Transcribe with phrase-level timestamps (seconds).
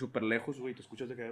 [0.00, 1.30] súper lejos, güey, te escuchas de que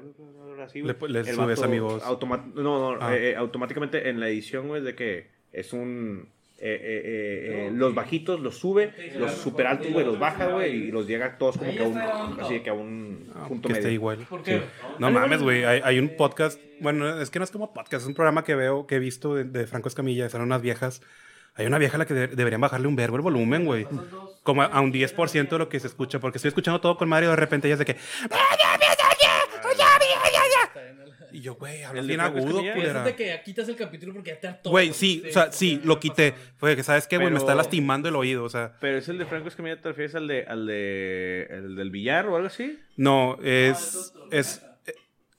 [0.62, 0.94] así, güey.
[1.08, 2.02] le El subes vato a mi voz.
[2.04, 2.62] automa- no,
[2.94, 3.16] no, Ah.
[3.16, 6.28] eh, eh, automáticamente en la edición, güey, de que es un...
[6.60, 10.88] eh, eh, eh, eh, los bajitos los sube, los super altos, güey, los baja, güey,
[10.88, 11.96] y los llega todos como que a un,
[12.40, 13.94] así de que a un punto que esté medio.
[13.94, 14.26] igual.
[14.28, 14.62] ¿Por qué?
[14.98, 15.64] No mames, güey.
[15.64, 16.60] Hay, hay un podcast.
[16.80, 19.34] Bueno, es que no es como podcast, es un programa que veo, que he visto
[19.36, 20.28] de, de Franco Escamilla.
[20.28, 21.00] Son unas viejas.
[21.58, 23.86] Hay una vieja a la que de- deberían bajarle un verbo el volumen, güey.
[24.42, 26.18] Como a, a un 10% de lo que se escucha.
[26.20, 27.96] Porque estoy escuchando todo con Mario y de repente ella es de que.
[31.30, 33.00] Y yo, güey, hablas ¿El de bien agudo, culera.
[33.00, 34.70] es de que quitas el capítulo porque ya te hartó.
[34.70, 36.34] Güey, sí, o sea, sí, lo quité.
[36.56, 37.30] Fue que, ¿sabes qué, güey?
[37.30, 38.76] Me está lastimando el oído, o sea.
[38.80, 42.26] Pero es el de Franco Escamilla, ¿te refieres al de, al de, el del billar
[42.28, 42.78] o algo así?
[42.96, 44.12] No, es.
[44.30, 44.94] es eh,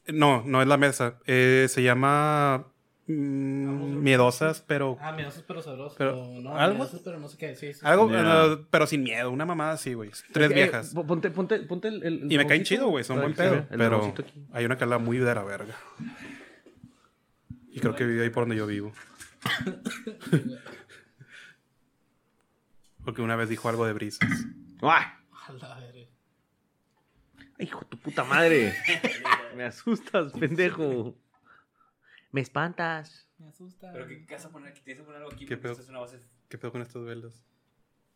[0.07, 1.15] no, no es la mesa.
[1.25, 2.67] Eh, se llama.
[3.11, 4.97] Mm, miedosas, pero.
[5.01, 5.97] Ah, miedosos pero sabrosos.
[5.97, 6.75] Pero, no, ¿algo?
[6.77, 7.55] miedosos pero no sé qué.
[7.55, 7.79] Sí, sí.
[7.83, 10.11] Algo, eh, pero sin miedo, una mamada así, güey.
[10.31, 10.93] Tres Es que, eh, viejas.
[10.93, 13.65] po- ponte, ponte, ponte el, el- el Y me caen chido, güey, son buen pedo.
[13.69, 14.13] Pero
[14.53, 15.75] hay una que habla muy de la verga.
[17.71, 18.91] Y creo que vive ahí por donde yo vivo.
[23.03, 24.29] Porque una vez dijo algo de brisas.
[24.81, 25.05] ¡Ay!
[25.47, 25.99] A la verga.
[27.57, 28.73] ¡Hijo de tu puta madre!
[29.55, 31.15] me asustas, pendejo.
[32.31, 33.27] Me espantas.
[33.37, 33.91] Me asusta.
[33.91, 34.81] Pero ¿qué, qué vas a poner aquí?
[34.81, 35.81] Tienes que poner algo aquí ¿Qué porque pedo?
[35.83, 36.19] es una base.
[36.47, 37.43] ¿Qué pedo con estos velos?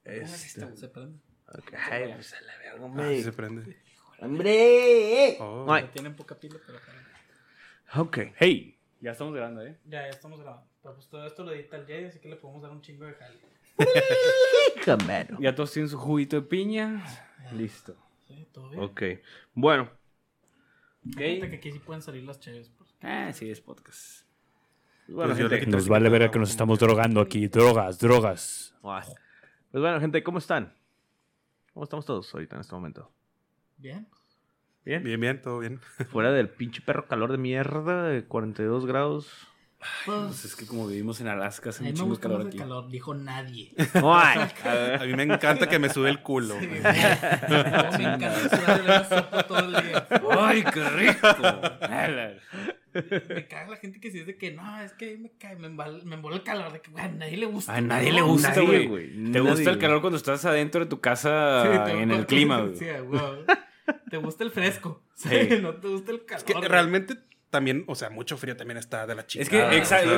[0.04, 0.78] ¿Cómo es esta, güey?
[0.78, 1.20] Se prende.
[1.48, 3.16] Ok, Ay, pues a la verga, Ah, hombre.
[3.18, 3.78] sí se prende.
[4.20, 5.38] ¡Hombre!
[5.40, 5.78] Oh.
[5.94, 6.80] Tienen poca pila, pero.
[8.02, 8.18] Ok.
[8.38, 9.78] Hey, ya estamos grabando, ¿eh?
[9.86, 10.68] Ya, ya estamos grabando.
[10.82, 13.06] Pero pues todo esto lo edita el Jay, así que le podemos dar un chingo
[13.06, 13.40] de jale.
[14.86, 15.38] Camero.
[15.40, 17.04] Ya todos tienen su juguito de piña.
[17.54, 17.96] Listo.
[18.28, 18.82] Sí, todo bien.
[18.84, 19.02] Ok.
[19.54, 19.90] Bueno.
[21.04, 22.70] Fíjate que aquí sí pueden salir las chaves.
[22.78, 22.83] Pues.
[23.04, 24.26] Ah, sí, es podcast.
[25.10, 25.76] Bueno, Pues yo le gente.
[25.76, 27.48] Nos vale ver que nos estamos drogando aquí.
[27.48, 28.74] Drogas, drogas.
[28.82, 30.74] Pues bueno, gente, ¿cómo están?
[31.74, 33.12] ¿Cómo estamos todos ahorita en este momento?
[33.78, 34.08] Bien.
[34.86, 35.04] ¿Bien?
[35.04, 35.82] Bien, bien, todo bien.
[36.12, 39.48] Fuera del pinche perro calor de mierda de 42 grados.
[40.06, 42.58] Pues es que como vivimos en Alaska, hace gusta calor aquí.
[42.58, 43.74] calor, dijo nadie.
[43.96, 44.50] Ay.
[44.98, 46.58] A mí me encanta que me sube el culo.
[46.58, 50.08] Sí, me encanta sudar de la sopa todo el día.
[50.40, 51.38] ¡Ay, qué rico!
[52.94, 55.68] Me caga la gente que si es de que no, es que me cae, me,
[55.68, 57.76] embala- me embola el calor, de que güey, a nadie le gusta.
[57.76, 58.88] A nadie le gusta, güey.
[58.88, 62.12] güey, Te nadie, gusta el calor cuando estás adentro de tu casa Sí, te- en
[62.12, 62.76] el clima, güey.
[62.78, 63.22] Sí, güey.
[64.10, 65.04] Te gusta el fresco.
[65.16, 65.30] Sí.
[65.62, 66.44] No te gusta el calor.
[66.48, 67.16] Es que realmente
[67.54, 69.44] también, o sea, mucho frío también está de la chica.
[69.44, 70.10] Es que, exacto,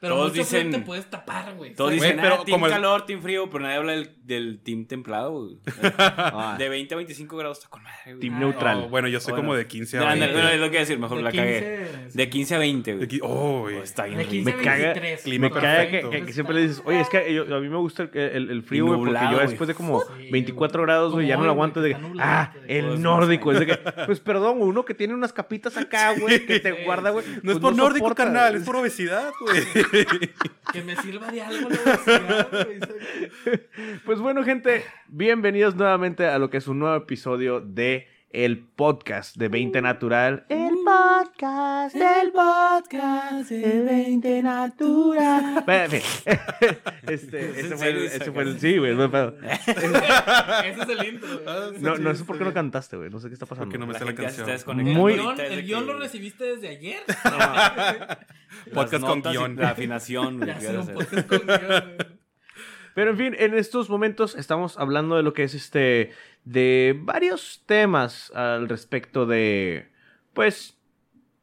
[0.00, 0.70] Pero todos mucho frío dicen...
[0.80, 1.74] te puedes tapar, güey.
[1.74, 4.60] Todos dicen, Güey, pero ah, team el- calor, team frío, pero nadie habla del, del
[4.62, 5.58] team templado, güey.
[5.98, 6.58] Ay.
[6.58, 8.20] De 20 a 25 grados está con madre, güey.
[8.20, 8.82] Team Ah, neutral.
[8.86, 9.42] Oh, bueno, yo soy Bueno.
[9.48, 10.48] como de 15 No, a ándale, 20.
[10.48, 11.88] no, es lo que iba a decir, mejor De la cagué.
[12.02, 13.06] 15, De 15 a 20, güey.
[13.06, 13.76] De oh, güey.
[13.76, 14.32] Oh, está bien De rico.
[14.32, 15.22] 15 Me a caga- 23.
[15.22, 16.10] clima Me caga que, perfecto.
[16.10, 18.50] que- que siempre le dices, oye, es que yo- a mí me gusta el, el,
[18.50, 20.86] el frío, güey, porque yo después de como Sí, 24 güey.
[20.86, 21.82] grados, güey, ya no lo aguanto.
[21.82, 23.50] De ah, el es nórdico.
[23.52, 26.78] Es más de que, pues perdón, uno que tiene unas capitas acá, güey, que te
[26.78, 26.84] Sí.
[26.84, 27.24] guarda, güey.
[27.26, 29.62] No es pues por nórdico, soporta, carnal, es por obesidad, güey.
[30.72, 33.60] Que me sirva de algo la obesidad, güey.
[34.04, 39.36] Pues bueno, gente, bienvenidos nuevamente a lo que es un nuevo episodio de el podcast
[39.36, 40.44] de 20 Natural.
[40.50, 45.62] El podcast del podcast de 20 Natural.
[45.66, 46.02] Bueno, en fin.
[47.08, 49.34] Este, ¿Es ese fue el, ese fue el, sí, güey, no pedo.
[49.42, 51.44] Ese es el intro, güey.
[51.46, 53.10] Ah, No, no sé está por qué no cantaste, güey.
[53.10, 53.66] No sé qué está pasando.
[53.66, 54.76] Porque no me La sé la gente ya se está canción.
[54.76, 57.00] desconectando Muy- El guion, ahorita, es el de guion que lo recibiste desde ayer.
[58.74, 59.56] Podcast con notas y guion.
[59.56, 60.94] La afinación, güey.
[60.94, 62.18] Podcast con guion, güey.
[62.94, 66.12] Pero en fin, en estos momentos estamos hablando de lo que es este.
[66.44, 69.88] de varios temas al respecto de.
[70.32, 70.74] Pues.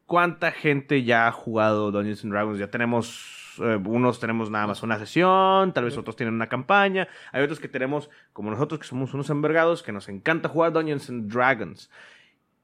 [0.06, 2.58] Cuánta gente ya ha jugado Dungeons and Dragons.
[2.58, 3.58] Ya tenemos.
[3.58, 7.08] eh, unos tenemos nada más una sesión, tal vez otros tienen una campaña.
[7.32, 11.08] Hay otros que tenemos, como nosotros, que somos unos envergados, que nos encanta jugar Dungeons
[11.10, 11.90] and Dragons.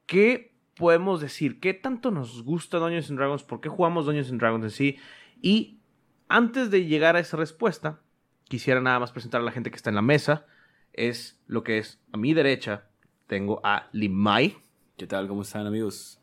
[0.05, 1.59] ¿Qué podemos decir?
[1.59, 3.43] ¿Qué tanto nos gusta Dungeons and Dragons?
[3.43, 4.97] ¿Por qué jugamos Dungeons and Dragons en sí?
[5.41, 5.79] Y
[6.27, 7.99] antes de llegar a esa respuesta,
[8.45, 10.45] quisiera nada más presentar a la gente que está en la mesa.
[10.93, 12.85] Es lo que es a mi derecha.
[13.27, 14.57] Tengo a Limay.
[14.97, 15.27] ¿Qué tal?
[15.27, 16.22] ¿Cómo están, amigos?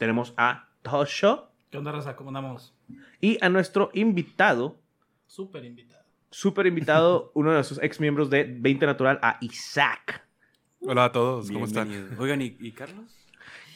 [0.00, 1.50] Tenemos a Tosho.
[1.70, 2.16] ¿Qué onda, Raza?
[2.16, 2.74] ¿Cómo andamos?
[3.20, 4.80] Y a nuestro invitado,
[5.26, 6.02] Súper invitado.
[6.30, 10.26] súper invitado, uno de nuestros ex miembros de 20 Natural, a Isaac.
[10.80, 12.16] Hola a todos, ¿cómo están?
[12.18, 13.14] Oigan, ¿y, y Carlos?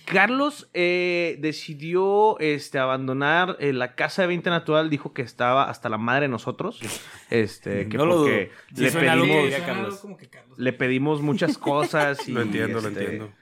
[0.06, 5.90] Carlos eh, decidió este, abandonar eh, la casa de 20 Natural, dijo que estaba hasta
[5.90, 6.80] la madre de nosotros.
[7.28, 8.50] Este, que No lo porque.
[8.74, 9.86] Sí le, algo pedimos, Carlos.
[9.88, 10.58] algo como que Carlos.
[10.58, 12.18] le pedimos muchas cosas.
[12.28, 13.32] Y, Lo entiendo, lo este, entiendo.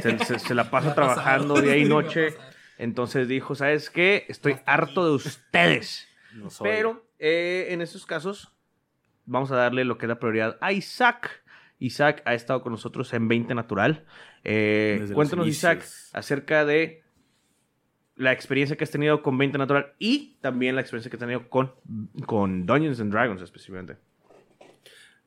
[0.00, 2.34] Se, se- se la pasa trabajando día y noche.
[2.78, 4.24] Entonces dijo, ¿sabes qué?
[4.28, 6.06] Estoy Hasta harto de ustedes.
[6.34, 6.70] No soy.
[6.70, 8.52] Pero eh, en estos casos
[9.26, 11.42] vamos a darle lo que es la prioridad a Isaac,
[11.80, 14.04] Isaac ha estado con nosotros en 20 Natural.
[14.44, 17.02] Eh, cuéntanos, Isaac, acerca de
[18.16, 21.48] la experiencia que has tenido con 20 Natural y también la experiencia que has tenido
[21.48, 21.72] con,
[22.26, 23.96] con Dungeons and Dragons específicamente.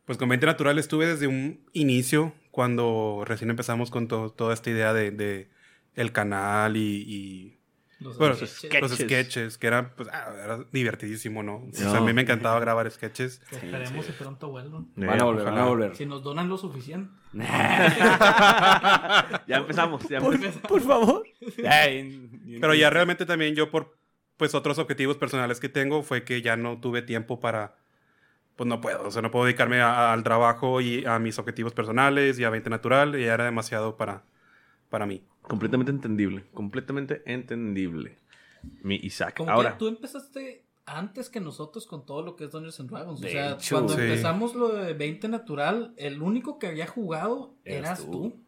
[0.06, 4.70] Pues con 20 Natural estuve desde un inicio, cuando recién empezamos con to- toda esta
[4.70, 5.50] idea de, de
[5.96, 7.58] el canal y, y,
[8.00, 8.82] Los bueno, sketches.
[8.82, 9.08] los Sketches.
[9.08, 11.58] sketches, que eran, pues, ah, era divertidísimo, ¿no?
[11.58, 11.96] O sea, No.
[11.98, 13.42] a mí me encantaba grabar sketches.
[13.52, 14.88] Esperemos que pronto vuelvan.
[14.96, 15.96] Van a volver, van a volver.
[15.96, 17.12] Si nos donan lo suficiente.
[19.48, 20.08] ya empezamos.
[20.10, 20.68] Ya Por, empezamos.
[20.68, 21.24] por favor.
[21.56, 23.98] Pero ya realmente también yo por
[24.38, 27.76] pues otros objetivos personales que tengo fue que ya no tuve tiempo para
[28.62, 31.74] pues no puedo, o sea, no puedo dedicarme a- al trabajo y a mis objetivos
[31.74, 34.24] personales y a 20 natural y ya era demasiado para
[34.90, 35.24] para mí.
[35.42, 36.46] Completamente entendible.
[36.54, 38.18] Completamente entendible.
[38.84, 39.38] Mi Isaac.
[39.38, 39.72] Como Ahora.
[39.72, 43.20] que tú empezaste antes que nosotros con todo lo que es Dungeons and Dragons.
[43.20, 44.02] De o sea, hecho, cuando sí.
[44.02, 48.12] empezamos lo de 20 natural, el único que había jugado Eras eras, tú.
[48.12, 48.44] tú.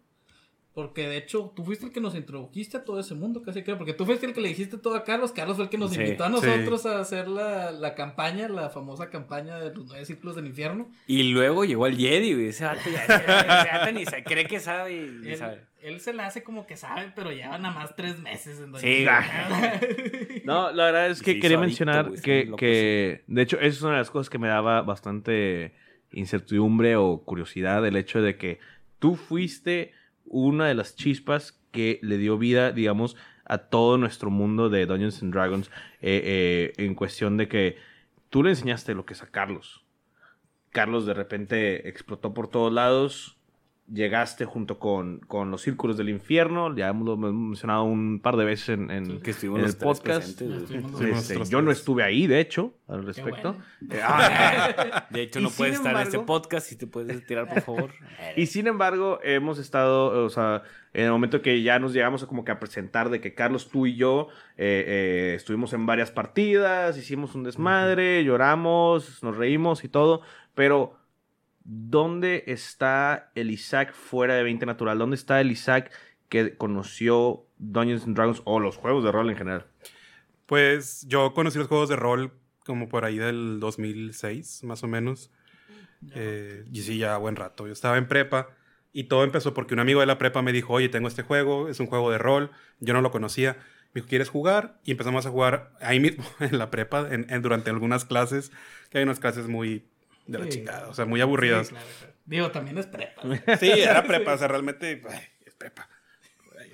[0.74, 3.78] Porque de hecho, tú fuiste el que nos introdujiste a todo ese mundo, casi creo.
[3.78, 5.31] Porque tú fuiste el que le dijiste todo a Carlos.
[5.31, 6.34] Carlos fue el que nos Sí, invitó a sí.
[6.34, 10.90] nosotros a hacer la, la campaña, la famosa campaña de los nueve ciclos del infierno.
[11.06, 12.48] Y luego llegó el Jedi, güey.
[12.48, 15.62] Ese vato ya ni se cree que sabe y Él, sabe.
[15.84, 19.06] él se la hace como que sabe, pero lleva nada más tres meses en Sí.
[20.46, 23.81] No, la verdad es que quería adicto, mencionar güey, que, que, de hecho, eso es
[23.84, 25.74] una de las cosas que me daba bastante
[26.12, 28.60] incertidumbre o curiosidad, el hecho de que
[29.00, 29.94] tú fuiste
[30.25, 33.16] una de las chispas que le dio vida, digamos,
[33.46, 35.70] a todo nuestro mundo de Dungeons and Dragons,
[36.02, 37.78] eh, eh, en cuestión de que
[38.30, 39.84] tú le enseñaste lo que es a Carlos.
[40.70, 43.33] Carlos de repente explotó por todos lados.
[43.92, 46.74] Llegaste junto con, con los círculos del infierno.
[46.74, 49.74] Ya hemos, lo hemos mencionado un par de veces en, en- Que estuvimos en los
[49.76, 50.40] el podcast.
[50.40, 50.48] Sí.
[51.12, 53.58] Este, yo no estuve ahí, de hecho, al respecto.
[53.82, 53.94] bueno.
[53.94, 57.62] Eh, ah, De hecho, no puedes estar en este podcast si te puedes tirar, por
[57.62, 57.92] favor.
[58.38, 60.64] y sin embargo, hemos estado, o sea,
[60.94, 63.70] en el momento que ya nos llegamos a como que a presentar de que Carlos,
[63.70, 69.84] tú y yo eh, eh, estuvimos en varias partidas, hicimos un desmadre, lloramos, nos reímos
[69.84, 70.22] y todo,
[70.56, 70.96] pero
[71.63, 74.98] ¿dónde está el Isaac fuera de 20 Natural?
[74.98, 75.92] ¿Dónde está el Isaac
[76.30, 79.65] que conoció Dungeons and Dragons o los juegos de rol en general?
[80.45, 82.33] Pues yo conocí los juegos de rol
[82.65, 85.31] como por ahí del 2006, más o menos.
[86.13, 87.68] Eh, y sí, ya buen rato.
[87.68, 88.50] Yo estaba en prepa
[88.92, 91.69] y todo empezó porque un amigo de la prepa me dijo, oye, tengo este juego,
[91.69, 93.57] es un juego de rol, yo no lo conocía.
[93.94, 94.80] Me dijo, ¿quieres jugar?
[94.83, 98.51] Y empezamos a jugar ahí mismo, en la prepa, en, en- durante algunas clases,
[98.89, 99.86] que hay unas clases muy
[100.28, 100.52] de la Sí.
[100.52, 101.68] chingada, o sea, muy aburridas.
[101.68, 102.14] Sí, claro, claro.
[102.25, 103.22] Digo, también es prepa.
[103.60, 105.88] Sí, era prepa, o sea, realmente ay, es prepa.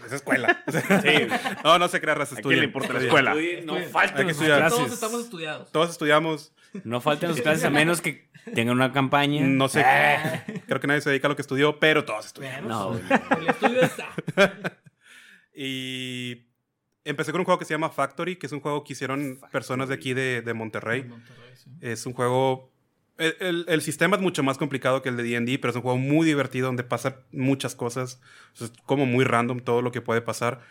[0.06, 0.64] Es escuela.
[1.64, 3.32] No, no se crea raza, ¿A quién le importa la escuela?
[3.32, 3.84] Estudien, No Hay
[4.26, 4.60] que estudiar.
[4.60, 4.78] clases.
[4.80, 5.72] Todos estamos estudiados.
[5.72, 6.54] Todos estudiamos,
[6.86, 9.42] No faltan sus clases a menos que tengan una campaña.
[9.46, 10.46] no sé, Ah.
[10.68, 12.64] creo que nadie se dedica a lo que estudió, pero todos estudiamos.
[12.64, 14.08] Bueno, No, pues, el estudio está.
[15.54, 16.46] Y
[17.04, 19.90] empecé con un juego que se llama Factory, que es un juego que hicieron personas
[19.90, 21.04] de aquí de, de Monterrey.
[21.04, 21.70] Monterrey, sí.
[21.82, 22.72] Es un juego...
[23.20, 25.82] El, el- el sistema es mucho más complicado que el de D&D, pero es un
[25.84, 28.22] juego muy divertido donde pasan muchas cosas.
[28.60, 30.62] Es como muy random todo lo que puede pasar.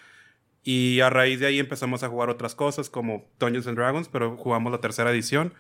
[0.64, 4.36] Y a raíz de ahí empezamos a jugar otras cosas como Dungeons and Dragons, pero
[4.36, 5.54] jugamos la tercera edición.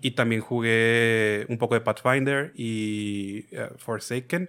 [0.00, 4.48] Y también jugué un poco de Pathfinder y eh, Forsaken,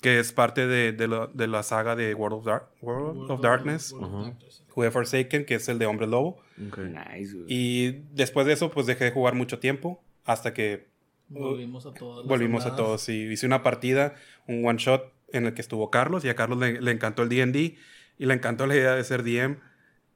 [0.00, 3.40] que es parte de, de la, de la saga de World of, Dar- World of
[3.40, 3.92] Darkness.
[3.92, 4.12] World of.
[4.32, 4.62] Darkness, sí.
[4.70, 6.40] Jugué Forsaken, que es el de Hombre Lobo.
[6.56, 7.44] Nice, güey.
[7.48, 10.86] Y después de eso, pues dejé de jugar mucho tiempo hasta que
[11.28, 12.26] Volvimos a todos.
[12.26, 13.08] volvimos a todos.
[13.08, 14.14] Y hice una partida,
[14.46, 17.28] un one shot en el que estuvo Carlos y a Carlos le, le encantó el
[17.28, 17.76] D&D
[18.18, 19.58] y le encantó la idea de ser DM.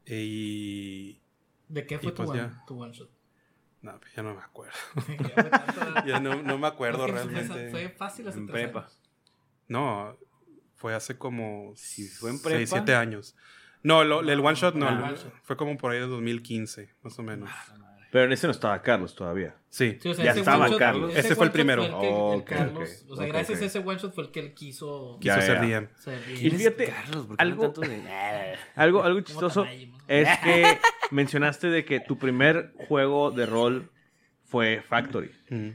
[0.06, 1.20] Y...
[1.68, 2.64] ¿De qué fue Y tu, pues one, ya.
[2.66, 3.10] tu one shot?
[3.82, 4.74] No, pues ya no me acuerdo.
[6.06, 7.70] Ya no, no me acuerdo realmente.
[7.70, 8.80] Fue fácil hace En tres prepa.
[8.80, 8.98] años.
[9.68, 10.16] No,
[10.76, 12.66] fue hace como Si fue en 6, prepa.
[12.66, 13.36] 7 años.
[13.82, 17.22] No, lo- el one shot no, Ah, fue como por ahí de 2015, más o
[17.22, 17.48] menos.
[18.12, 19.54] Pero en ese no estaba Carlos todavía.
[19.68, 19.96] Sí.
[20.02, 21.10] Sí, o sea, Ya ese estaba Carlos.
[21.12, 21.84] ese Ese fue el primero.
[21.84, 24.24] el que- el Ok, Carlos, ok, o sea, ok, gracias a ese one shot fue
[24.24, 25.16] el que él quiso.
[25.20, 25.88] Quiso Ya, ser bien.
[26.40, 28.02] Y fíjate, Carlos, ¿por qué algo- no tanto de-
[28.74, 29.64] Algo, algo chistoso
[30.08, 30.78] es que
[31.12, 33.90] mencionaste de que tu primer juego de rol
[34.44, 35.30] fue Factory.
[35.50, 35.68] Mm.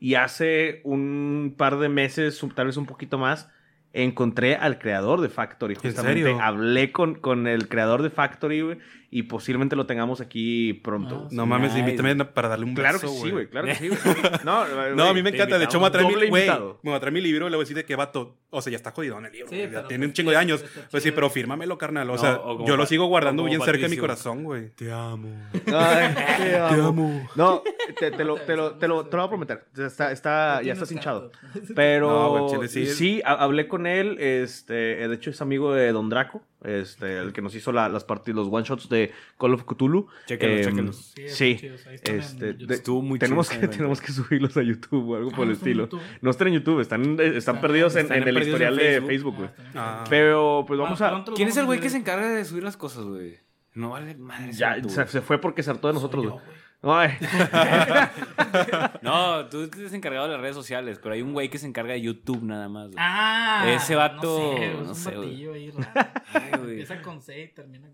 [0.00, 3.48] Y hace un par de meses, tal vez un poquito más,
[3.92, 5.74] encontré al creador de Factory.
[5.74, 6.40] ¿En Justamente serio?
[6.40, 8.78] hablé con, con el creador de Factory, güey,
[9.12, 11.22] y posiblemente lo tengamos aquí pronto.
[11.24, 11.80] Ah, No mames, Nice.
[11.80, 13.98] invítame para darle un Claro que sí, güey, claro que sí, güey.
[14.44, 14.64] No,
[14.94, 15.58] No, a mí me encanta.
[15.58, 16.78] De hecho, me voy a traer mi, invitado.
[16.82, 18.36] me voy a traer mi libro y le voy a decir de qué vato.
[18.50, 19.48] O sea, ya está jodido en el libro.
[19.50, 20.64] Sí, ya tiene un pues, chingo de años.
[20.90, 21.16] Pues sí, chido.
[21.16, 22.08] pero fírmamelo, carnal.
[22.10, 24.70] O No, sea, o yo lo sigo guardando bien cerca de mi corazón, güey.
[24.76, 25.28] Te amo.
[25.66, 27.28] Ay, te amo.
[27.34, 27.62] No,
[27.98, 29.64] te, te lo, te, lo, te, lo, te lo voy a prometer.
[29.76, 31.32] Está, está, ya estás hinchado.
[31.74, 32.38] Pero...
[32.38, 32.86] No, chile, sí.
[32.86, 34.18] sí, ha- hablé con él.
[34.20, 34.74] Este,
[35.08, 38.36] de hecho, es amigo de Don Draco, este, el que nos hizo la- las partidas,
[38.36, 40.06] los one shots de Call of Cthulhu.
[40.26, 40.96] Chéquenlos, Em, chéquenlos.
[41.28, 45.16] Sí, están Sí, este, de- Estuvo muy tenemos que, tenemos que subirlos a YouTube o
[45.16, 45.84] algo Ah, por el ¿no están en estilo.
[45.84, 46.00] YouTube?
[46.20, 48.76] No están en YouTube, están, están Están- perdidos en, están en el perdidos en historial
[48.76, 49.36] de Facebook.
[49.36, 49.48] Güey.
[49.74, 50.02] Ah.
[50.02, 50.04] Ah.
[50.10, 51.24] Pero pues vamos Ah, a.
[51.34, 53.38] ¿Quién es el güey que se encarga de subir las cosas, güey?
[53.74, 54.52] No vale madre.
[54.52, 56.40] Ya, se, se fue porque se hartó de nosotros, güey.
[59.02, 61.92] No, tú estás encargado de las redes sociales, pero hay un güey que se encarga
[61.92, 62.86] de YouTube nada más.
[62.86, 62.96] güey.
[62.98, 66.10] Ah, Ese vato, No sé, no es un sé, ahí raro.
[66.32, 66.70] Ay, güey.
[66.70, 67.88] Empieza con C y termina.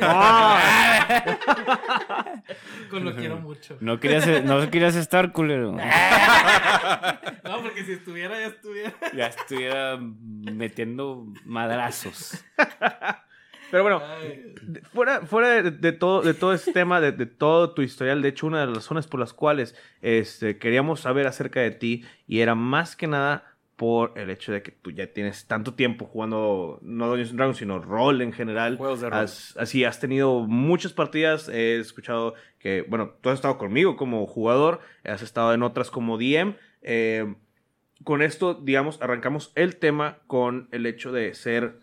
[0.00, 1.22] Ah.
[2.90, 3.76] con lo quiero mucho.
[3.80, 5.76] No querías, no querías estar, culero.
[7.44, 8.94] No, porque si estuviera, ya estuviera.
[9.14, 12.42] Ya estuviera metiendo madrazos.
[13.72, 14.00] Pero bueno,
[14.92, 18.28] fuera, fuera de, de todo, de todo este tema, de, de todo tu historial, de
[18.28, 22.40] hecho, una de las razones por las cuales este, queríamos saber acerca de ti, y
[22.40, 26.78] era más que nada por el hecho de que tú ya tienes tanto tiempo jugando,
[26.82, 28.76] no Dungeons Dragons, sino rol en general.
[28.76, 29.18] Juegos de rol.
[29.18, 34.24] Has- así, has tenido muchas partidas, he escuchado que, bueno, tú has estado conmigo como
[34.28, 36.54] jugador, has estado en otras como DM.
[36.82, 37.34] eh,
[38.04, 41.81] con esto, digamos, arrancamos el tema con el hecho de ser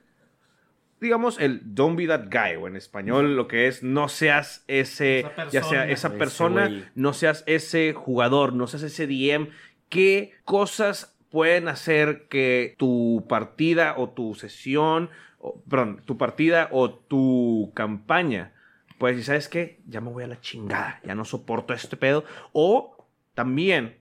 [1.02, 5.20] digamos, el don't be that guy, o en español lo que es no seas ese,
[5.20, 5.92] Esa ya sea persona.
[5.92, 9.50] esa persona, no seas ese jugador, no seas ese DM.
[9.90, 16.92] ¿Qué cosas pueden hacer que tu partida o tu sesión, o, perdón, tu partida o
[16.92, 18.54] tu campaña,
[18.98, 22.26] pues, si sabes qué, ya me voy a la chingada, ya no soporto este pedo,
[22.52, 23.99] o también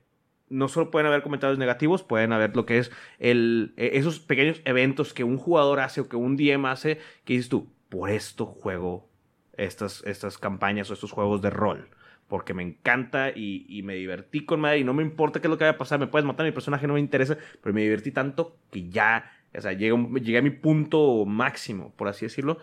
[0.51, 4.61] no solo pueden haber comentarios negativos, pueden haber lo que es el, eh, esos pequeños
[4.65, 8.47] eventos que un jugador hace o que un DM hace, que dices tú, por esto
[8.47, 9.09] juego
[9.57, 11.89] estas, estas campañas o estos juegos de rol.
[12.29, 15.57] Porque me encanta y, me divertí con madre y no me importa qué es lo
[15.57, 18.13] que vaya a pasar, me puedes matar, mi personaje no me interesa, pero me divertí
[18.13, 22.59] tanto que ya, o sea, llegué, a a mi punto máximo, por así decirlo.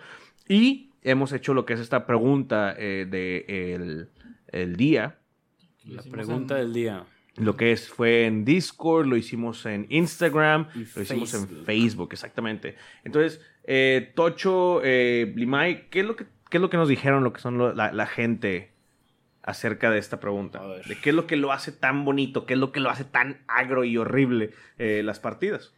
[0.48, 4.08] Y hemos hecho lo que es esta pregunta eh, de
[4.52, 5.18] el, día,
[5.84, 7.06] La pregunta del día.
[7.38, 12.10] Lo que es, fue en Discord, lo hicimos en Instagram, Y lo hicimos en Facebook.
[12.14, 12.76] Exactamente.
[13.04, 17.24] Entonces, eh, Tocho, eh, Blimay, ¿qué es, lo que, ¿qué es lo que nos dijeron
[17.24, 18.72] lo que son lo- la, la gente
[19.44, 20.62] acerca de esta pregunta?
[20.88, 22.46] ¿De qué es lo que lo hace tan bonito?
[22.46, 25.74] ¿Qué es lo que lo hace tan agro y horrible eh, las partidas?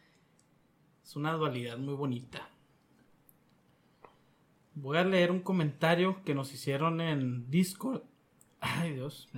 [1.04, 2.48] Es una dualidad muy bonita.
[4.74, 8.02] Voy a leer un comentario que nos hicieron en Discord.
[8.60, 9.28] Ay, Dios.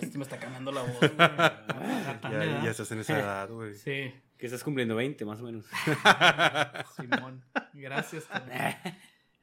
[0.00, 1.00] Este me está cambiando la voz.
[2.30, 2.62] güey.
[2.64, 3.74] Ya, estás en esa edad, güey.
[3.74, 5.64] Sí, Que estás cumpliendo 20, más o menos.
[6.96, 7.44] Simón.
[7.74, 8.26] Gracias.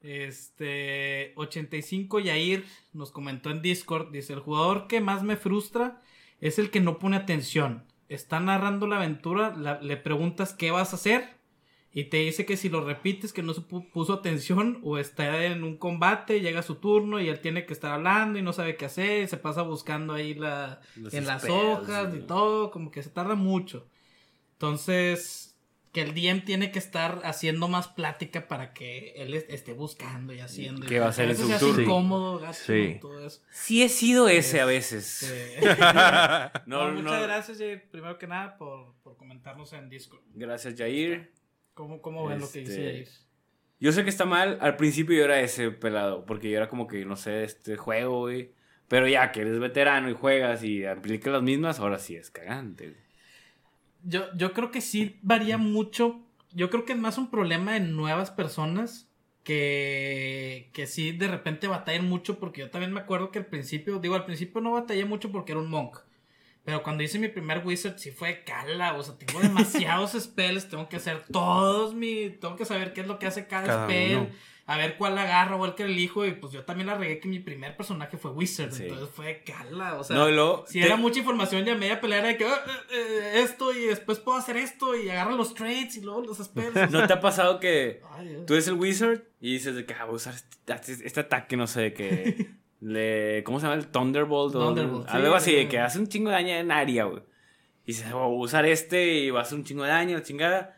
[0.01, 2.63] Este 85 Yair
[2.93, 5.99] nos comentó en Discord, dice, el jugador que más me frustra
[6.41, 7.83] es el que no pone atención.
[8.07, 11.27] Está narrando la aventura, la- le preguntas qué vas a hacer
[11.97, 15.45] y te dice que si lo repites que no se pu- puso atención o está
[15.45, 18.75] en un combate, llega su turno y él tiene que estar hablando y no sabe
[18.75, 22.27] qué hacer, y se pasa buscando ahí la, Los en las hojas y güey.
[22.27, 23.87] todo, como que se tarda mucho.
[24.59, 25.55] Entonces,
[25.93, 30.33] que el DM tiene que estar haciendo más plática para que él es- esté buscando
[30.33, 30.85] y haciendo.
[30.85, 31.81] ¿Qué va a en veces su turno?
[31.83, 32.97] incómodo, gacho, Sí.
[32.99, 33.41] todo eso.
[33.51, 35.23] Sí he sido ese a veces.
[35.23, 35.59] Este,
[36.65, 37.01] No, no, no.
[37.03, 40.21] muchas gracias, Jair, primero que nada, por, por comentarnos en Discord.
[40.33, 41.31] Gracias, Jair.
[41.75, 43.25] ¿Cómo, cómo ven lo que dice Este?
[43.79, 44.57] Yo sé que está mal.
[44.61, 46.25] Al principio yo era ese pelado.
[46.25, 48.53] Porque yo era como que, no sé, este juego, güey.
[48.87, 52.89] Pero ya que eres veterano y juegas y aplicas las mismas, ahora sí es cagante.
[52.89, 53.01] güey.
[54.03, 56.21] Yo, yo creo que sí varía mucho.
[56.51, 59.09] Yo creo que es más un problema en nuevas personas
[59.43, 63.99] que, que sí de repente batallan mucho porque yo también me acuerdo que al principio,
[63.99, 65.99] digo, al principio no batallé mucho porque era un monk.
[66.65, 70.89] Pero cuando hice mi primer wizard sí fue cala, o sea, tengo demasiados spells, tengo
[70.89, 74.17] que hacer todos mi, tengo que saber qué es lo que hace cada, Cada spell,
[74.17, 74.29] uno.
[74.65, 77.27] a ver cuál agarro o el que elijo y pues yo también la regué que
[77.27, 78.83] mi primer personaje fue wizard, Sí.
[78.85, 82.17] entonces fue cala, o sea, no, y si te- era mucha información, ya media pelea
[82.17, 82.95] era de que "Ah, eh,
[83.35, 86.73] eh, esto y después puedo hacer esto y agarra los trades y luego los spells.
[86.91, 90.05] ¿No te ha pasado que Ay, tú eres el wizard y dices de que ah,
[90.05, 92.47] voy a usar este, este ataque, no sé, que.
[92.85, 93.79] le, ¿Cómo se llama?
[93.79, 94.55] El Thunderbolt.
[94.55, 95.55] o- sí, algo así, sí.
[95.57, 97.23] de que hace un chingo de daño en área, güey.
[97.85, 100.23] Y dices, voy a usar este y va a hacer un chingo de daño, la
[100.23, 100.77] chingada.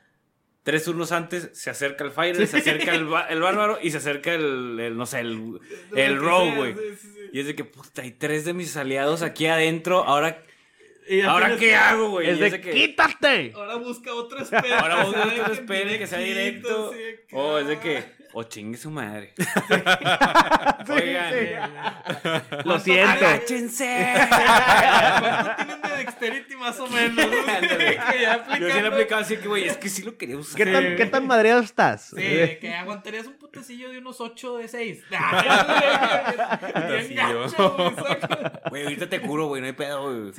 [0.64, 4.34] Tres turnos antes se acerca el fighter, se acerca el, el bárbaro y se acerca
[4.34, 5.60] el, el, no sé, el,
[5.96, 6.76] el rogue, güey.
[7.32, 10.04] Y es de que, puta, hay tres de mis aliados aquí adentro.
[10.04, 10.44] Ahora,
[11.10, 12.30] Y ¿Ahora tienes qué hago, güey?
[12.30, 13.52] Es de que- ¡quítate!
[13.56, 14.76] Ahora busca otro espero.
[14.80, 16.92] Ahora no deje esperes que sea directo.
[16.94, 17.00] sí,
[17.32, 19.34] O es de que, o chingue su madre.
[20.88, 21.34] Sí, Oigan.
[21.34, 21.40] sí.
[21.54, 23.12] Lo ¿Cuánto- siento.
[23.26, 24.14] ¡Agáchense!
[25.20, 27.26] ¿Cuánto tienen de dexterity más o menos?
[27.26, 30.56] Yo sí lo he aplicado así que, güey, es que sí lo quería usar.
[30.56, 32.12] ¿Qué tan, ¿Qué tan madreado estás?
[32.16, 35.04] Sí, de que aguantarías un putecillo de unos 8 de 6.
[36.74, 37.48] Putecillo.
[38.70, 40.32] Güey, ahorita te curo, güey, no hay pedo, güey.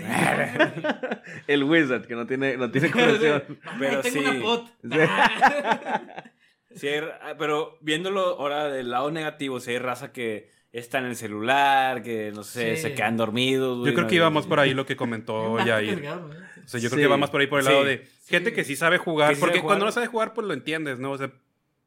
[1.47, 3.43] El wizard, que no tiene, no tiene curación.
[3.79, 4.27] Pero tengo sí.
[4.29, 4.69] una pot.
[6.75, 11.07] Sí, hay ra- pero viéndolo ahora del lado negativo, si hay raza que está en
[11.07, 12.83] el celular, que no sé, Sí.
[12.83, 13.79] se quedan dormidos.
[13.79, 16.05] güey, Yo creo que iba más por ahí lo que comentó Yair.
[16.05, 16.11] ¿eh?
[16.11, 17.03] O sea, yo creo Sí.
[17.05, 19.35] que va más por ahí por el lado de gente que sí sabe jugar.
[19.41, 21.13] Porque sabe cuando no sabe jugar, pues lo entiendes, ¿no?
[21.13, 21.29] O sea,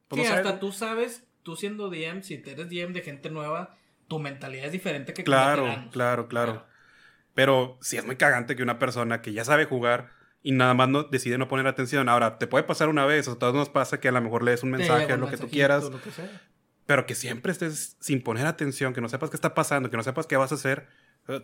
[0.08, 0.46] pues Sí, no sabes.
[0.48, 4.72] hasta tú sabes, tú siendo DM, si eres DM de gente nueva, tu mentalidad es
[4.72, 6.66] diferente que Claro, claro, claro.
[7.34, 10.10] Pero sí es muy cagante que una persona que ya sabe jugar
[10.44, 12.10] y nada más no, decide no poner atención.
[12.10, 14.44] Ahora, te puede pasar una vez, o a todos nos pasa que a lo mejor
[14.44, 16.42] lees un mensaje, lo que tú quieras, lo que sea.
[16.86, 20.04] pero que siempre estés sin poner atención, que no sepas qué está pasando, que no
[20.04, 20.88] sepas qué vas a hacer.
[21.28, 21.44] Ut.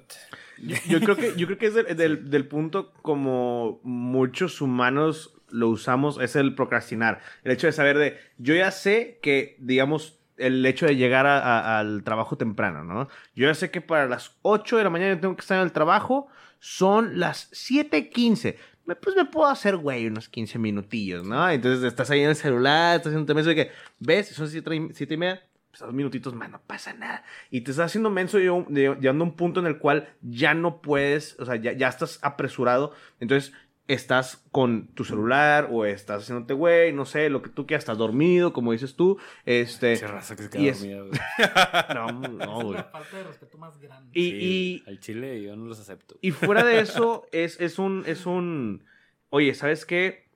[0.89, 5.69] Yo creo que, yo creo que es del, del- del punto como muchos humanos lo
[5.69, 7.21] usamos, es el procrastinar.
[7.43, 11.39] El hecho de saber de, yo ya sé que, digamos, el hecho de llegar a-
[11.39, 13.07] a- al trabajo temprano, ¿no?
[13.35, 15.71] Yo ya sé que para las 8 de la mañana tengo que estar en el
[15.71, 16.27] trabajo,
[16.59, 18.57] son las 7.15.
[18.85, 21.49] Me- Pues me puedo hacer, güey, unos 15 minutillos, ¿no?
[21.49, 24.29] Entonces estás ahí en el celular, estás haciendo menso de que, ¿ves?
[24.29, 27.23] Son 7 y, siete y media, pues dos minutitos más, no pasa nada.
[27.51, 31.37] Y te estás haciendo menso llegando a un punto en el cual ya no puedes,
[31.39, 32.93] o sea, ya, ya estás apresurado.
[33.19, 33.53] Entonces
[33.87, 37.97] estás con tu celular o estás haciéndote güey, no sé, lo que tú quieras, estás
[37.97, 39.17] dormido, como dices tú.
[39.45, 39.95] Este.
[40.05, 40.93] Raza que se y queda es- güey.
[41.95, 42.73] No, no, Esa es güey.
[42.77, 44.09] la falta de respeto más grande.
[44.19, 46.17] Y, Sí, y, Al chile yo no los acepto.
[46.21, 48.83] y fuera de eso, es, es un, es un,
[49.29, 50.27] oye, ¿sabes qué?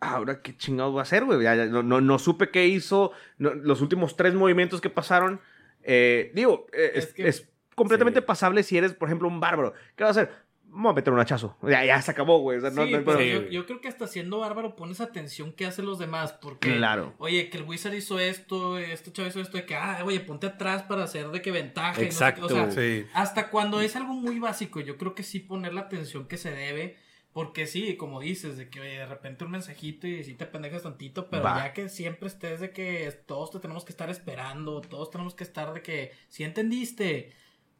[0.00, 1.42] Ahora, ¿qué chingados va a hacer, güey?
[1.42, 5.40] Ya- ya no, no, no supe qué hizo, no- los últimos tres movimientos que pasaron.
[5.84, 8.26] eh, digo, eh, es, Es que- es completamente Sí.
[8.26, 9.72] pasable si eres, por ejemplo, un bárbaro.
[9.96, 10.30] ¿Qué va a hacer?
[10.74, 11.56] Vamos a meter un hachazo.
[11.62, 12.58] Ya, ya se acabó, güey.
[12.58, 15.52] O sea, no- Sí, no hay yo, yo creo que hasta siendo bárbaro pones atención
[15.52, 16.32] qué hacen los demás.
[16.32, 17.12] Porque, Claro.
[17.18, 20.46] oye, que el Wizard hizo esto, este chavo hizo esto, de que, ah, oye, ponte
[20.46, 22.00] atrás para hacer de que ventaja.
[22.02, 22.24] y no sé qué.
[22.30, 22.46] Exacto.
[22.46, 23.06] O sea, Sí.
[23.12, 26.50] hasta cuando es algo muy básico, yo creo que sí poner la atención que se
[26.50, 26.96] debe.
[27.34, 30.82] Porque sí, como dices, de que oye, de repente un mensajito y sí te pendejas
[30.82, 31.64] tantito, pero Va.
[31.64, 35.42] ya que siempre estés de que todos te tenemos que estar esperando, todos tenemos que
[35.44, 37.32] estar de que si entendiste.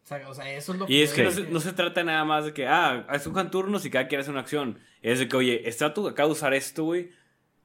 [0.02, 2.02] O sea, o sea, eso es lo Y es que no se, no se trata
[2.02, 4.78] nada más de que, ah, escojan turnos y cada quien hace una acción.
[5.00, 7.10] Es de que, oye, está tú acá de usar esto, güey.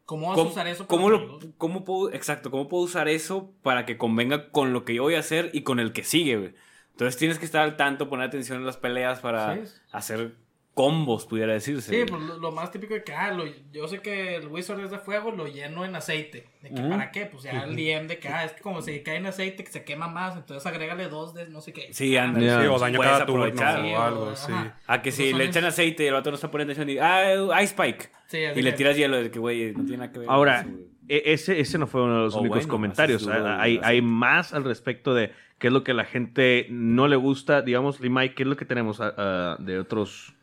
[0.05, 0.87] ¿Cómo vas ¿Cómo, a usar eso?
[0.87, 1.39] cómo lo,
[1.83, 5.19] puedo, exacto, cómo puedo usar eso para que convenga con lo que yo voy a
[5.19, 6.53] hacer y con el que sigue, güey?
[6.91, 9.73] Entonces tienes que estar al tanto, poner atención en las peleas para Sí.
[9.91, 10.35] hacer
[10.77, 11.91] combos, pudiera decirse.
[11.91, 14.79] Sí, pues lo, lo más típico de que, ah, lo- yo sé que el Wizard
[14.79, 16.47] es de fuego, lo lleno en aceite.
[16.61, 17.25] ¿De que para qué?
[17.25, 19.71] Pues ya el DM de que, ah, es que como se cae en aceite, que
[19.71, 21.87] se quema más, entonces agrégale dos de no sé qué.
[21.91, 22.15] Sí.
[22.15, 23.45] Sí, o daño cada turno.
[23.47, 24.53] Sí, o algo, sí.
[24.87, 27.61] A que si le echan aceite y el otro no está poniendo atención y, ah,
[27.61, 28.09] Ice Spike.
[28.27, 30.27] Sí, así Y le tiras hielo, de que, güey, no tiene nada que ver.
[30.27, 30.69] con Ahora, eso,
[31.07, 33.23] e- ese, ese no fue uno de los O únicos bueno, comentarios.
[33.23, 37.07] duro, hay, hay más al respecto de qué es lo que a la gente no
[37.07, 37.61] le gusta.
[37.61, 40.33] Digamos, Limay, ¿qué es lo que tenemos ah, ah, de otros?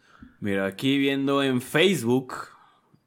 [0.45, 2.35] Mira, aquí viendo en Facebook,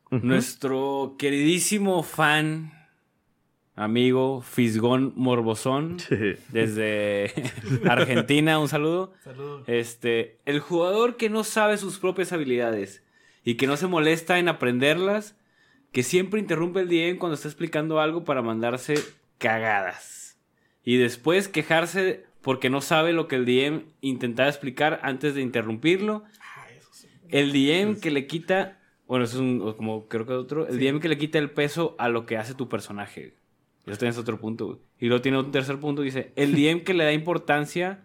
[0.09, 2.73] nuestro queridísimo fan,
[3.75, 5.97] amigo Fisgón Morbosón,
[6.49, 7.31] desde
[7.87, 9.13] Argentina, un saludo.
[9.23, 9.69] Saludos.
[9.69, 13.03] Este, el jugador que no sabe sus propias habilidades
[13.43, 15.35] y que no se molesta en aprenderlas,
[15.91, 18.95] que siempre interrumpe el DM cuando está explicando algo para mandarse
[19.37, 20.39] cagadas.
[20.83, 26.23] Y después quejarse porque no sabe lo que el DM intentaba explicar antes de interrumpirlo.
[27.29, 30.99] El DM que le quita, bueno, eso es un, como creo que otro, el DM
[30.99, 33.35] que le quita el peso a lo que hace tu personaje.
[33.85, 34.77] Eso tienes otro punto, güey.
[34.99, 38.03] Y luego tiene un tercer punto, dice, el DM que le da importancia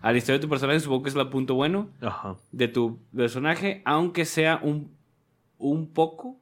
[0.00, 2.36] a la historia de tu personaje, supongo que es el punto bueno Ajá.
[2.52, 4.92] de tu personaje, aunque sea un,
[5.58, 6.38] un poco,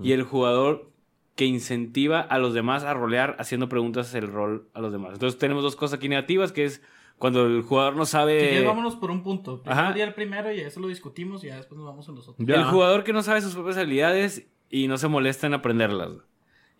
[0.00, 0.92] y el jugador
[1.34, 5.14] que incentiva a los demás a rolear haciendo preguntas el rol a los demás.
[5.14, 6.82] Entonces tenemos dos cosas aquí negativas, que es
[7.22, 8.64] cuando el jugador no Si sabe...
[8.64, 9.62] vámonos por un punto.
[9.62, 12.44] Primero el primero y eso lo discutimos y ya después nos vamos a los otros.
[12.48, 12.56] Ya.
[12.56, 16.10] El jugador que no sabe sus propias habilidades y no se molesta en aprenderlas.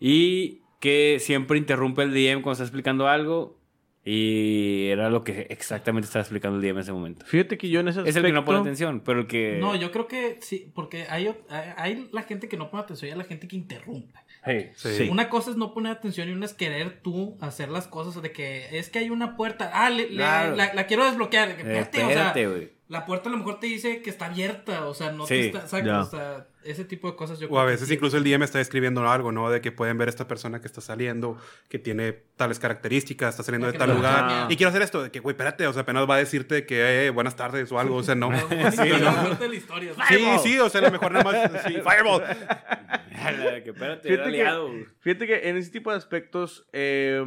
[0.01, 3.57] Y que siempre interrumpe el DM cuando está explicando algo.
[4.03, 7.25] Y era lo que exactamente estaba explicando el DM en ese momento.
[7.25, 9.59] Fíjate que yo en ese Es el que no aspecto- pone atención, pero el que...
[9.61, 11.33] No, yo creo que sí, porque hay,
[11.77, 14.19] hay la gente que no pone atención y hay la gente que interrumpe.
[14.45, 14.71] Hey.
[14.75, 14.95] Sí.
[14.97, 15.09] Sí.
[15.09, 18.31] Una cosa es no poner atención y una es querer tú hacer las cosas de
[18.31, 19.71] que es que hay una puerta.
[19.73, 21.49] Ah, le- la, la quiero desbloquear.
[21.49, 22.71] Eh, Espérate, o sea, espérate, güey.
[22.93, 25.63] La puerta a lo mejor te dice que está abierta, o sea, no te está,
[25.65, 27.95] o sea, ese tipo de cosas yo O a que veces sí.
[27.95, 29.49] incluso el DM está escribiendo algo, ¿no?
[29.49, 31.35] De que pueden ver esta persona que está saliendo,
[31.69, 34.51] que tiene tales características, está saliendo de tal no- lugar.
[34.51, 37.07] Y quiero hacer esto, de que, güey, espérate, o sea, apenas va a decirte que,
[37.07, 38.29] eh, buenas tardes o algo, o sea, no.
[38.71, 38.91] Sí.
[40.09, 42.21] Sí, sí, o sea, a lo mejor nada más, sí, Fireball.
[43.63, 44.85] que espérate, Fíjate era que-.
[44.99, 47.23] Fíjate que en ese tipo de aspectos eh,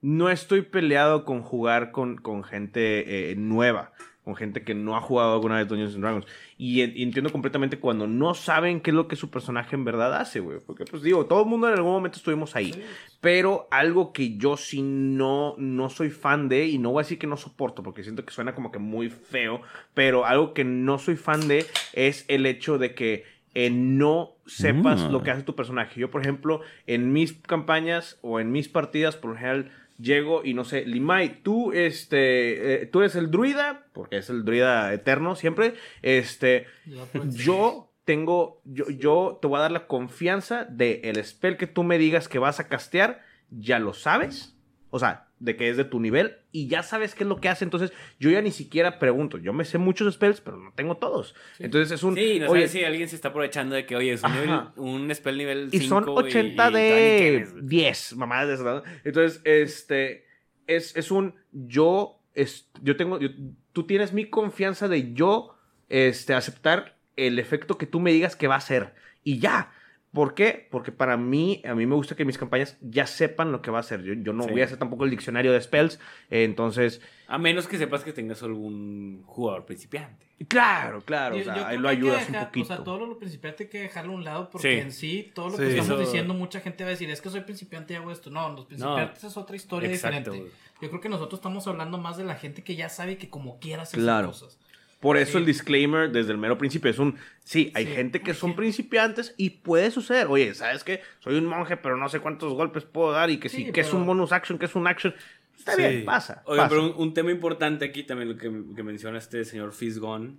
[0.00, 3.92] no estoy peleado con jugar con, con gente eh, nueva,
[4.24, 6.26] con gente que no ha jugado alguna vez Dungeons and Dragons.
[6.56, 9.84] Y, en- y entiendo completamente cuando no saben qué es lo que su personaje en
[9.84, 10.58] verdad hace, güey.
[10.64, 12.72] Porque, pues digo, todo el mundo en algún momento estuvimos ahí.
[13.20, 17.18] Pero algo que yo sí no, no soy fan de, y no voy a decir
[17.18, 19.60] que no soporto, porque siento que suena como que muy feo,
[19.94, 25.02] pero algo que no soy fan de es el hecho de que eh, no sepas
[25.08, 25.12] Mm.
[25.12, 26.00] lo que hace tu personaje.
[26.00, 29.70] Yo, por ejemplo, en mis campañas o en mis partidas, por lo general,
[30.02, 34.44] llego y no sé, Limay, tú, este, eh, tú eres el druida, porque es el
[34.44, 36.66] druida eterno siempre, este,
[37.12, 41.66] pues, yo tengo, yo, yo te voy a dar la confianza de el spell que
[41.66, 44.56] tú me digas que vas a castear, ya lo sabes,
[44.94, 47.48] o sea, de que es de tu nivel y ya sabes qué es lo que
[47.48, 50.98] hace, entonces yo ya ni siquiera pregunto, yo me sé muchos spells, pero no tengo
[50.98, 53.96] todos, entonces es un, Sí, no oye, sabes si alguien se está aprovechando de que,
[53.96, 54.38] oye, es un, Ajá.
[54.44, 58.82] nivel- un spell nivel 5 y son 80 de 10, mamadas de esas, ¿no?
[59.02, 60.26] Entonces, este,
[60.66, 63.30] es, es un, yo, es, yo tengo, yo-
[63.72, 65.56] tú tienes mi confianza de yo,
[65.88, 68.94] este, aceptar el efecto que tú me digas que va a ser.
[69.24, 69.72] Y ya.
[70.12, 70.68] ¿Por qué?
[70.70, 73.78] Porque para mí, a mí me gusta que mis campañas ya sepan lo que va
[73.78, 74.02] a hacer.
[74.02, 74.50] Yo, yo no Sí.
[74.50, 75.98] voy a hacer tampoco el diccionario de spells.
[76.30, 80.26] eh, entonces, A menos que sepas que tengas algún jugador principiante.
[80.48, 81.34] claro, claro.
[81.36, 82.64] Yo- o sea, yo ahí lo ayudas un poquito.
[82.64, 84.80] O sea, todo lo principiante hay que dejarlo a un lado porque Sí.
[84.80, 85.62] en sí, todo lo Sí.
[85.62, 88.10] que estamos Eso- diciendo, mucha gente va a decir, es que soy principiante y hago
[88.10, 88.28] esto.
[88.28, 90.54] No, los principiantes es otra historia Exacto, diferente.
[90.82, 93.58] Yo creo que nosotros estamos hablando más de la gente que ya sabe que como
[93.60, 94.32] quiera hacer Claro.
[94.34, 94.58] sus cosas.
[95.02, 95.38] Por eso Sí.
[95.38, 99.34] el disclaimer desde el mero principio es un, sí, hay Sí, gente que son principiantes
[99.36, 100.28] y puede suceder.
[100.28, 101.02] Oye, ¿sabes qué?
[101.18, 103.80] Soy un monje, pero no sé cuántos golpes puedo dar y que sí, Sí, que
[103.82, 105.12] es un bonus action, que es un action.
[105.58, 105.82] Está Sí.
[105.82, 106.42] bien, pasa.
[106.46, 106.68] Pasa.
[106.68, 110.36] pero un, un tema importante aquí también lo que, que menciona este señor Fisgone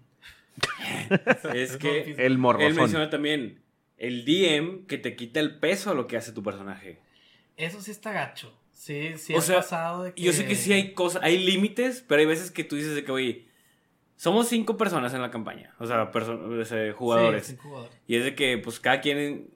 [1.54, 3.60] es que El él menciona también
[3.97, 6.99] el DM que te quita el peso a lo que hace tu personaje.
[7.58, 8.58] Eso sí está gacho.
[8.71, 10.21] Sí, sí O ha sea, pasado de que...
[10.21, 13.04] Yo sé que sí hay cosas, hay límites, pero hay veces que tú dices de
[13.06, 13.45] que, oye,
[14.23, 16.09] somos cinco personas en la campaña, o sea,
[16.93, 17.45] jugadores.
[17.45, 17.97] Sí, jugadores.
[18.07, 19.49] Y es de que, pues, cada quien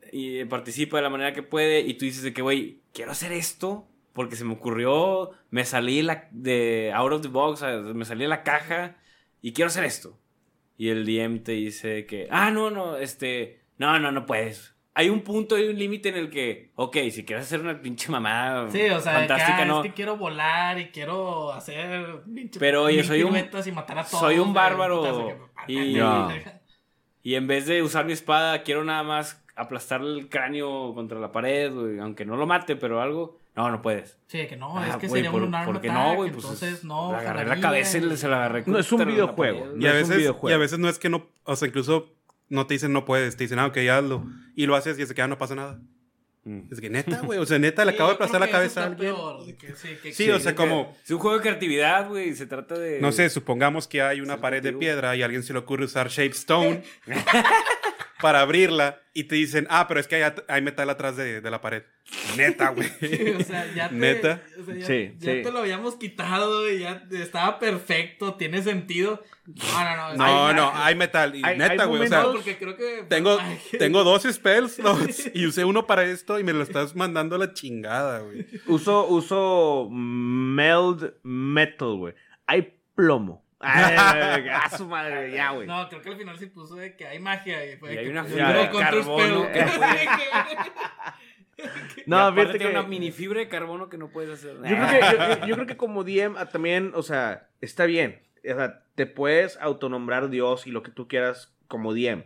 [0.50, 3.88] participa de la manera que puede y tú dices de que, güey, quiero hacer esto
[4.12, 7.64] porque se me ocurrió, me salí la, de out of the box,
[7.96, 8.98] me salí de la caja
[9.42, 10.20] y quiero hacer esto.
[10.78, 14.76] Y el DM te dice que, ah, no, no, este, no, no, no puedes.
[15.00, 18.12] Hay un punto, hay un límite en el que, ok, si quieres hacer una pinche
[18.12, 19.82] mamada Sí, o sea, que, fantástica, ah, no.
[19.84, 24.04] es que quiero volar y quiero hacer pinche Pero, oye, soy un- y matar a
[24.04, 24.20] todos.
[24.20, 26.00] soy un bárbaro putas, que- y-.
[27.22, 31.32] Y en vez de usar mi espada, quiero nada más aplastar el cráneo contra la
[31.32, 33.38] pared, güey, aunque no lo mate, pero algo.
[33.56, 34.18] No, no puedes.
[34.28, 36.16] Sí, que no, Ah, es que güey, sería por- un arma ¿por qué attack, no,
[36.16, 36.32] güey?
[36.32, 37.12] Pues entonces es- no.
[37.12, 39.74] le agarré la cabeza y se la agarré No, es un videojuego.
[39.80, 40.50] Y a, es un veces, videojuego.
[40.50, 42.08] y a veces no es que no, o sea, incluso
[42.50, 44.26] no te dicen no puedes, te dicen, ah, ok, hazlo.
[44.56, 45.80] Y lo haces y se queda, no pasa nada.
[46.44, 46.72] Mm.
[46.72, 48.82] Es que neta, güey, o sea, neta, le Sí, acabo de aplastar la que cabeza
[48.84, 49.14] a alguien.
[49.14, 52.34] peor, que sí, que- Sí, que- o sea, como, Es un juego de creatividad, güey.
[52.36, 53.02] Se trata de.
[53.02, 55.84] no sé, supongamos que hay una pared de piedra y a alguien se le ocurre
[55.86, 56.84] usar Shape Stone
[58.22, 61.52] para abrirla y te dicen, ah, pero es que hay, hay metal atrás de, de
[61.52, 61.84] la pared.
[62.38, 62.88] Neta, güey.
[63.00, 64.42] Sí, o sea, ya te, Neta.
[64.62, 65.42] o sea, ya, Sí, ya sí.
[65.44, 69.24] te lo habíamos quitado y ya estaba perfecto, tiene sentido.
[69.46, 70.16] No, no, no.
[70.16, 71.36] No, hay- no, hay metal.
[71.36, 73.06] Y hay- neta, güey, o sea, momentos- porque creo que.
[73.10, 74.78] tengo, Ay, tengo dos spells
[75.34, 78.46] y usé uno para esto y me lo estás mandando a la chingada, güey.
[78.68, 82.14] Uso, uso meld metal, güey.
[82.46, 83.46] Hay plomo.
[83.60, 85.68] Ay, a su madre, ya, güey.
[85.68, 87.66] No, creo que al final sí puso de que hay magia.
[87.66, 89.48] Y, fue Y de hay que, una pues, fibra de carbono.
[92.06, 92.68] No, fíjate que...
[92.68, 94.58] una mini fibra de carbono que no puedes hacer.
[94.58, 97.86] Yo creo, que, yo- yo, yo creo que como DM ah, también, o sea, está
[97.86, 98.22] bien.
[98.44, 102.24] O sea, te puedes autonombrar Dios y lo que tú quieras como DM.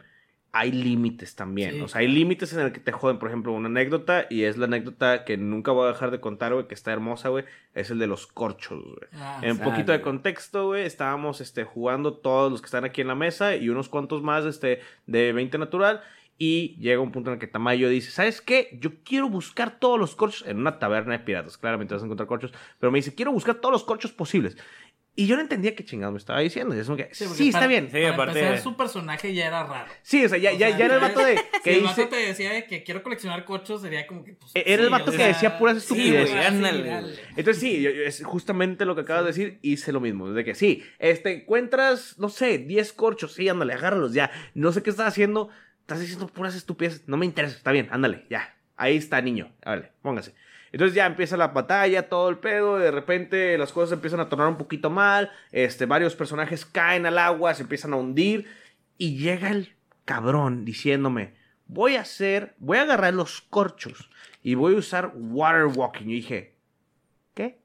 [0.53, 1.75] Hay límites también.
[1.75, 3.19] Sí, o sea, hay límites en el que te joden.
[3.19, 6.53] Por ejemplo, una anécdota, y es la anécdota que nunca voy a dejar de contar,
[6.53, 7.45] güey, que está hermosa, güey.
[7.73, 9.09] Es el de los corchos, güey.
[9.13, 9.69] Ah, En Sale.
[9.69, 13.55] poquito de contexto, güey, estábamos este, jugando todos los que están aquí en la mesa
[13.55, 16.01] y unos cuantos más este, de 20 natural.
[16.37, 18.75] Y llega un punto en el que Tamayo dice, ¿sabes qué?
[18.81, 21.55] Yo quiero buscar todos los corchos en una taberna de piratas.
[21.55, 22.51] Claramente vas a encontrar corchos.
[22.79, 24.57] Pero me dice, quiero buscar todos los corchos posibles.
[25.13, 26.73] Y yo no entendía qué chingado me estaba diciendo.
[26.73, 27.87] Y es como que, sí, está para- bien.
[27.87, 29.91] Sí, para aparte- empezar, su personaje ya era raro.
[30.03, 31.35] Sí, o sea, ya, O ya, sea, ya era el vato de...
[31.53, 34.33] Si Que el vato dice, te decía de que quiero coleccionar cochos, sería como que.
[34.33, 36.29] Pues, Era el vato o que sea, decía puras estupideces.
[36.29, 37.21] sí.
[37.35, 40.43] Entonces sí, yo- yo- es justamente lo que acabas de decir, hice lo mismo, de
[40.45, 44.89] que sí, este, encuentras, no sé, 10 corchos, sí, ándale, agárralos ya, no sé qué
[44.89, 45.49] estás haciendo,
[45.81, 49.91] estás diciendo puras estupideces, no me interesa, está bien, ándale, ya, ahí está niño, ándale,
[50.01, 50.33] póngase.
[50.71, 54.47] Entonces ya empieza la batalla, todo el pedo, de repente las cosas empiezan a tornar
[54.47, 58.47] un poquito mal, este, varios personajes caen al agua, se empiezan a hundir,
[58.97, 59.73] y llega el
[60.05, 61.33] cabrón diciéndome,
[61.67, 64.09] voy a hacer, voy a agarrar los corchos
[64.43, 66.05] y voy a usar water walking.
[66.05, 66.55] Yo dije,
[67.33, 67.59] ¿qué?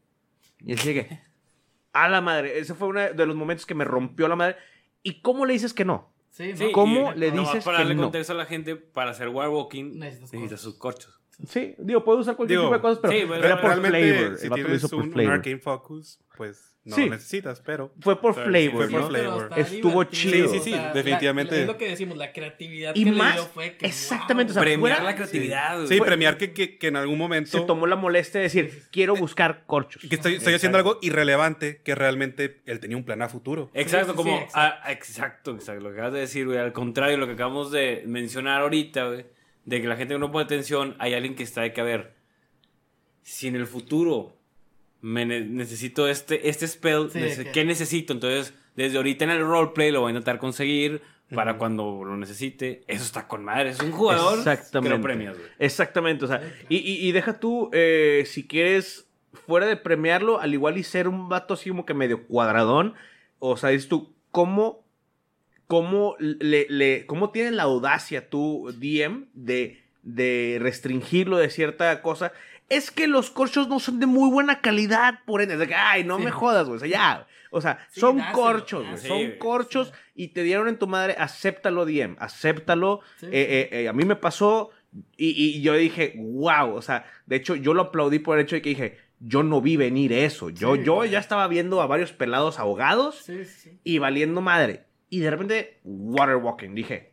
[0.65, 1.21] Y él sigue,
[1.93, 4.57] a la madre, ese fue uno de los momentos que me rompió la madre.
[5.03, 6.13] ¿Y cómo le dices que no?
[6.31, 6.57] Sí, ¿no?
[6.57, 8.03] Sí, ¿Cómo y le dices para que darle no?
[8.03, 11.21] contexto a la gente, para hacer warwalking Necesitas necesitas, sus corchos.
[11.49, 14.39] Sí, digo, puedo usar cualquier Digo, tipo de cosas, pero sí, bueno, era por flavor.
[14.39, 15.33] si el tienes hizo por un, un flavor.
[15.35, 17.05] Arcane Focus, pues no Sí.
[17.05, 17.93] lo necesitas, pero...
[18.01, 19.09] Fue por Pero sí, flavor, fue por ¿no?
[19.13, 19.59] Pero flavor.
[19.59, 20.49] Estuvo chido.
[20.49, 21.61] Sí, sí, sí, la- definitivamente.
[21.63, 23.87] es lo que decimos, la creatividad Y que más, le dio fue que.
[23.87, 24.53] exactamente, wow.
[24.53, 25.81] o sea, Premiar fuera- la creatividad.
[25.87, 26.09] Sí, güey.
[26.09, 27.51] premiar que, que, que en algún momento...
[27.51, 30.07] Se tomó la molestia de decir, quiero buscar corchos.
[30.09, 33.69] Que estoy, estoy haciendo algo irrelevante que realmente él tenía un plan a futuro.
[33.75, 34.37] Exacto, Sí, sí, como.
[34.39, 34.79] sí, exacto.
[34.85, 35.83] ah, exacto, exacto.
[35.83, 36.59] Lo que acabas de decir, güey.
[36.59, 39.27] Al contrario, lo que acabamos de mencionar ahorita, güey.
[39.67, 41.85] De que la gente que no pone atención, hay alguien que está de que, a
[41.85, 42.15] ver.
[43.23, 44.37] Si en el futuro
[45.01, 48.13] me ne- necesito este, este spell, Sí, nece- que- ¿qué necesito?
[48.13, 51.03] Entonces, desde ahorita en el roleplay lo voy a intentar conseguir
[51.35, 52.85] para cuando lo necesite.
[52.87, 53.71] Eso está con madre.
[53.71, 54.93] Es un jugador Exactamente.
[54.93, 55.49] que lo premias, güey.
[55.59, 60.55] Exactamente, o sea, y, y- y deja tú, eh, si quieres, fuera de premiarlo, al
[60.55, 62.95] igual y ser un vato así como que medio cuadradón,
[63.41, 64.86] o sea, dices tú, ¿cómo,
[65.67, 72.33] cómo, le, le- cómo tienes la audacia tú, DM, de, de restringirlo de cierta cosa?
[72.69, 76.03] Es que los corchos no son de muy buena calidad, por ende, de que, ay,
[76.05, 76.25] no Sí.
[76.25, 79.25] me jodas, güey, o sea, ya, o sea, Sí, son dáselo, corchos, güey, son Sí,
[79.27, 79.39] güey.
[79.39, 83.93] corchos y te dieron en tu madre, acéptalo, DM, acéptalo, Sí, eh, eh, eh, a
[83.93, 84.71] mí me pasó
[85.17, 88.57] y, y yo dije, wow, o sea, de hecho yo lo aplaudí por el hecho
[88.57, 91.87] de que dije, yo no vi venir eso, yo, Sí, yo ya estaba viendo a
[91.87, 93.79] varios pelados ahogados Sí, sí, sí.
[93.85, 94.86] y valiendo madre.
[95.09, 97.13] Y de repente, water walking, dije,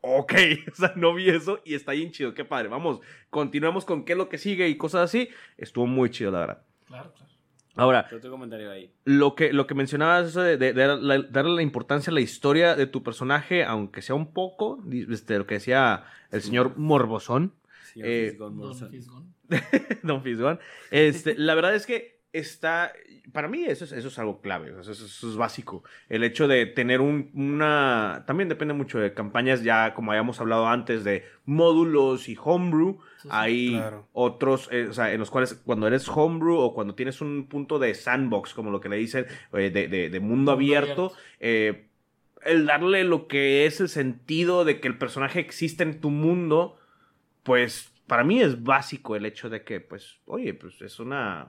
[0.00, 0.32] ok,
[0.72, 4.12] o sea, no vi eso y está bien chido, qué padre, vamos, continuemos con qué
[4.12, 6.62] es lo que sigue y cosas así, estuvo muy chido, la verdad.
[6.86, 7.32] Claro, claro.
[7.74, 8.92] Ahora, Otro comentario ahí.
[9.06, 12.20] lo que, lo que mencionabas, eso de, de- de darle, darle la importancia a la
[12.20, 17.54] historia de tu personaje, aunque sea un poco, este, lo que decía el señor Morbosón,
[17.94, 18.90] Señor Eh, Fisgón Don.
[18.90, 19.34] Fisgón.
[20.02, 20.60] Don Fisgón.
[20.90, 22.92] Este, la verdad es que está.
[23.32, 24.74] Para mí, eso es, eso es algo clave.
[24.80, 25.84] Eso, es básico.
[26.08, 28.24] El hecho de tener un, una.
[28.26, 32.98] También depende mucho de campañas, ya como habíamos hablado antes, de módulos y homebrew.
[33.18, 33.28] Sí, sí.
[33.30, 34.08] Hay Claro.
[34.12, 37.78] otros, eh, o sea, en los cuales cuando eres homebrew o cuando tienes un punto
[37.78, 41.16] de sandbox, como lo que le dicen, eh, de, de- de mundo abierto, abierto.
[41.40, 41.86] eh,
[42.44, 46.76] el darle lo que es el sentido de que el personaje existe en tu mundo,
[47.44, 51.46] pues para mí es básico el hecho de que, pues, oye, pues es una...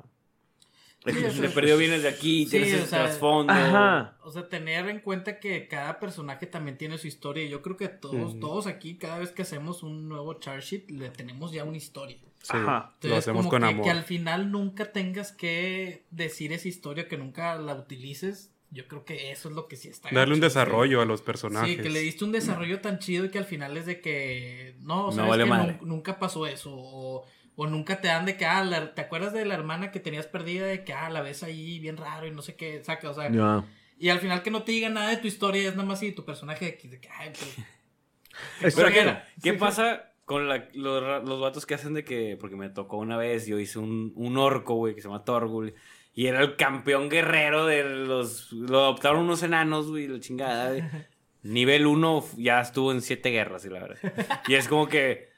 [1.06, 3.52] es- Sí, es- eso De aquí, Sí, tienes o ese sea, trasfondo.
[3.54, 4.18] Ajá.
[4.24, 7.44] O sea, tener en cuenta que cada personaje también tiene su historia.
[7.44, 10.90] Y Yo creo que todos, todos aquí, cada vez que hacemos un nuevo char sheet,
[10.92, 12.18] le tenemos ya una historia.
[12.42, 12.80] Sí, Ajá.
[12.80, 13.84] lo Entonces, hacemos como con que, amor.
[13.86, 18.50] que al final nunca tengas que decir esa historia, que nunca la utilices.
[18.72, 20.10] Yo creo que eso es lo que sí está.
[20.12, 21.76] Darle un desarrollo a los personajes.
[21.76, 24.76] Sí, que le diste un desarrollo tan chido y que al final es de que
[24.80, 26.72] no, No sabes vale que nunca pasó eso.
[26.74, 27.24] O,
[27.56, 30.26] o nunca te dan de que, ah, la- ¿te acuerdas de la hermana que tenías
[30.28, 30.66] perdida?
[30.66, 33.30] De que, ah, la ves ahí bien raro y no sé qué, saca, o sea.
[34.00, 36.12] Y al final que no te diga nada de tu historia, es nada más así
[36.12, 37.68] tu personaje de que, de que, ay, pero-
[38.68, 39.28] Es- Pero, ¿qué, Era.
[39.44, 39.58] qué Sí.
[39.58, 43.46] pasa con la- los, los vatos que hacen de que, porque me tocó una vez,
[43.46, 45.76] yo hice un, un orco, güey, que se llama Torgul,
[46.16, 50.74] y era el campeón guerrero de los, lo adoptaron unos enanos, güey, la chingada.
[51.44, 54.14] Nivel 1 ya estuvo en siete guerras, y la verdad.
[54.48, 55.30] Y es como que,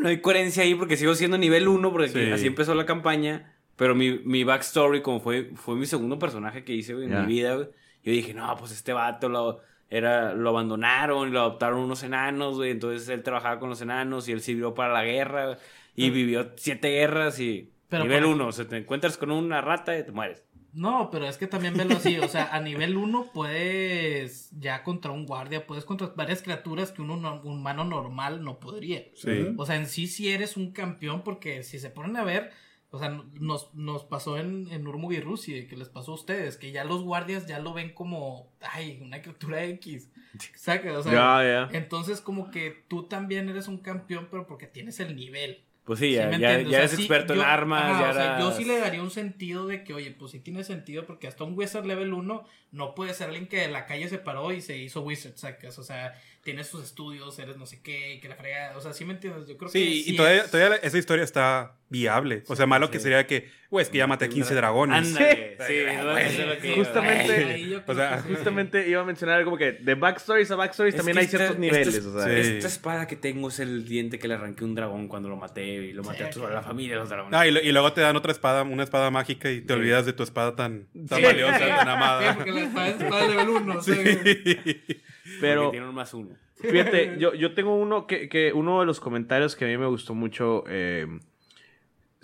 [0.00, 2.30] no hay coherencia ahí porque sigo siendo nivel 1, porque Sí.
[2.32, 6.72] así empezó la campaña, pero mi, mi backstory, como fue, fue mi segundo personaje que
[6.72, 7.68] hice, en mi vida, güey,
[8.02, 12.56] yo dije, no, pues este vato lo, era, lo abandonaron y lo adoptaron unos enanos,
[12.56, 12.70] güey.
[12.70, 15.58] Entonces él trabajaba con los enanos y él sirvió para la guerra
[15.94, 19.60] y vivió siete guerras y Pero nivel por- uno, o sea, te encuentras con una
[19.60, 20.44] rata y te mueres.
[20.76, 25.10] No, pero es que también velo así, o sea, a nivel 1 puedes ya contra
[25.10, 29.02] un guardia, puedes contra varias criaturas que un humano normal no podría.
[29.14, 29.54] Sí.
[29.56, 32.50] O sea, en sí sí eres un campeón porque si se ponen a ver,
[32.90, 33.08] o sea,
[33.40, 36.84] nos, nos pasó en, en Urmug y Rusia, que les pasó a ustedes, que ya
[36.84, 40.10] los guardias ya lo ven como, ay, una criatura X.
[40.54, 41.78] Saca, o sea, Ya, ya.
[41.78, 45.62] entonces como que tú también eres un campeón, pero porque tienes el nivel.
[45.86, 48.10] Pues sí, ¿Sí ya, ya, ya O eres sí, experto en yo- armas, ajá, ya
[48.10, 51.06] o sea, yo sí le daría un sentido de que, oye, pues sí tiene sentido
[51.06, 54.18] porque hasta un Wizard level 1 no puede ser alguien que de la calle se
[54.18, 55.78] paró y se hizo Wizard, sacas.
[55.78, 58.72] O sea, tienes tus estudios, eres no sé qué, y que la frega.
[58.76, 59.46] O sea, sí me entiendes.
[59.46, 59.78] Yo creo que.
[59.78, 62.42] Sí, y todavía, es- todavía esa historia está viable.
[62.48, 64.96] O sea, malo que sería que, güey, es que ya maté 15 dragones.
[65.08, 66.68] Ándale, sí.
[66.74, 68.22] Justamente- O sea.
[68.28, 71.56] Justamente iba a mencionar como que de backstories a backstories Es también hay esta- ciertos
[71.56, 72.04] esta- niveles.
[72.04, 72.50] o sea, Sí.
[72.56, 75.36] Esta espada que tengo es el diente que le arranqué a un dragón cuando lo
[75.36, 77.38] maté y lo maté a toda la familia de los dragones.
[77.38, 79.78] Ah, y, lo- y luego te dan otra espada, una espada mágica y te Sí.
[79.78, 81.24] olvidas de tu espada tan, tan Sí.
[81.24, 82.34] valiosa, tan Sí, amada.
[82.36, 83.82] porque la espada es espada level 1.
[85.40, 86.30] Pero Porque tiene un más uno.
[86.60, 89.86] Fíjate, yo, yo tengo uno que, que uno de los comentarios que a mí me
[89.86, 91.06] gustó mucho, eh,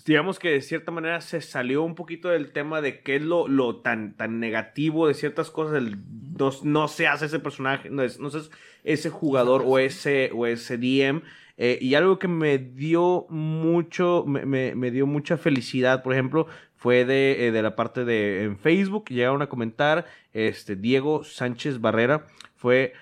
[0.06, 3.46] digamos que de cierta manera se salió un poquito del tema de qué es lo,
[3.46, 5.98] lo tan, tan negativo de ciertas cosas, el,
[6.38, 8.50] no, no se hace ese personaje, no, es, no seas
[8.84, 11.22] ese jugador o ese, o ese DM.
[11.58, 16.46] eh, y algo que me dio mucho, me, me- me dio mucha felicidad, por ejemplo,
[16.74, 21.80] fue de, eh, de la parte de en Facebook, llegaron a comentar, este, Diego Sánchez
[21.80, 22.92] Barrera, fue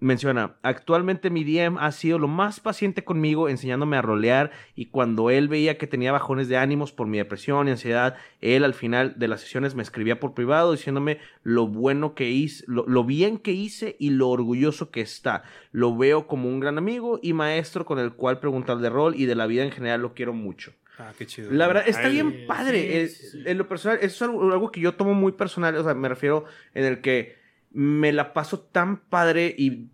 [0.00, 5.28] Menciona, actualmente mi DM ha sido lo más paciente conmigo enseñándome a rolear y cuando
[5.30, 9.14] él veía que tenía bajones de ánimos por mi depresión y ansiedad, él al final
[9.16, 13.38] de las sesiones me escribía por privado diciéndome lo bueno que hice, lo, lo bien
[13.38, 15.42] que hice y lo orgulloso que está.
[15.72, 19.26] Lo veo como un gran amigo y maestro con el cual preguntar de rol y
[19.26, 20.72] de la vida en general lo quiero mucho.
[21.00, 21.50] Ah, qué chido.
[21.50, 22.82] La verdad, está Ay, bien padre.
[22.82, 23.42] sí, Es- sí, sí.
[23.46, 25.76] En lo personal, eso es algo, algo que yo tomo muy personal.
[25.76, 27.37] O sea, me refiero en el que
[27.70, 29.88] me la paso tan padre y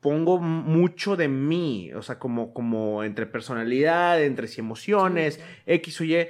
[0.00, 1.92] pongo mucho de mí.
[1.94, 6.28] O sea, como, como entre personalidad, entre si emociones, X o Y.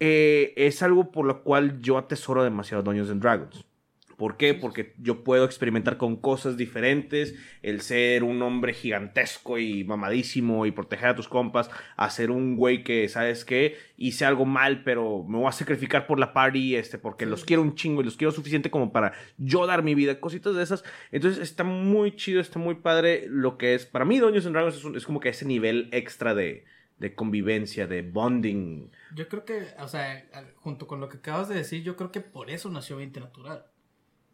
[0.00, 3.66] eh, es algo por lo cual yo atesoro demasiado Dungeons and Dragons.
[4.20, 4.52] ¿Por qué?
[4.52, 10.72] Porque yo puedo experimentar con cosas diferentes, el ser un hombre gigantesco y mamadísimo y
[10.72, 13.78] proteger a tus compas, a ser un güey que, ¿sabes qué?
[13.96, 17.62] Hice algo mal, pero me voy a sacrificar por la party, este, porque los quiero
[17.62, 20.84] un chingo y los quiero suficiente como para yo dar mi vida, cositas de esas.
[21.12, 23.86] Entonces está muy chido, está muy padre lo que es.
[23.86, 26.66] Para mí, Dungeons and Dragons es, un- es como que ese nivel extra de,
[26.98, 28.90] de convivencia, de bonding.
[29.14, 32.20] Yo creo que, o sea, junto con lo que acabas de decir, yo creo que
[32.20, 33.64] por eso nació 20 Natural.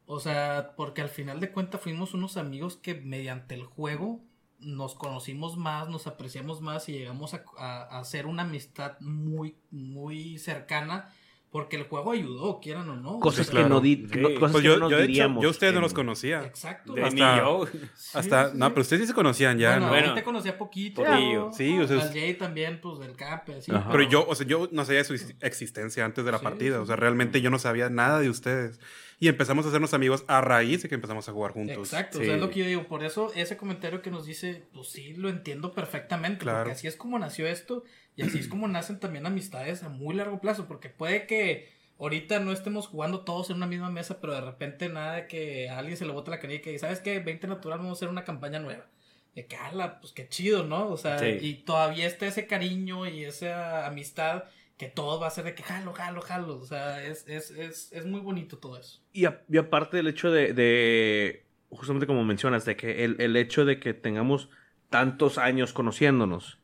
[0.06, 4.20] O sea, porque al final de cuentas fuimos unos amigos que mediante el juego
[4.58, 9.56] nos conocimos más, nos apreciamos más y llegamos a, a- a hacer una amistad muy,
[9.70, 11.10] muy cercana.
[11.48, 13.18] Porque el juego ayudó, quieran o no.
[13.20, 14.18] Cosas que no, di- Sí.
[14.20, 15.42] no- cosas Pues que yo, no hecho, diríamos.
[15.42, 16.42] yo a ustedes no los conocía.
[16.44, 16.92] Exacto.
[16.92, 17.64] De- Hasta- yo.
[18.12, 18.70] Hasta, sí, no, sí.
[18.74, 19.92] pero ustedes sí se conocían ya, bueno, ¿no?
[19.92, 20.14] Bueno.
[20.14, 21.02] te conocía poquito.
[21.02, 21.50] Poquillo.
[21.56, 23.72] Sí, o sea, Al Jay también, pues, del camp, así.
[23.72, 23.88] Ajá.
[23.90, 26.44] Pero yo, o sea, yo no sabía de su ex- existencia antes de la Sí,
[26.44, 26.76] partida.
[26.76, 27.00] sí, O sea, sí.
[27.00, 28.78] realmente yo no sabía nada de ustedes.
[29.18, 31.76] Y empezamos a hacernos amigos a raíz de que empezamos a jugar juntos.
[31.78, 32.24] Exacto, Sí.
[32.24, 32.86] o sea, es lo que yo digo.
[32.86, 36.40] Por eso, ese comentario que nos dice, pues sí, lo entiendo perfectamente.
[36.40, 36.58] Claro.
[36.58, 37.82] Porque así es como nació esto
[38.14, 40.66] y así es como nacen también amistades a muy largo plazo.
[40.68, 44.90] Porque puede que ahorita no estemos jugando todos en una misma mesa, pero de repente
[44.90, 47.18] nada de que a alguien se le bote la canica y ¿sabes qué?
[47.20, 48.86] 20 natural, vamos a hacer una campaña nueva.
[49.34, 50.88] De que, ala, pues qué chido, ¿no?
[50.88, 51.38] O sea, Sí.
[51.40, 54.44] y todavía está ese cariño y esa amistad
[54.76, 56.58] que todo va a ser de que jalo, jalo, jalo.
[56.58, 59.00] O sea, es, es, es, es muy bonito todo eso.
[59.12, 63.36] Y, a- y aparte del hecho de, de, justamente como mencionas, de que el, el
[63.36, 64.50] hecho de que tengamos
[64.90, 66.58] tantos años conociéndonos,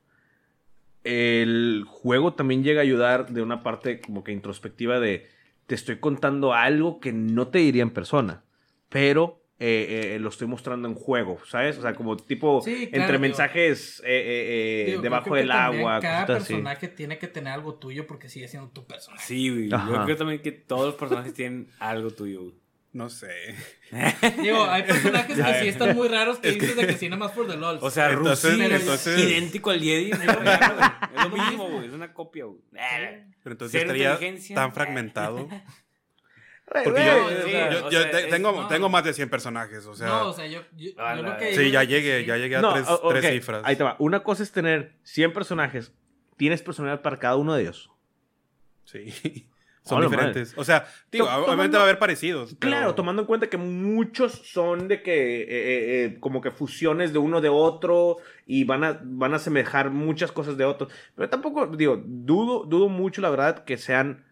[1.05, 5.29] el juego también llega a ayudar de una parte como que introspectiva de,
[5.67, 8.45] te estoy contando algo que no te diría en persona,
[8.89, 11.79] pero eh, eh, lo estoy mostrando en juego, ¿sabes?
[11.79, 13.21] O sea, como tipo Sí, claro, entre digo.
[13.21, 16.53] mensajes eh, eh, eh, Digo, debajo que del agua, Cada cositas así.
[16.55, 19.25] personaje tiene que tener algo tuyo porque sigue siendo tu personaje.
[19.25, 19.69] Sí, güey.
[19.69, 22.55] Yo creo también que todos los personajes tienen algo tuyo, güey.
[22.93, 23.31] No sé.
[24.43, 27.33] Digo, hay personajes que sí están muy raros que dices de que sí, nada más
[27.33, 27.79] por the LOL.
[27.81, 30.11] O sea, Entonces- Rusi es entonces- idéntico al Jedi.
[30.11, 30.19] no.
[30.19, 31.87] Es lo mismo, güey.
[31.87, 32.59] Es una copia, güey.
[33.43, 34.19] Pero entonces estaría
[34.55, 35.49] tan fragmentado.
[36.85, 38.69] Porque yo, sí, yo- yo sea, te- es- tengo, no.
[38.69, 39.85] tengo más de 100 personajes.
[39.87, 42.61] O sea, no, o sea, yo, yo, la- que sí, ya llegué, ya llegué a
[42.61, 43.63] No, tres, o- tres cifras.
[43.65, 43.97] Ahí te va.
[43.99, 45.93] Una cosa es tener 100 personajes.
[46.37, 47.91] Tienes personalidad para cada uno de ellos.
[48.85, 49.13] Sí.
[49.85, 50.55] Son Hola, diferentes.
[50.57, 52.55] O sea, digo, obviamente tomando- va a haber parecidos.
[52.57, 56.53] pero- Claro, tomando en cuenta que muchos son de que, eh, eh, eh, como que
[56.53, 60.93] fusiones de uno de otro y van a, van a asemejar muchas cosas de otros.
[61.17, 64.25] Pero tampoco, digo, dudo, dudo mucho, la verdad, que sean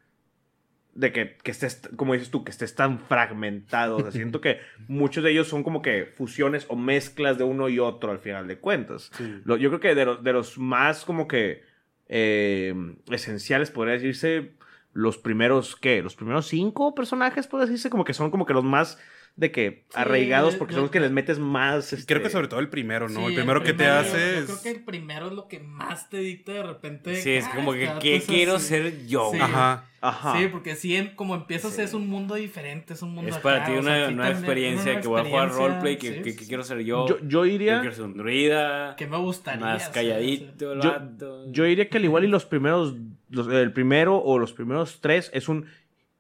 [0.95, 3.97] de que, que estés, como dices tú, que estés tan fragmentado.
[3.99, 7.69] O sea, siento que muchos de ellos son como que fusiones o mezclas de uno
[7.69, 9.11] y otro al final de cuentas.
[9.15, 9.41] Sí.
[9.45, 11.63] Lo- yo creo que de, los- de los más como que
[12.09, 12.75] eh,
[13.11, 14.53] esenciales, podría decirse,
[14.93, 16.03] los primeros, ¿qué?
[16.03, 18.99] Los primeros cinco personajes, podría decirse, como que son como que los más
[19.37, 21.93] de que arraigados porque son los que les metes más.
[21.95, 22.05] Este...
[22.07, 23.21] Creo que sobre todo el primero, ¿no?
[23.21, 26.11] Sí, el primero que te hace Yo creo que el primero es lo que más
[26.11, 27.17] te dicta de repente.
[27.17, 28.67] Sí, es como que, ¿qué quiero así.
[28.67, 29.31] ser yo?
[29.33, 29.39] Sí.
[29.41, 29.87] Ajá.
[30.03, 30.39] Ajá.
[30.39, 31.83] Sí, porque si en- como empiezas Sí.
[31.83, 34.15] es un mundo diferente, es un mundo Es para acá, ti o una sea, sí
[34.15, 36.79] nueva también, experiencia, una que voy a jugar roleplay, que, sí, que- que quiero ser
[36.81, 37.07] yo.
[37.07, 37.81] Yo, yo Yo iría.
[37.81, 39.61] quiero ser un druida, Que me gustaría.
[39.65, 41.53] más calladito el Yo- vato.
[41.53, 42.95] Yo diría que al igual y los primeros,
[43.29, 45.67] los- el primero o los primeros tres es un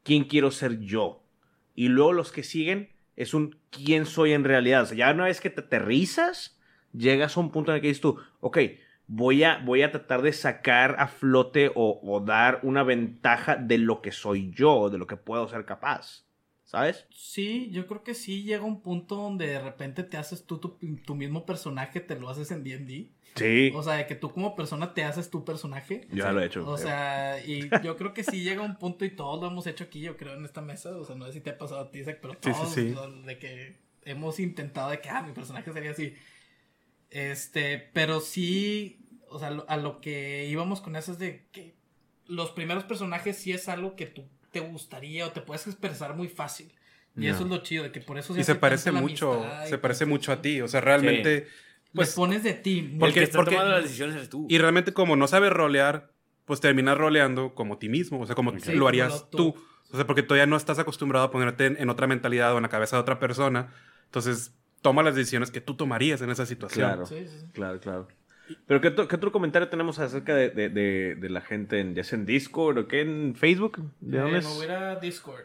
[0.05, 1.23] quién quiero ser yo.
[1.75, 2.91] Y luego los que siguen
[3.21, 4.83] es un quién soy en realidad.
[4.83, 6.59] O sea, ya una vez que te aterrizas,
[6.93, 8.59] llegas a un punto en el que dices tú, ok,
[9.07, 13.77] voy a, voy a tratar de sacar a flote o, o dar una ventaja de
[13.77, 16.25] lo que soy yo, de lo que puedo ser capaz.
[16.65, 17.09] ¿Sabes?
[17.11, 20.79] Sí, yo creo que sí llega un punto donde de repente te haces tú tu,
[21.05, 23.11] tu mismo personaje, te lo haces en D&D.
[23.37, 23.71] Sí.
[23.75, 26.07] O sea, de que tú como persona te haces tu personaje.
[26.13, 26.67] ya lo he hecho.
[26.67, 29.85] O sea, y yo creo que sí llega un punto y todos lo hemos hecho
[29.85, 30.91] aquí, yo creo, en esta mesa.
[30.97, 32.75] O sea, no sé si te ha pasado a ti, Isaac, pero Sí, sí, todos
[32.75, 32.91] sí.
[32.91, 36.15] lo- de que hemos intentado de que, ah, mi personaje sería así.
[37.11, 41.75] Este, pero sí, o sea, a lo que íbamos con eso es de que
[42.27, 46.29] los primeros personajes sí es algo que tú te gustaría o te puedes expresar muy
[46.29, 46.73] fácil.
[47.17, 47.35] Y No.
[47.35, 50.31] eso es lo chido, de que por eso Y se parece mucho, se parece mucho
[50.33, 50.61] a ti.
[50.61, 51.43] O sea, realmente...
[51.43, 51.53] Pues
[51.95, 52.91] Pues, pones de ti.
[52.93, 54.47] el porque- que está porque- tomando las decisiones eres tú.
[54.49, 56.11] y realmente como no sabes rolear,
[56.45, 58.21] pues terminas roleando como ti mismo.
[58.21, 59.53] O sea, como Sí, lo harías como tú.
[59.55, 59.65] tú.
[59.93, 62.63] O sea, porque todavía no estás acostumbrado a ponerte en, en otra mentalidad o en
[62.63, 63.73] la cabeza de otra persona.
[64.07, 66.87] Entonces, toma las decisiones que tú tomarías en esa situación.
[66.89, 67.07] Claro.
[67.07, 67.47] Sí, sí, sí.
[67.53, 68.09] Claro, claro.
[68.67, 71.95] Pero ¿qué, otro- qué otro comentario tenemos acerca de, de- de- de la gente, en,
[71.95, 73.79] ya sea en Discord o qué, en Facebook?
[74.01, 74.45] ¿De Eh, dónde es?
[74.45, 75.43] me voy a Discord.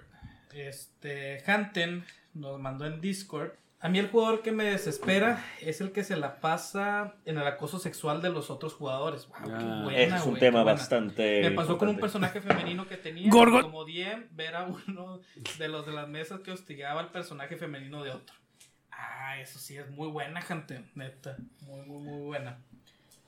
[0.54, 3.52] Este, Hanten nos mandó en Discord.
[3.80, 7.46] A mí el jugador que me desespera es el que se la pasa en el
[7.46, 9.28] acoso sexual de los otros jugadores.
[9.28, 11.42] Wow, qué Ah, buena, Ese es un tema bastante.
[11.42, 13.30] Me pasó con un personaje femenino que tenía.
[13.30, 13.62] Gorgon.
[13.64, 15.20] Como DM, ver a uno
[15.60, 18.36] de los de las mesas que hostigaba al personaje femenino de otro.
[18.92, 20.82] Ah, eso sí es muy buena, gente.
[20.96, 21.36] Neta.
[21.62, 22.58] Muy, muy, muy buena.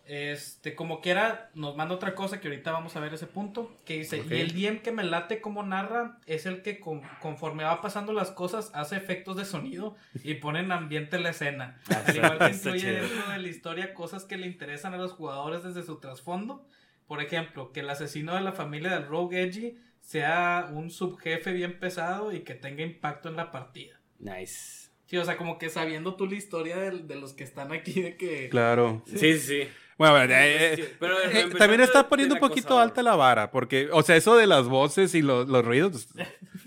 [0.08, 3.76] Este, como quiera, nos manda otra cosa que ahorita vamos a ver ese punto.
[3.86, 4.24] Que dice.
[4.30, 8.14] Y el DM que me late como narra es el que con- conforme va pasando
[8.14, 11.82] las cosas hace efectos de sonido y pone en ambiente la escena.
[12.05, 15.64] Al igual que incluye dentro de la historia cosas que le interesan a los jugadores
[15.64, 16.66] desde su trasfondo.
[17.08, 21.80] Por ejemplo, que el asesino de la familia del Rogue Edgy sea un subjefe bien
[21.80, 23.99] pesado y que tenga impacto en la partida.
[24.20, 24.88] Nice.
[25.05, 28.01] Sí, o sea, como que sabiendo tú la historia de, de los que están aquí,
[28.01, 28.49] de que...
[28.49, 29.03] Claro.
[29.05, 29.70] Sí, sí, sí.
[29.97, 32.83] Bueno, eh, Sí, eh, pero eh, empezando también está poniendo un poquito acosador.
[32.83, 36.07] alta la vara, porque, o sea, eso de las voces y los, los ruidos,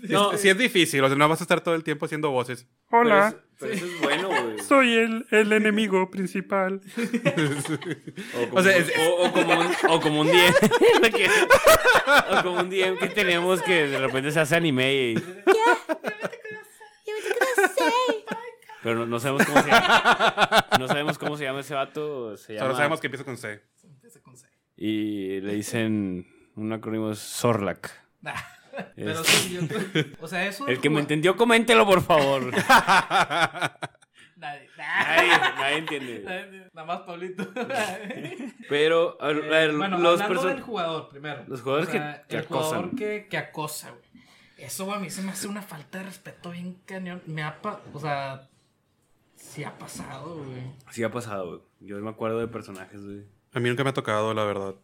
[0.09, 2.65] No, sí es difícil, o sea, no vas a estar todo el tiempo haciendo voces.
[2.89, 4.59] Pero Hola, eso, pero eso es bueno, güey.
[4.67, 6.81] soy el, el enemigo principal.
[8.35, 11.11] O como, O sea, es- o- o como un, o como un DM.
[11.11, 15.15] que- o como un DM que tenemos que de repente se hace anime y.
[18.83, 20.65] Pero no, no sabemos cómo se llama.
[20.79, 22.35] No sabemos cómo se llama ese vato.
[22.37, 23.61] Se llama, Solo sabemos que empieza con C.
[23.83, 24.47] Empieza con C.
[24.75, 26.27] Y le dicen.
[26.55, 27.89] Un acrónimo es Zorlak.
[28.21, 28.33] Nah.
[28.95, 30.67] Pero sí, yo creo- O sea, eso...
[30.67, 32.51] El que me entendió, coméntelo, por favor.
[34.37, 34.69] Nadie.
[34.77, 36.23] Nadie, nadie entiende.
[36.25, 36.67] Nadie.
[36.73, 37.47] Nada más Pablito.
[38.69, 41.43] Pero, a ver, a ver, Eh, bueno, los hablando del jugador primero.
[41.47, 42.95] Los jugadores O sea, que- que el jugador acosan.
[42.97, 44.03] que, que acosa, güey.
[44.57, 47.21] Eso güey, a mí se me hace una falta de respeto bien cañón.
[47.25, 48.47] Me ha pa- o sea,
[49.41, 50.61] sí ha pasado, güey.
[50.91, 51.61] Sí ha pasado, güey.
[51.81, 53.23] Yo me acuerdo de personajes, güey.
[53.53, 54.75] A mí nunca me ha tocado, la verdad.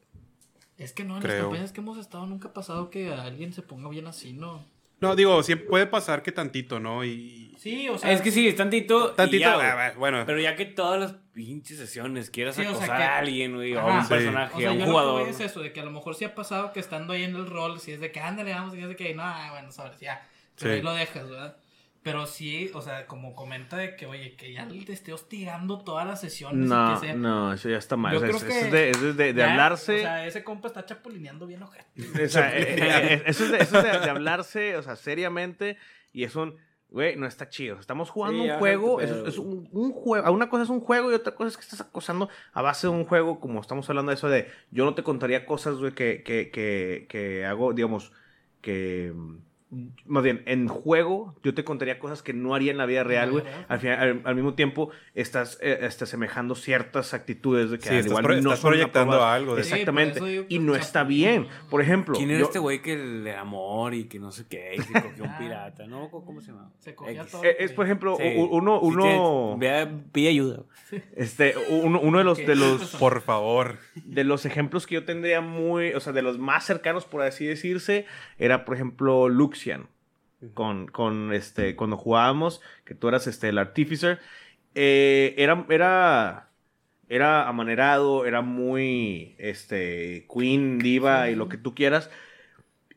[0.78, 1.34] Es que no, en Creo.
[1.36, 4.64] las campañas que hemos estado nunca ha pasado que alguien se ponga bien así, ¿no?
[5.00, 7.06] No, digo, sí puede pasar que tantito, ¿no?
[7.06, 7.56] Y...
[7.60, 8.12] Sí, o sea.
[8.12, 9.12] Es que sí, es tantito.
[9.12, 10.24] y Tantito, ya, ah, bueno.
[10.26, 13.56] Pero ya que todas las pinches sesiones quieras Sí, o sea, acosar que- a alguien,
[13.56, 14.10] güey, o a un Sí.
[14.10, 15.28] personaje, O sea, a un yo lo que jugador.
[15.30, 17.48] es eso, de que a lo mejor sí ha pasado que estando ahí en el
[17.48, 20.00] rol, si es de que ándale, vamos, y es de que no, ah, bueno, sabes,
[20.00, 20.28] ya.
[20.58, 20.76] Pero Sí.
[20.78, 21.58] ahí lo dejas, ¿verdad?
[22.08, 26.08] Pero sí, o sea, como comenta de que, oye, que ya te esté hostigando todas
[26.08, 26.66] las sesiones.
[26.66, 28.14] y No, que sea- no, eso ya está mal.
[28.14, 29.96] Yo O sea, creo es- que eso es de, eso es de- de ya, hablarse.
[29.96, 31.86] O sea, ese compa está chapulineando bien ojete.
[32.26, 35.78] O sea, eh, eh, eso es, de, eso es de- de hablarse, o sea, seriamente.
[36.14, 36.56] Y es un,
[36.90, 37.78] güey, no está chido.
[37.80, 39.02] Estamos jugando Sí, un juego.
[39.02, 40.32] eso Es, un, un juego.
[40.32, 42.94] Una cosa es un juego y otra cosa es que estás acosando a base de
[42.94, 43.42] un juego.
[43.42, 44.50] Como estamos hablando de eso de.
[44.72, 48.14] Yo no te contaría cosas, güey, que, que, que, que hago, digamos,
[48.62, 49.14] que.
[50.06, 53.32] Más bien, en juego, yo te contaría cosas que no haría en la vida real,
[53.32, 53.44] güey.
[53.68, 57.96] Al, al, al mismo tiempo, estás eh, este, semejando ciertas actitudes de que Sí, al
[57.98, 60.22] estás igual pro- no estás proyectando algo de- Sí, Exactamente.
[60.22, 61.48] que y no es está bien.
[61.70, 64.76] Por ejemplo, ¿Quién era yo- este güey que el amor y que no sé qué,
[64.78, 65.38] y se cogió un Ah.
[65.38, 65.86] pirata?
[65.86, 66.10] ¿No?
[66.12, 66.72] ¿Cómo se llama?
[66.80, 67.32] Se cogía X.
[67.34, 67.44] todo.
[67.44, 68.24] Eh, es, por ejemplo, Sí.
[68.38, 70.64] uno, Si uno, a- pide ayuda.
[71.18, 73.80] este, uno, uno de los, de los, Por favor.
[73.96, 77.46] de los ejemplos que yo tendría muy, o sea, de los más cercanos, por así
[77.46, 78.06] decirse,
[78.38, 79.28] era, por ejemplo,
[79.58, 79.90] Luxian.
[80.54, 84.20] con, con este, cuando jugábamos, que tú eras este, el artificer,
[84.76, 86.52] eh, era, era,
[87.10, 92.10] era amanerado, era muy, este, queen, diva y lo que tú quieras.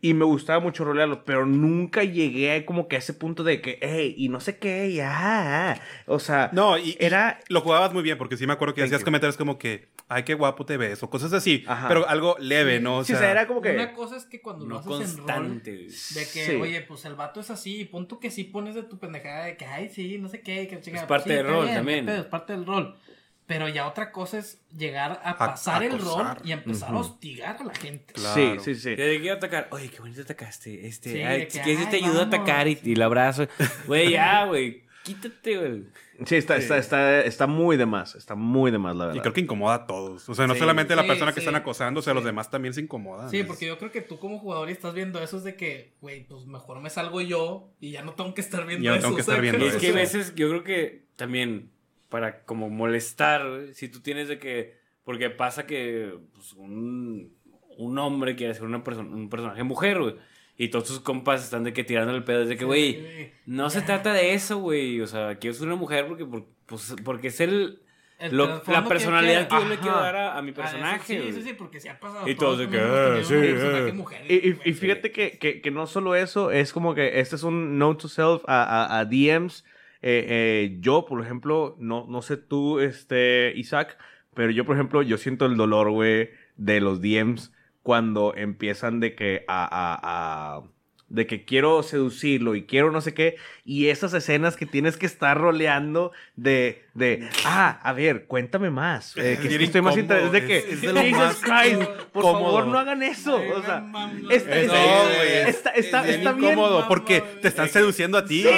[0.02, 3.78] Y me gustaba mucho rolearlo, pero nunca llegué como que a ese punto de que,
[3.82, 5.78] hey, y no sé qué, ya.
[6.06, 7.38] O sea, No, y, y era...
[7.48, 9.04] lo jugabas muy bien, porque sí me acuerdo que Thank hacías you.
[9.04, 11.86] comentarios como que, ay, qué guapo te ves, o cosas así, Ajá.
[11.88, 12.98] pero algo leve, ¿no?
[12.98, 13.74] O sí, sea, o sea, era como que...
[13.74, 15.72] Una cosa es que cuando lo No haces en rol, de
[16.32, 16.54] que, Sí.
[16.54, 19.58] oye, pues el vato es así, y punto que sí pones de tu pendejada de
[19.58, 21.76] que, ay, sí, no sé qué, que chingada, Es parte pues, sí, del rol bien,
[21.76, 22.08] también.
[22.08, 22.96] Es parte del rol.
[23.50, 26.42] Pero ya otra cosa es llegar a pasar el rol acosar.
[26.44, 27.00] y empezar a Ujú.
[27.00, 28.12] hostigar a la gente.
[28.12, 28.60] Claro.
[28.62, 28.94] Sí, sí, sí.
[28.94, 29.66] Que que a atacar.
[29.72, 30.86] Oye, qué bonito atacaste.
[30.86, 33.06] Este, Sí, ay, que, si quieres, yo te ay, ayudo a atacar y, y lo
[33.06, 33.48] abrazo.
[33.88, 34.84] Güey, ya, güey.
[35.02, 35.82] Quítate, güey.
[36.26, 39.18] Sí, está, Está, está, está muy de más, está muy de más, la verdad.
[39.18, 40.28] Y creo que incomoda a todos.
[40.28, 40.60] O sea, no Sí.
[40.60, 41.46] solamente a la Sí, persona que sí.
[41.46, 42.26] están acosando, o sea, los Sí.
[42.26, 43.30] demás también se incomodan.
[43.30, 45.94] Sí, porque yo creo que tú como jugador y estás viendo eso es de que,
[46.00, 48.96] güey, pues mejor me salgo yo y ya no tengo que estar viendo Ya no
[48.98, 49.06] eso.
[49.06, 49.96] tengo que o sea, estar viendo Y es que a eso.
[49.98, 51.70] veces yo creo que también
[52.10, 53.42] para como molestar,
[53.72, 54.78] si tú tienes de que.
[55.04, 57.32] Porque pasa que pues, un,
[57.78, 60.16] un hombre quiere ser una persona, un personaje mujer, güey.
[60.58, 62.42] Y todos sus compas están de que tirando el pedo.
[62.42, 65.00] Es de que, güey, Sí, no se trata de eso, güey.
[65.00, 67.80] O sea, quiero ser una mujer porque, por- pues, porque es el,
[68.18, 71.02] el lo- la personalidad que yo le quiero dar a, a mi Ah, eso personaje.
[71.06, 71.32] Sí, güey.
[71.32, 72.28] sí, sí, porque se ha pasado.
[72.28, 73.94] Y todos de que, tenido sí, ah.
[73.94, 77.36] mujer, Y, y- y fíjate que, que, que no solo eso, es como que este
[77.36, 79.64] es un note to self a, a- a DMs.
[80.02, 83.98] Eh, eh, yo, por ejemplo, no, no sé tú, este, Isaac,
[84.34, 89.14] pero yo, por ejemplo, yo siento el dolor, güey, de los DMs cuando empiezan de
[89.14, 90.62] que a, a- a-
[91.08, 93.34] de que quiero seducirlo y quiero no sé qué,
[93.64, 99.16] y esas escenas que tienes que estar roleando de, de ah, a ver, cuéntame más,
[99.16, 101.82] eh, que estoy más interesado, de que, es- de Jesus más Christ,
[102.12, 102.42] por cómodo.
[102.44, 104.12] favor, no hagan eso, o sea, mama.
[104.28, 106.52] está, Es- está- no, güey, es- está, está, es bien está bien.
[106.52, 108.42] incómodo porque te están seduciendo a ti.
[108.42, 108.48] Sí,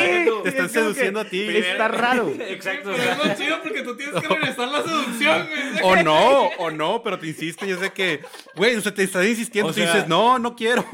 [0.44, 1.42] te están es seduciendo a ti.
[1.46, 2.28] Está raro.
[2.40, 2.90] Exacto.
[2.90, 5.62] o Pero es lo chido porque tú tienes que regresar la seducción, güey.
[5.82, 8.20] O no, o no, pero te insisten y es de que,
[8.56, 9.70] güey, o sea, te están insistiendo.
[9.70, 10.84] O tú sea- dices, no, no quiero.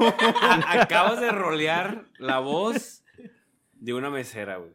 [0.67, 3.03] acabas de rolear la voz
[3.73, 4.71] de una mesera, güey.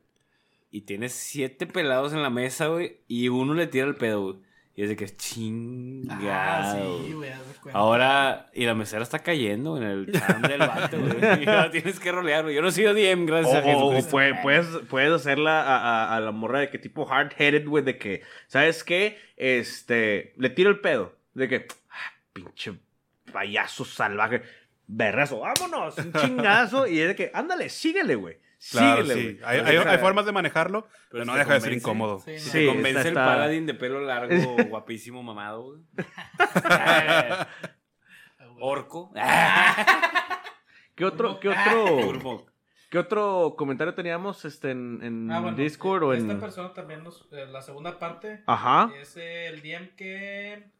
[0.74, 2.98] Y tienes siete pelados en la mesa, güey.
[3.06, 4.36] Y uno le tira el pedo, güey.
[4.74, 6.20] Y es de que chingado.
[6.32, 7.30] Ah, sí, güey.
[7.72, 11.14] Ahora, y la mesera está cayendo en el charm del vato, güey.
[11.44, 12.56] Y ahora tienes que rolear, güey.
[12.56, 16.16] Yo no he sido DM, O, gracias a o puede- puedes, puedes hacerla a, a-
[16.16, 19.16] a la morra de que tipo hard-headed, güey, de que, ¿sabes qué?
[19.36, 21.14] Este, le tiro el pedo.
[21.34, 22.74] De que, ah, pinche
[23.32, 24.42] payaso salvaje.
[24.88, 26.88] Berrazo, vámonos, un chingazo.
[26.88, 28.38] y es de que, ándale, síguele, güey.
[28.70, 29.40] Claro, síguele, sí.
[29.44, 32.20] Hay, formas de manejarlo, pero no deja de ser incómodo.
[32.20, 34.34] sí, Si Sí, te convence está- el paladín de pelo largo,
[34.68, 35.80] guapísimo, mamado.
[36.64, 37.46] Ah.
[38.60, 39.12] Orco.
[40.94, 42.30] ¿Qué otro, qué Turbo.
[42.36, 42.46] otro,
[42.90, 46.40] qué otro comentario teníamos este, en, en Ah, bueno, Discord o Esta en...
[46.40, 48.92] persona también nos, eh, la segunda parte Ajá.
[49.00, 50.70] es el DM que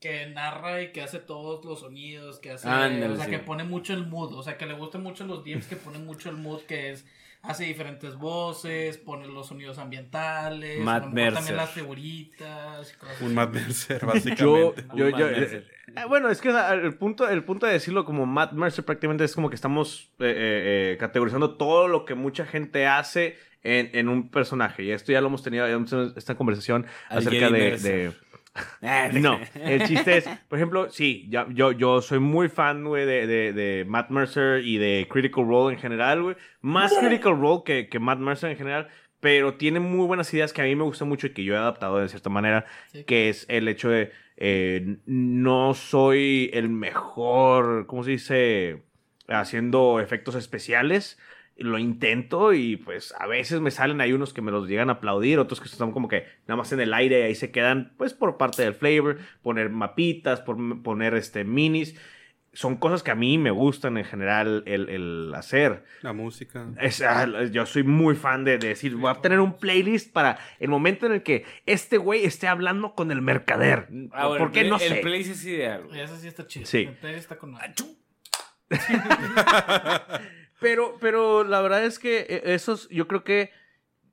[0.00, 3.30] que narra y que hace todos los sonidos, que hace, Ándale, o sea, sí.
[3.30, 6.06] que pone mucho el mood, o sea, que le gustan mucho los DMs que ponen
[6.06, 7.04] mucho el mood, que es
[7.42, 13.34] hace diferentes voces, pone los sonidos ambientales, Matt también las figuritas y cosas Un así.
[13.34, 14.84] Matt Mercer, Yo, básicamente.
[14.94, 15.70] yo, yo- Matt Mercer.
[15.88, 19.34] eh, bueno, es que el punto, el punto de decirlo como Matt Mercer prácticamente es
[19.34, 24.08] como que estamos eh, eh, eh, categorizando todo lo que mucha gente hace en, en
[24.08, 24.82] un personaje.
[24.84, 27.70] Y esto ya lo hemos tenido, ya hemos tenido esta conversación Al acerca Jedi de,
[27.70, 28.10] Mercer.
[28.12, 28.29] de-
[29.20, 33.52] No, el chiste es, por ejemplo, sí, yo, yo soy muy fan, güey, de, de,
[33.52, 36.36] de Matt Mercer y de Critical Role en general, güey.
[36.60, 38.88] Más Critical Role que, que Matt Mercer en general,
[39.20, 41.58] pero tiene muy buenas ideas que a mí me gustan mucho y que yo he
[41.58, 43.04] adaptado de cierta manera, Sí.
[43.04, 48.82] que es el hecho de eh, no soy el mejor, ¿cómo se dice?
[49.28, 51.18] Haciendo efectos especiales.
[51.60, 54.94] Lo intento y pues a veces me salen ahí unos que me los llegan a
[54.94, 57.92] aplaudir, otros que están como que nada más en el aire y ahí se quedan
[57.98, 61.94] pues por parte del flavor, poner mapitas, por, poner este minis.
[62.54, 65.84] Son cosas que a mí me gustan en general el, el hacer.
[66.00, 66.66] La música.
[66.80, 70.38] Es, ah, yo soy muy fan de, de decir, voy a tener un playlist para
[70.60, 73.86] el momento en el que este güey esté hablando con el mercader.
[74.12, 74.62] Ah, bueno, ¿Por qué?
[74.62, 74.96] el No sé.
[74.96, 75.84] El place es ideal.
[75.94, 76.64] Ese sí está chido.
[76.64, 76.84] Sí.
[76.88, 77.54] El playlist está con.
[80.60, 83.50] Pero, pero la verdad es que eh, esos, yo creo que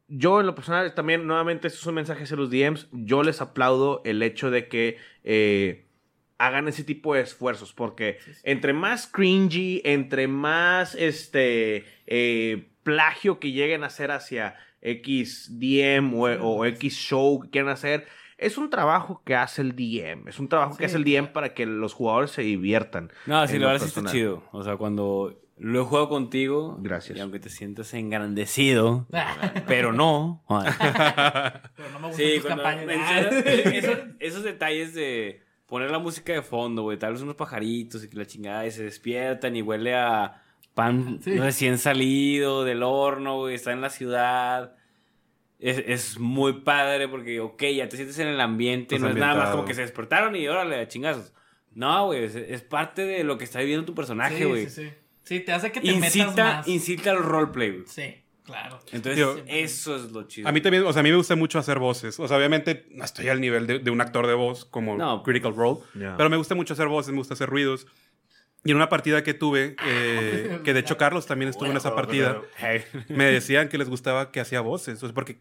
[0.08, 2.88] yo en lo personal también, nuevamente, esos son mensajes en los DMs.
[2.91, 5.86] Yo les aplaudo el hecho de que eh,
[6.38, 8.41] hagan ese tipo de esfuerzos, porque Sí, sí.
[8.45, 16.14] entre más cringy, entre más este eh, plagio que lleguen a hacer hacia X DM
[16.14, 20.30] o, o X show que quieran hacer, es un trabajo que hace el DM.
[20.30, 23.12] Es un trabajo que hace el DM para que los jugadores se diviertan.
[23.26, 24.43] No, sí, la lo verdad sí está chido.
[24.52, 26.78] O sea, cuando Lo he jugado contigo.
[26.80, 27.18] Gracias.
[27.18, 29.08] Y aunque te sientas engrandecido,
[29.68, 30.43] pero no.
[30.47, 32.86] Pero no me gustan Sí, tus cuando campañas.
[32.86, 38.03] mencionas- esos, esos detalles de poner la música de fondo, güey, tal vez unos pajaritos
[38.03, 40.41] y que la chingada y se despiertan y huele a
[40.74, 41.38] pan Sí.
[41.38, 44.76] recién salido del horno, güey, está en la ciudad.
[45.60, 49.34] Es, es muy padre porque, ok, ya te sientes en el ambiente, no es nada
[49.36, 51.34] más como que se despertaron y órale, a chingazos.
[51.74, 54.70] No, güey, es, es parte de lo que está viviendo tu personaje, Sí, güey.
[54.70, 54.89] sí, sí.
[54.89, 54.93] Sí,
[55.41, 56.67] te hace que te metas Incita, más.
[56.67, 57.84] incita al roleplay, güey.
[57.88, 58.80] Sí, claro.
[58.91, 60.47] Entonces, eso es lo chido.
[60.47, 62.19] A mí también, o sea, a mí me gusta mucho hacer voces.
[62.19, 65.23] O sea, obviamente no estoy al nivel de, de un actor de voz como No.
[65.23, 66.15] Critical Role, Ya.
[66.17, 67.88] pero me gusta mucho hacer voces, me gusta hacer ruidos.
[68.63, 71.95] Y en una partida que tuve, eh, que de hecho Carlos también estuvo en esa
[71.95, 72.82] partida, Hey.
[73.09, 75.01] me decían que les gustaba que hacía voces.
[75.03, 75.39] O sea, porque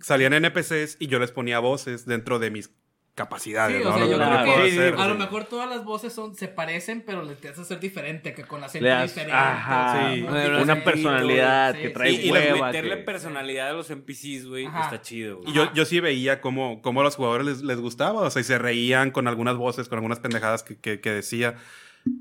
[0.00, 2.70] salían NPCs y yo les ponía voces dentro de mis
[3.18, 3.76] capacidades.
[3.78, 3.90] Sí, ¿no?
[3.90, 5.08] o sea, Lo yo que creo que hacer, a sí.
[5.08, 8.44] lo mejor todas las voces son, se parecen, pero le te hace ser diferente, que
[8.44, 9.36] con acento Le das- diferente.
[9.36, 10.22] ajá, Sí.
[10.22, 11.92] Una una Sí, personalidad sí, que sí.
[11.94, 12.66] trae Y- y hueva.
[12.68, 15.38] meterle que- personalidad a los NPCs, güey, está chido.
[15.38, 15.50] güey.
[15.50, 18.40] Y yo, yo sí veía cómo, cómo a los jugadores les, les gustaba, o sea,
[18.40, 21.56] y se reían con algunas voces, con algunas pendejadas que, que- que decía.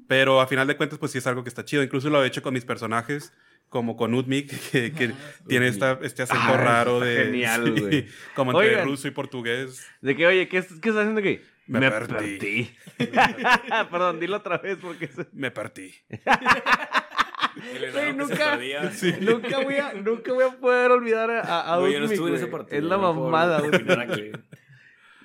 [0.07, 1.83] Pero a final de cuentas, pues sí es algo que está chido.
[1.83, 3.31] Incluso lo he hecho con mis personajes,
[3.69, 5.11] como con Utmik, que, que
[5.47, 7.25] tiene esta, este acento Ah, raro de.
[7.25, 8.07] genial, sí, güey.
[8.35, 8.85] como entre Oigan.
[8.85, 9.85] ruso y portugués.
[10.01, 11.39] De que, oye, ¿qué, es- qué estás haciendo aquí?
[11.67, 12.13] Me perdí.
[12.37, 12.77] perdí.
[13.91, 15.07] Perdón, dilo otra vez porque...
[15.07, 15.93] se- Me partí.
[18.15, 18.91] Nunca, perdía.
[19.19, 22.65] nunca, voy a, nunca voy a poder olvidar a, a yo no estuve en.
[22.69, 24.31] Es la mamada, güey.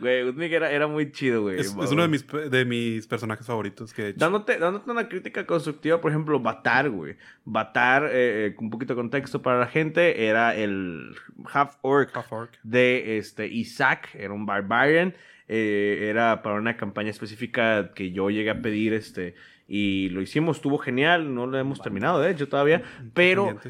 [0.03, 1.61] Güey, Utmik era, era muy chido, güey.
[1.61, 4.19] Es, es uno de mis, de mis personajes favoritos que he hecho.
[4.19, 7.17] Dándote, dándote una crítica constructiva, por ejemplo, Batar, güey.
[7.45, 11.15] Batar, eh, eh, un poquito de contexto para la gente, era el
[11.53, 12.59] half orc Half orc.
[12.65, 15.15] de este Isaac, era un barbarian.
[15.49, 19.35] eh, era para una campaña específica que yo llegué a pedir, este,
[19.69, 22.83] y lo hicimos, estuvo genial, no lo hemos terminado, de hecho, todavía,
[23.15, 23.61] pero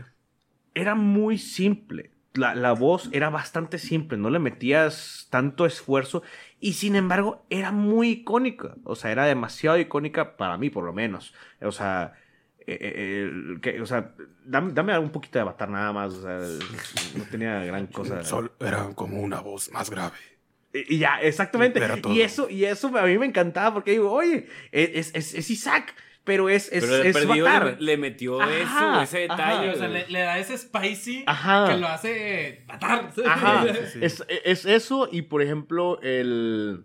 [0.74, 2.10] era muy simple.
[2.34, 6.22] La, la voz era bastante simple, no le metías tanto esfuerzo
[6.60, 8.74] y sin embargo era muy icónica.
[8.84, 11.34] O sea, era demasiado icónica para mí, por lo menos.
[11.60, 12.14] O sea,
[12.66, 14.14] eh, eh, que- o sea
[14.46, 16.14] dame, dame un poquito de avatar nada más.
[16.14, 16.38] O sea,
[17.18, 18.24] no tenía gran cosa.
[18.24, 20.16] Sol era como una voz más grave.
[20.72, 21.80] Y ya, exactamente.
[22.14, 25.94] Y eso, y eso a mí me encantaba porque digo, oye, es, es, es Isaac,
[26.24, 27.76] pero es, es, Pero es perdido Batar.
[27.80, 29.70] le, le metió Ajá, eso, ese detalle.
[29.70, 31.68] O sea, le, le da ese spicy Ajá.
[31.68, 33.10] que lo hace matar.
[33.26, 33.64] Ajá.
[33.72, 33.98] Sí, sí.
[34.02, 36.84] Es, es eso y por ejemplo el...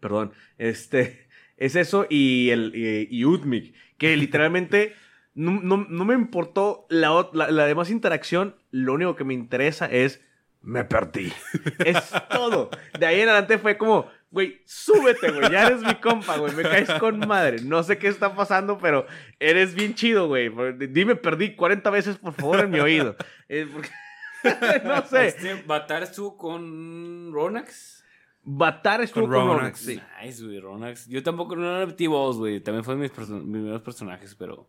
[0.00, 0.32] Perdón.
[0.58, 1.26] Este...
[1.58, 4.94] Es eso y el y, y Utmik, que literalmente
[5.34, 9.86] no, no- no me importó la, la, la demás interacción, lo único que me interesa
[9.86, 10.24] es
[10.62, 11.32] me perdí.
[11.84, 11.96] Es
[12.30, 12.70] todo.
[12.96, 16.62] De ahí en adelante fue como, güey, súbete, güey, ya eres mi compa, güey, me
[16.62, 17.62] caes con madre.
[17.62, 19.06] No sé qué está pasando, pero
[19.40, 20.50] eres bien chido, güey.
[20.90, 23.16] Dime perdí 40 veces, por favor, en mi oído.
[23.48, 23.90] Eh, porque-
[24.84, 25.28] no sé.
[25.28, 27.96] Este Batar estuvo con Ronax.
[28.50, 29.78] Batar estuvo Con con, Ronax.
[29.80, 30.00] Sí.
[30.22, 31.06] Nice, güey, Ronax.
[31.08, 32.60] Yo tampoco no metí voz, güey.
[32.60, 34.68] También fue de mis, mis primeros personajes, pero.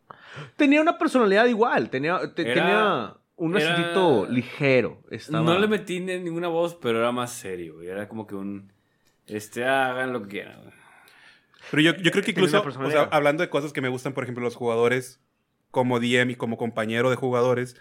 [0.57, 5.01] Tenía una personalidad igual, tenía, te- Era- tenía un era- ligero.
[5.11, 5.43] Estaba...
[5.45, 7.87] No le metí ni- ninguna voz, pero era más serio, güey.
[7.87, 8.71] Era como que un.
[9.29, 10.73] Este, hagan lo que quieran.
[11.71, 14.23] Pero yo, yo creo que incluso, o sea, hablando de cosas que me gustan, por
[14.23, 15.19] ejemplo, los jugadores
[15.71, 17.75] como DM y como compañero de jugadores,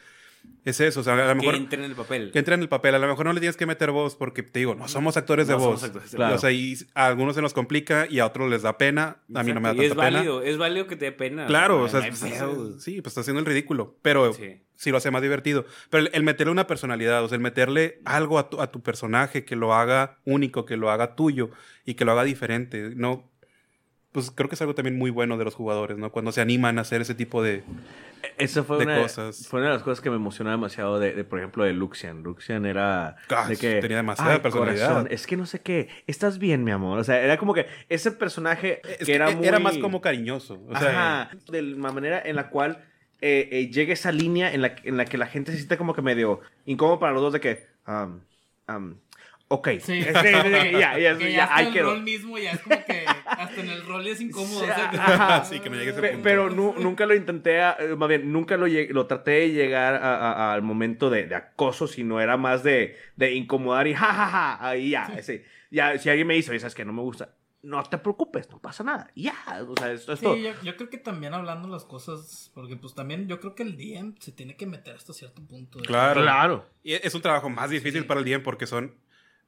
[0.64, 1.00] es eso.
[1.00, 2.30] O sea, a lo Que mejor entren en el papel.
[2.32, 2.94] que entren en el papel.
[2.94, 5.46] A lo mejor no le tienes que meter voz porque te digo, no somos actores
[5.46, 5.66] de No voz.
[5.80, 6.34] somos actores de Claro.
[6.34, 9.18] O sea, y a algunos se nos complica y a otros les da pena.
[9.34, 10.18] A mí no me da y tanta es pena.
[10.18, 11.46] válido, es válido que te dé pena.
[11.46, 14.60] Claro, o sea, sí, pues está haciendo el ridículo, pero Sí.
[14.76, 14.90] sí.
[14.90, 15.64] lo hace más divertido.
[15.90, 18.82] Pero el, el meterle una personalidad, o sea, el meterle algo a tu, a tu
[18.82, 21.50] personaje que lo haga único, que lo haga tuyo
[21.84, 23.30] y que lo haga diferente, no,
[24.12, 26.10] pues creo que es algo también muy bueno de los jugadores, ¿no?
[26.12, 27.62] Cuando se animan a hacer ese tipo de...
[28.36, 29.46] Esa fue de una, cosas.
[29.48, 32.22] fue una de las cosas que me emocionaba demasiado de, de, por ejemplo, de Luxian.
[32.22, 33.80] Luxian era Ah, de que...
[33.80, 34.88] tenía demasiada "Ay, personalidad".
[34.88, 35.88] corazón, es que no sé qué.
[36.06, 36.98] Estás bien, mi amor.
[36.98, 39.64] O sea, era como que ese personaje Es que que era era, muy...
[39.64, 40.62] más como cariñoso.
[40.68, 41.30] O sea, Ajá.
[41.50, 42.84] De la manera en la cual
[43.20, 45.94] eh, eh, llega esa línea en la, en la que la gente se siente como
[45.94, 47.66] que medio incómodo para los dos de que...
[47.86, 48.20] um,
[48.68, 48.94] um,
[49.48, 49.68] ok.
[49.80, 49.80] Sí.
[49.80, 51.90] Sí, sí, sí, ya, ya, Que ya, ya hasta ahí el quedó.
[51.90, 54.62] rol mismo ya es como que hasta en el rol es incómodo.
[54.62, 55.44] o sea, que- Ajá.
[55.44, 56.20] Sí, que no llegue ese punto.
[56.22, 59.94] pero nu- nunca lo intenté, a- eh, más bien, nunca lo, lo traté de llegar
[59.94, 64.66] a- a- al momento de, de acoso, sino era más de, de incomodar y jajaja,
[64.66, 67.82] ahí ya, ese- ya, si alguien me dice, oye, sabes que no me gusta, no
[67.82, 69.34] te preocupes, no pasa nada, y ya,
[69.68, 70.34] o sea, esto es todo.
[70.36, 73.64] Sí, yo, yo creo que también hablando las cosas, porque pues también yo creo que
[73.64, 75.78] el DM se tiene que meter hasta cierto punto.
[75.80, 76.22] de- Claro.
[76.22, 76.66] Claro.
[76.82, 78.06] Y es un trabajo más difícil Sí.
[78.06, 78.94] para el DM porque son...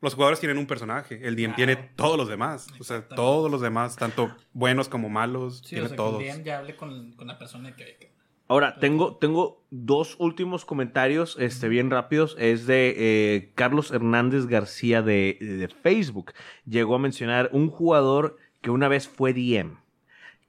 [0.01, 1.57] Los jugadores tienen un personaje, el DM Claro.
[1.57, 2.67] tiene todos los demás.
[2.79, 6.23] O sea, todos los demás, tanto buenos como malos, Sí, tiene o sea, todos.
[6.23, 7.97] el DM ya hable con, con la persona que...
[7.99, 8.11] que-
[8.49, 12.35] Ahora, tengo, tengo dos últimos comentarios este, bien rápidos.
[12.37, 16.33] Es de eh, Carlos Hernández García de, de Facebook.
[16.67, 19.77] Llegó a mencionar un jugador que una vez fue DM,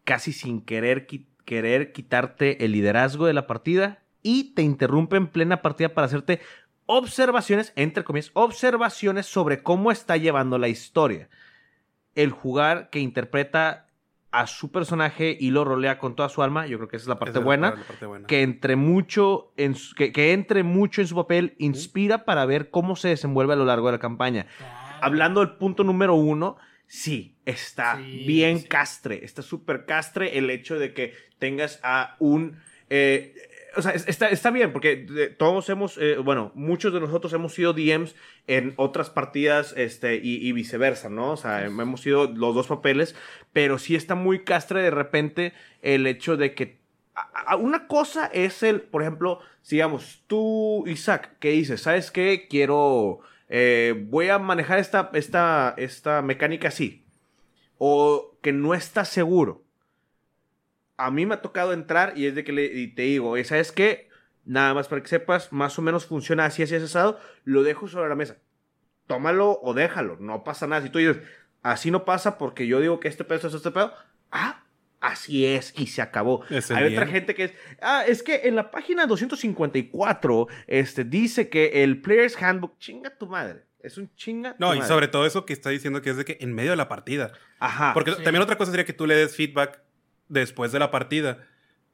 [0.04, 5.28] casi sin querer, qui- querer quitarte el liderazgo de la partida y te interrumpe en
[5.28, 6.40] plena partida para hacerte
[6.86, 11.30] observaciones, entre comillas, observaciones sobre cómo está llevando la historia.
[12.16, 13.88] El jugar que interpreta
[14.32, 17.08] a su personaje y lo rolea con toda su alma, yo creo que esa es
[17.10, 18.28] la parte es buena par- la parte buena.
[18.28, 22.70] que entre mucho en su- que, que entre mucho en su papel inspira para ver
[22.70, 24.48] cómo se desenvuelve a lo largo de la campaña.
[25.02, 26.56] Hablando del punto número uno,
[26.88, 28.68] sí, está Sí, bien sí.
[28.70, 32.58] castre, está súper castre el hecho de que tengas a un...
[32.90, 33.36] eh,
[33.76, 37.32] o sea, es- está, está bien, porque de- todos hemos, eh, bueno, muchos de nosotros
[37.34, 38.16] hemos sido DMs
[38.48, 41.32] en otras partidas este, y, y viceversa, ¿no?
[41.34, 43.16] O sea, hemos sido los dos papeles,
[43.54, 46.80] pero sí está muy castre de repente el hecho de que
[47.16, 52.48] a- a- una cosa es el, por ejemplo, digamos, tú, Isaac, que dices, ¿sabes qué?
[52.50, 53.20] Quiero,
[53.50, 57.04] eh, voy a manejar esta, esta, esta mecánica así.
[57.78, 59.64] O que no estás seguro.
[61.06, 63.44] A mí me ha tocado entrar y es de que le, y te digo, "Oye,
[63.44, 64.10] ¿sabes qué?
[64.46, 67.20] Nada más para que sepas, más o menos funciona así, así, asado.
[67.44, 68.38] Lo dejo sobre la mesa.
[69.08, 70.82] Tómalo o déjalo, no pasa nada.
[70.82, 71.18] Si tú dices,
[71.62, 73.94] así no pasa porque yo digo que este pedo es este pedo,
[74.32, 74.64] ah,
[75.00, 76.44] así es y se acabó.
[76.50, 81.50] Es Hay otra gente que es, ah, es que en la página 254 este, dice
[81.50, 83.64] que el Player's Handbook, chinga tu madre.
[83.80, 84.56] Es un chinga.
[84.60, 84.88] No, y madre.
[84.88, 87.32] sobre todo eso que está diciendo que es de que en medio de la partida.
[87.60, 87.94] Ajá.
[87.94, 88.24] Porque Sí.
[88.24, 89.82] también otra cosa sería que tú le des feedback
[90.32, 91.46] después de la partida.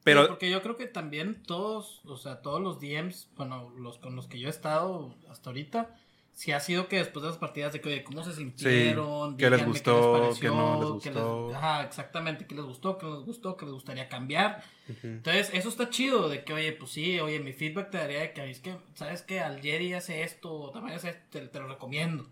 [0.04, 4.16] Pero porque yo creo que también todos, o sea, todos los DMs, bueno, los con
[4.16, 5.94] los que yo he estado hasta ahorita,
[6.32, 9.36] sí ha sido que después de las partidas de que, oye, ¿cómo se sintieron?
[9.36, 11.54] qué les gustó, qué no les qué gustó.
[11.54, 14.64] ajá, exactamente, qué les gustó, qué no les gustó, qué les gustaría cambiar.
[15.04, 18.34] Entonces, eso está chido, de que, oye, pues sí, oye, mi feedback te daría de
[18.34, 21.60] que, es que, ¿sabes que Al Jerry hace esto, o también hace esto, te, te
[21.60, 22.30] lo recomiendo.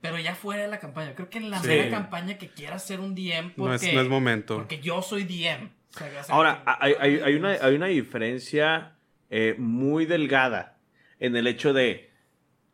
[0.00, 1.68] Pero ya fuera de la campaña, creo que en la Sí.
[1.68, 4.56] mera campaña que quieras ser un DM, porque, no es, no es momento.
[4.56, 5.70] porque yo soy DM.
[5.94, 8.96] O sea, Ahora, hay, hay- hay una, hay una diferencia
[9.30, 10.78] eh, muy delgada
[11.18, 12.10] en el hecho de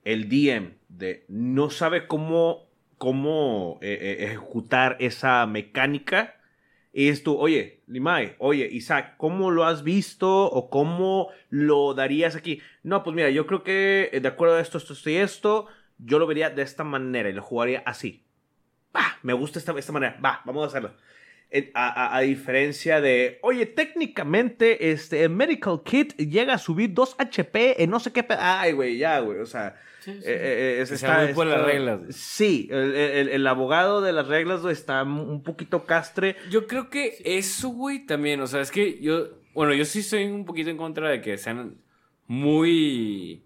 [0.04, 6.34] el DM de no sabe cómo, cómo eh, eh, ejecutar esa mecánica.
[6.92, 12.36] Y es tú, oye, Limay, oye, Isaac, ¿cómo lo has visto o cómo lo darías
[12.36, 12.60] aquí?
[12.82, 15.66] No, pues mira, yo creo que eh, de acuerdo a esto, esto, esto y esto,
[15.98, 18.24] yo lo vería de esta manera y lo jugaría así.
[18.94, 20.92] Va, me gusta esta, esta manera, va, vamos a hacerlo.
[21.74, 27.14] A, a- a diferencia de, oye, técnicamente, este, el Medical Kit llega a subir 2
[27.18, 28.26] HP en no sé qué.
[28.38, 29.76] Ay, güey, ya, güey, o sea.
[30.00, 30.18] Sí, sí.
[30.18, 32.12] eh, eh, es- Que sea muy por las reglas, güey.
[32.12, 36.36] Sí, el, el- el abogado de las reglas güey, está un poquito castre.
[36.50, 38.40] Yo creo que eso, güey, también.
[38.40, 39.28] O sea, es que yo.
[39.54, 41.76] Bueno, yo sí estoy un poquito en contra de que sean
[42.26, 43.45] muy.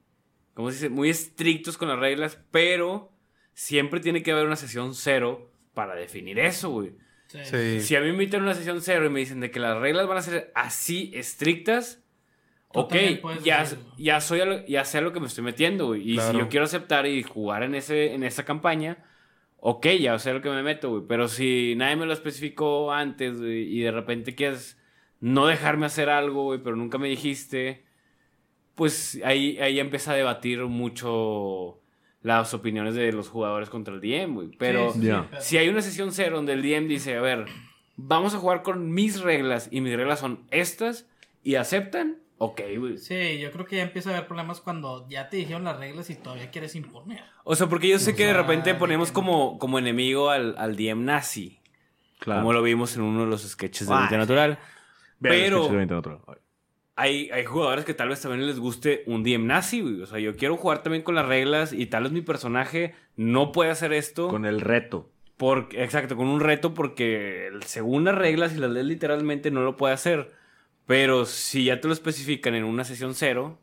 [0.60, 0.88] ¿Cómo se dice?
[0.90, 3.10] Muy estrictos con las reglas, pero
[3.54, 6.92] siempre tiene que haber una sesión cero para definir eso, güey.
[7.28, 7.38] Sí.
[7.44, 7.80] Sí.
[7.80, 9.78] Si a mí me invitan a una sesión cero y me dicen de que las
[9.78, 12.02] reglas van a ser así estrictas,
[12.72, 12.94] Tú ok,
[13.42, 13.66] ya,
[13.98, 16.02] ya, soy a lo- ya sé a lo que me estoy metiendo, güey.
[16.02, 16.38] Y si Claro.
[16.38, 18.98] yo quiero aceptar y jugar en, ese, en esa campaña,
[19.56, 21.02] ok, ya sé a lo que me meto, güey.
[21.08, 24.78] Pero si nadie me lo especificó antes, güey, y de repente quieres
[25.18, 27.84] no dejarme hacer algo, güey, pero nunca me dijiste,
[28.80, 31.78] pues ahí, ahí empieza a debatir mucho
[32.22, 34.48] las opiniones de los jugadores contra el DM, güey.
[34.58, 35.10] Pero Sí, sí,
[35.40, 37.44] si hay una sesión cero donde el DM dice, a ver,
[37.96, 41.06] vamos a jugar con mis reglas y mis reglas son estas
[41.42, 42.96] y aceptan, ok, güey.
[42.96, 46.08] Sí, yo creo que ya empieza a haber problemas cuando ya te dijeron las reglas
[46.08, 47.22] y todavía quieres imponer.
[47.44, 50.74] O sea, porque yo sé O que de repente ponemos como, como enemigo al, al
[50.74, 51.58] DM nazi,
[52.18, 52.40] Claro.
[52.40, 54.16] como lo vimos en uno de los sketches de Mente.
[54.16, 54.58] Natural.
[55.20, 55.68] Pero-
[57.00, 60.02] Hay, hay jugadores que tal vez también les guste un DM nazi, güey.
[60.02, 63.52] O sea, yo quiero jugar también con las reglas y tal vez mi personaje no
[63.52, 64.28] puede hacer esto.
[64.28, 65.08] Con el reto.
[65.36, 69.76] Porque, exacto, con un reto porque según las reglas y las lees literalmente no lo
[69.78, 70.32] puede hacer.
[70.86, 73.58] Pero si ya te lo especifican en una sesión cero,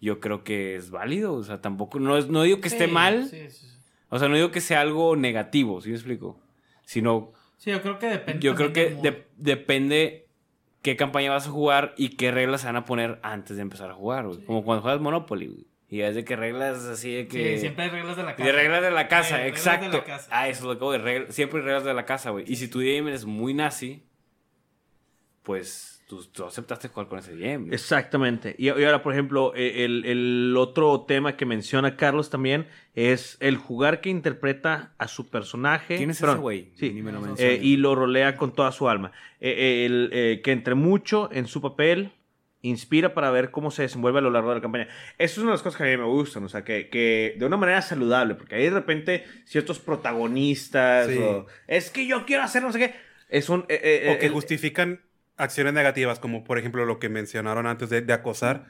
[0.00, 1.34] yo creo que es válido.
[1.34, 3.26] O sea, tampoco, no, es- no digo que esté Sí, mal.
[3.28, 3.66] Sí, sí, sí.
[4.08, 6.40] O sea, no digo que sea algo negativo, ¿sí me explico?
[6.84, 8.40] Sino, Sí, yo creo que depende.
[8.42, 10.19] yo creo que de- depende
[10.82, 13.90] qué campaña vas a jugar y qué reglas se van a poner antes de empezar
[13.90, 14.44] a jugar, güey.
[14.44, 15.66] Como cuando juegas Monopoly, güey.
[15.88, 17.54] Y es de que reglas así de que...
[17.54, 18.44] Sí, siempre hay reglas de la casa.
[18.44, 20.04] de reglas de la casa, Sí, reglas de la exacto.
[20.04, 20.28] casa.
[20.30, 22.44] Ah, eso es lo que voy, regla- siempre hay reglas de la casa, güey.
[22.46, 24.04] Y si tu DM es muy nazi,
[25.50, 27.72] pues tú, tú aceptaste jugar con ese DM.
[27.72, 28.54] Exactamente.
[28.56, 33.36] Y, y ahora, por ejemplo, eh, el, el otro tema que menciona Carlos también es
[33.40, 35.96] el jugar que interpreta a su personaje.
[35.96, 36.70] ¿Quién es ese Perdón, güey?
[36.76, 36.92] Sí.
[36.92, 37.34] Ni me lo Eh.
[37.38, 39.10] Eh, y lo rolea con toda su alma.
[39.40, 42.12] Eh, eh, el, eh, que entre mucho en su papel
[42.62, 44.86] inspira para ver cómo se desenvuelve a lo largo de la campaña.
[45.18, 47.34] Eso es una de las cosas que a mí me gustan, o sea, que, que
[47.38, 51.18] de una manera saludable, porque ahí de repente ciertos protagonistas, Sí.
[51.18, 52.94] o, es que yo quiero hacer no sé qué,
[53.30, 53.60] es un...
[53.68, 55.00] eh, eh, O que el- justifican
[55.40, 58.66] acciones negativas, como por ejemplo lo que mencionaron antes de, de acosar,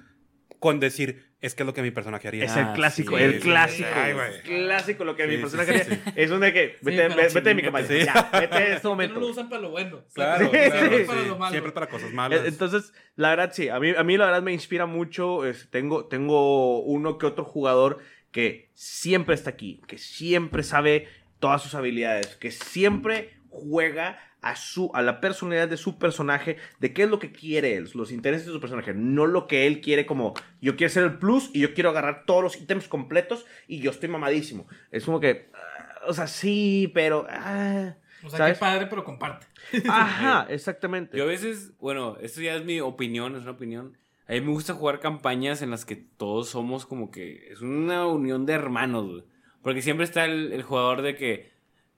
[0.58, 2.44] con decir, es que es lo que mi personaje haría.
[2.44, 3.88] Es Ah, el clásico, sí, el sí, clásico.
[3.94, 4.28] Ay, güey.
[4.28, 4.42] güey.
[4.42, 6.12] clásico lo que mi Sí, personaje sí, haría.
[6.16, 7.82] Es un de que, vete, pero vete, de mi cama.
[7.82, 8.04] Sí.
[8.04, 9.14] Ya, vete en este momento.
[9.14, 10.04] no lo usan para lo bueno.
[10.12, 11.28] Claro, Siempre claro, es para sí.
[11.28, 11.50] lo malo.
[11.52, 12.42] Siempre para cosas malas.
[12.44, 15.46] Entonces, la verdad, sí, a mí, a mí la verdad me inspira mucho.
[15.46, 17.98] es- tengo, tengo uno que otro jugador
[18.30, 21.08] que siempre está aquí, que siempre sabe
[21.38, 26.93] todas sus habilidades, que siempre juega a, su, a la personalidad de su personaje, de
[26.93, 29.80] qué es lo que quiere él, los intereses de su personaje, no lo que él
[29.80, 33.47] quiere como yo quiero ser el plus y yo quiero agarrar todos los ítems completos
[33.68, 34.66] y yo estoy mamadísimo.
[34.91, 37.26] Es como que, ah, o sea, sí, pero...
[37.28, 38.55] ah, O sea, ¿sabes?
[38.55, 39.47] qué padre, pero comparte.
[39.88, 41.16] Ajá, exactamente.
[41.16, 43.97] Yo a veces, bueno, esto ya es mi opinión, es una opinión.
[44.26, 48.07] A mí me gusta jugar campañas en las que todos somos como que es una
[48.07, 49.24] unión de hermanos, güey.
[49.62, 51.49] Porque siempre está el, el jugador de que,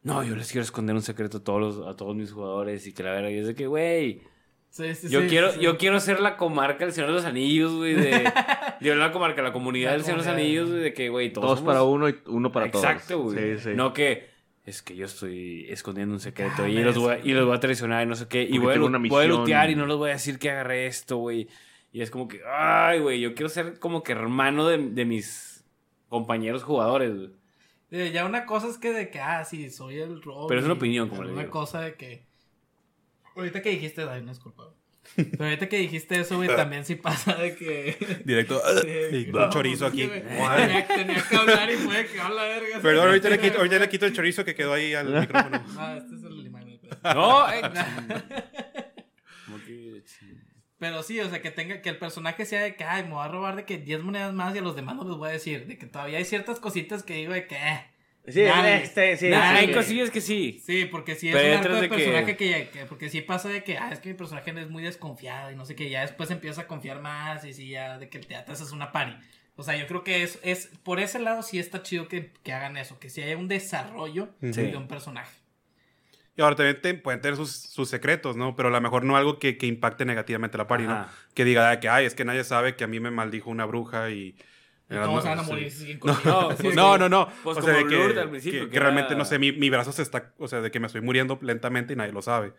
[0.02, 2.92] no, yo les quiero esconder un secreto a todos, los- a todos mis jugadores y
[2.92, 4.22] que la verdad, y es de que, güey,
[4.70, 5.60] Sí, sí, yo, sí, quiero, sí.
[5.60, 8.24] yo quiero ser la comarca del Señor de los Anillos, güey, de...
[8.80, 10.34] yo la comarca, la comunidad La del Señor de los.
[10.34, 12.82] Anillos, güey, de que, güey, todos, Todos somos- para uno y uno para todos.
[12.84, 13.58] Exacto, güey.
[13.58, 13.70] Sí, sí.
[13.74, 14.30] No que
[14.64, 17.54] es que yo estoy escondiendo un secreto Ah, y, los voy a, y los voy
[17.54, 18.44] a traicionar y no sé qué.
[18.44, 19.28] Y voy a, una voy a misión.
[19.28, 21.48] lutear y no les voy a decir que agarré esto, güey.
[21.92, 25.64] Y es como que, ay, güey, yo quiero ser como que hermano de, de mis
[26.08, 27.30] compañeros jugadores, güey.
[27.92, 30.46] Eh, Ya una cosa es que de que, ah, sí, soy el robo.
[30.48, 31.52] Pero es una opinión, como le Una digo.
[31.52, 32.24] cosa de que.
[33.36, 34.64] Ahorita que dijiste, ay, no es culpa.
[35.16, 38.22] Pero ahorita que dijiste eso, güey, también sí pasa de que.
[38.24, 38.60] Directo.
[39.12, 40.06] y un no, chorizo aquí.
[40.08, 42.80] Tenía, tenía que hablar y fue que habla verga.
[42.80, 45.64] Perdón, ahorita le, quito, ahorita le quito el chorizo que quedó ahí al micrófono.
[45.76, 46.62] Ah, este es el limón.
[46.62, 46.80] güey.
[47.14, 47.62] No, eh.
[50.82, 53.24] Pero sí, o sea, que tenga, que el personaje sea de que, ay, me voy
[53.24, 55.32] a robar de que 10 monedas más y a los demás no les voy a
[55.32, 55.64] decir.
[55.68, 57.84] De que todavía hay ciertas cositas que digo de que, eh.
[58.26, 58.82] Sí, Dale.
[58.82, 59.72] este, sí, hay sí.
[59.72, 60.60] cosillas que sí.
[60.64, 62.68] Sí, porque si es Pero un arco de personaje que...
[62.72, 65.54] que- Porque sí pasa de que, ah, es que mi personaje es muy desconfiado y
[65.54, 68.26] no sé qué, ya después empieza a confiar más y sí, ya de que el
[68.26, 69.16] teatro es una pari.
[69.54, 72.52] O sea, yo creo que es, es por ese lado sí está chido que, que
[72.52, 74.50] hagan eso, que sí haya un desarrollo Sí.
[74.62, 75.32] de un personaje.
[76.36, 78.56] Y ahora también te- pueden tener sus, sus secretos, ¿no?
[78.56, 81.06] Pero a lo mejor no algo que, que impacte negativamente a la party, ¿no?
[81.34, 83.64] Que diga ah, que, ay, es que nadie sabe que a mí me maldijo una
[83.66, 84.36] bruja y...
[84.90, 85.50] Y todos se van a sí.
[85.50, 86.14] morir si siguen No.
[86.24, 87.28] No, pues no, no, no.
[87.42, 89.52] Pues o sea, de como que, al principio, que- que que realmente, no sé, mi,
[89.52, 92.22] mi brazo se está, o sea, de que me estoy muriendo lentamente y nadie lo
[92.22, 92.52] sabe.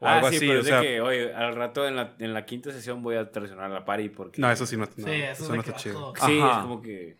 [0.00, 0.80] O Ah, algo sí, así, pero o es sea...
[0.80, 3.68] de que, oye, al rato en la, en la quinta sesión voy a traicionar a
[3.74, 4.40] la party porque...
[4.40, 6.12] No, eso sí no, no, Sí, eso, es no está chido.
[6.12, 6.52] vato, Sí, Ajá.
[6.52, 7.16] es como que...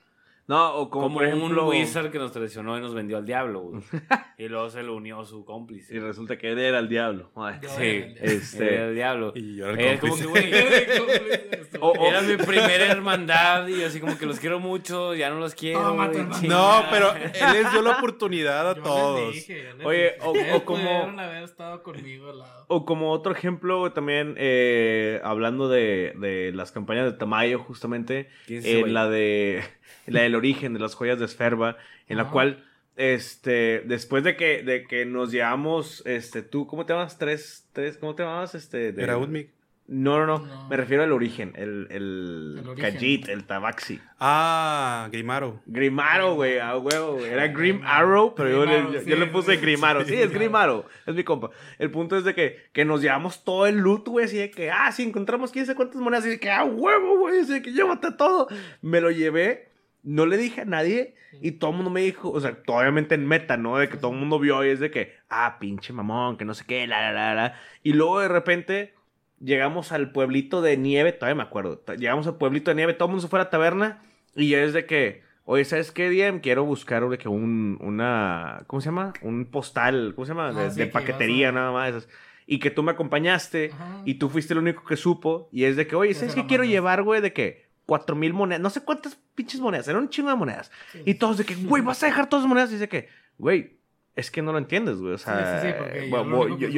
[0.48, 1.64] No, o como, Como, por ejemplo.
[1.64, 3.82] un wizard que nos traicionó y nos vendió al diablo, güey.
[4.38, 5.94] y luego se lo unió a su cómplice.
[5.94, 7.30] Y resulta que él era el diablo.
[7.60, 9.32] Sí, era el- Este- era el diablo.
[9.36, 11.00] Y yo era el Es como que, cómplice.
[11.00, 15.28] güey, O- o- era mi primera hermandad y así como que los quiero mucho, ya
[15.28, 15.94] no los quiero.
[15.94, 16.22] Güey.
[16.48, 19.34] No, pero él les dio la oportunidad a Yo les todos.
[19.34, 20.52] dije, yo les Oye, dije.
[20.52, 22.57] o- o como- pudieron haber estado conmigo al lado.
[22.70, 28.58] O como otro ejemplo, también eh, hablando de, de las campañas de Tamayo, justamente, ¿Quién
[28.60, 28.92] es ese en güey?
[28.92, 29.62] la de
[30.06, 31.76] la del origen de las joyas de Esferba,
[32.08, 32.64] en la cual,
[32.96, 37.16] este, después de que, de que nos llevamos, este, tú, ¿cómo te llamas?
[37.18, 38.54] Tres, tres, ¿cómo te llamas?
[38.54, 39.50] Este, de- Era Udmig.
[39.90, 40.68] No, no, no, No.
[40.68, 42.92] me refiero al origen, el, el, El origen.
[42.92, 43.98] Khajiit, el Tabaxi.
[44.20, 45.62] Ah, Grimaro.
[45.64, 47.32] Grimaro, güey, a huevo, güey.
[47.32, 47.96] Era Grim Grimaro.
[47.96, 50.02] Arrow, pero yo, le, yo, sí, yo le puse Grimaro.
[50.04, 50.84] sí, Sí, es Grimaro.
[51.06, 51.48] Es mi compa.
[51.78, 54.26] El punto es de que, que nos llevamos todo el loot, güey.
[54.26, 56.26] Así de que, ah, si encontramos quién sabe cuántas monedas.
[56.26, 57.40] Y de que, ah, huevo, güey.
[57.40, 58.46] Así de que llévate todo.
[58.82, 59.70] Me lo llevé.
[60.02, 61.14] No le dije a nadie.
[61.40, 63.78] Y todo el mundo me dijo, o sea, obviamente en meta, ¿no?
[63.78, 66.52] De que todo el mundo vio y es de que, ah, pinche mamón, que no
[66.54, 67.54] sé qué, la, la, la, la.
[67.82, 68.94] Y luego de repente
[69.40, 71.82] llegamos al pueblito de nieve, todavía me acuerdo.
[71.96, 74.02] Llegamos al pueblito de nieve, todo el mundo se fue a la taberna.
[74.34, 76.40] Y ya es de que, oye, ¿sabes qué, DM?
[76.40, 79.12] Quiero buscar de que un, una, ¿cómo se llama?
[79.22, 80.52] Un postal, ¿cómo se llama?
[80.52, 81.88] De, Ah, sí, de que paquetería, a- nada más.
[81.90, 82.08] esas.
[82.46, 84.02] Y que tú me acompañaste Ajá.
[84.06, 85.48] y tú fuiste el único que supo.
[85.52, 87.20] Y es de que, oye, Ya ¿sabes qué quiero llevar, güey?
[87.20, 90.70] De que cuatro mil monedas, no sé cuántas pinches monedas, eran un chingo de monedas.
[90.92, 91.02] Sí.
[91.04, 92.70] Y todos de que, güey, vas a dejar todas las monedas.
[92.70, 93.08] Y dice que,
[93.38, 93.77] güey,
[94.18, 95.14] es que no lo entiendes, güey.
[95.14, 96.68] O sea, Sí, sí, sí, porque yo bueno, yo,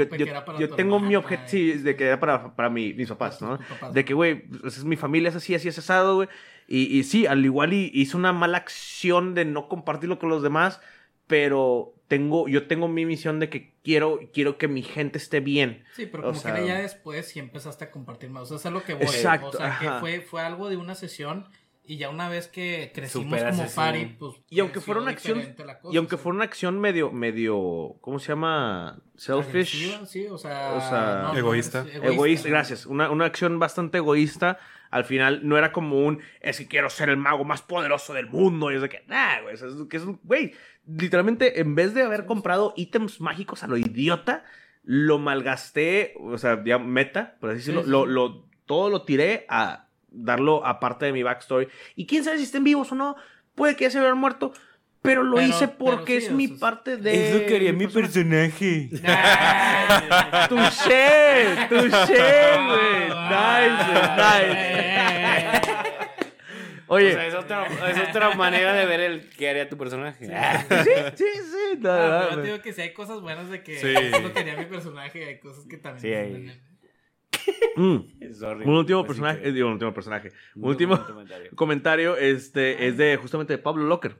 [0.58, 3.58] yo- tengo mi objetivo, sí, de que era para, para mi- mis papás, ¿no?
[3.58, 3.94] Papás.
[3.94, 6.28] De que, güey, pues, es mi familia es así, así es asado, güey.
[6.68, 10.42] Y, y sí, al igual y hice una mala acción de no compartirlo con los
[10.42, 10.80] demás,
[11.26, 15.84] pero tengo, yo tengo mi misión de que quiero, quiero que mi gente esté bien.
[15.94, 18.42] Sí, pero O como sea- que ya después sí empezaste a compartir más.
[18.42, 19.04] O sea, es a lo que voy.
[19.04, 21.46] Exacto, O sea, que fue, fue algo de una sesión
[21.90, 24.34] Y ya una vez que crecimos Superas como party, pues.
[24.48, 27.96] Y aunque fuera una acción- diferente la cosa, Y aunque fuera una acción medio, medio,
[28.00, 29.02] ¿cómo se llama?
[29.16, 29.86] Selfish.
[29.88, 30.74] agresiva, Sí, o sea.
[30.74, 31.84] O sea, egoísta.
[31.92, 32.86] Egoísta, gracias.
[32.86, 34.60] Una, una acción bastante egoísta.
[34.92, 38.28] Al final no era como un, es que quiero ser el mago más poderoso del
[38.28, 38.70] mundo.
[38.70, 39.54] Y es de que, nah, güey.
[39.56, 40.52] Es, que es un, güey.
[40.86, 44.44] Literalmente, en vez de haber comprado ítems mágicos a lo idiota,
[44.84, 47.80] lo malgasté, o sea, ya meta, por así decirlo.
[47.80, 51.68] Sí, sí, lo, lo- todo lo tiré a darlo aparte de mi backstory.
[51.96, 53.16] Y quién sabe si estén vivos o no.
[53.54, 54.52] Puede que ya se hubieran muerto.
[55.02, 57.28] Pero lo Pero- hice pero porque sí, es o mi sea, parte de.
[57.28, 58.90] Es lo que haría mi personaje.
[60.48, 63.08] Touché, touché, güey.
[63.30, 63.84] Nice,
[64.16, 65.60] nice.
[66.86, 70.26] O Oye, sea, es otra, es otra manera de ver el que haría tu personaje.
[70.26, 71.78] sí, sí, sí.
[71.78, 72.42] no, Ah, no, pero no.
[72.42, 73.94] te digo que si hay cosas buenas de que Sí.
[73.96, 76.02] es lo que haría mi personaje, hay cosas que también.
[76.02, 76.60] Sí, hay.
[77.76, 77.98] Mm,
[78.34, 80.32] Sorry, Un último personaje, que- digo, un último personaje.
[80.56, 81.50] Un último comentario.
[81.54, 84.16] comentario este, es de justamente de Pablo Locker.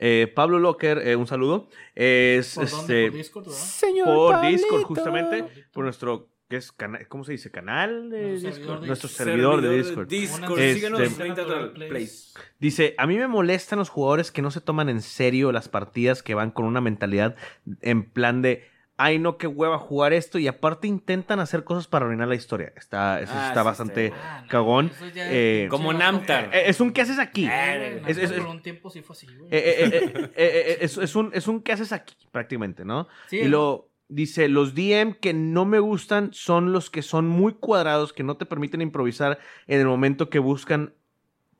[0.00, 1.68] Eh, Pablo Locker, eh, un saludo.
[1.94, 2.80] Es ¿Por dónde?
[3.06, 3.58] este ¿Por Discord, verdad?
[3.58, 4.86] Señor por Discord, Pablito.
[4.86, 6.72] justamente, por nuestro, ¿qué es?
[7.08, 7.50] ¿Cómo se dice?
[7.50, 8.60] ¿Canal de Nuestro Discord?
[8.60, 9.26] servidor de Nuestro Discord.
[9.26, 10.08] servidor de Discord.
[10.08, 10.58] Discord.
[10.60, 11.90] Este- Síganos Este- 30 Natural Plays.
[11.90, 12.34] Plays.
[12.60, 16.22] Dice, a mí me molestan los jugadores que no se toman en serio las partidas
[16.22, 17.34] que van con una mentalidad
[17.80, 18.64] en plan de,
[18.98, 22.72] ay no, qué hueva jugar esto y aparte intentan hacer cosas para arruinar la historia.
[22.76, 24.90] Está, eso Ah, está sí, bastante Ah, no, cagón.
[24.94, 26.50] eso ya Eh, es- Como Namtar.
[26.52, 27.46] Eh, es un ¿qué haces aquí?
[27.50, 29.48] Eh, Es- es- por un tiempo sí fue así, güey.
[29.50, 32.14] Eh, eh, eh, eh, eh, eh, es, es un, es un ¿qué haces aquí?
[32.32, 33.08] Prácticamente, ¿no?
[33.28, 37.54] Sí, y lo dice, los DM que no me gustan son los que son muy
[37.54, 39.38] cuadrados, que no te permiten improvisar
[39.68, 40.92] en el momento que buscan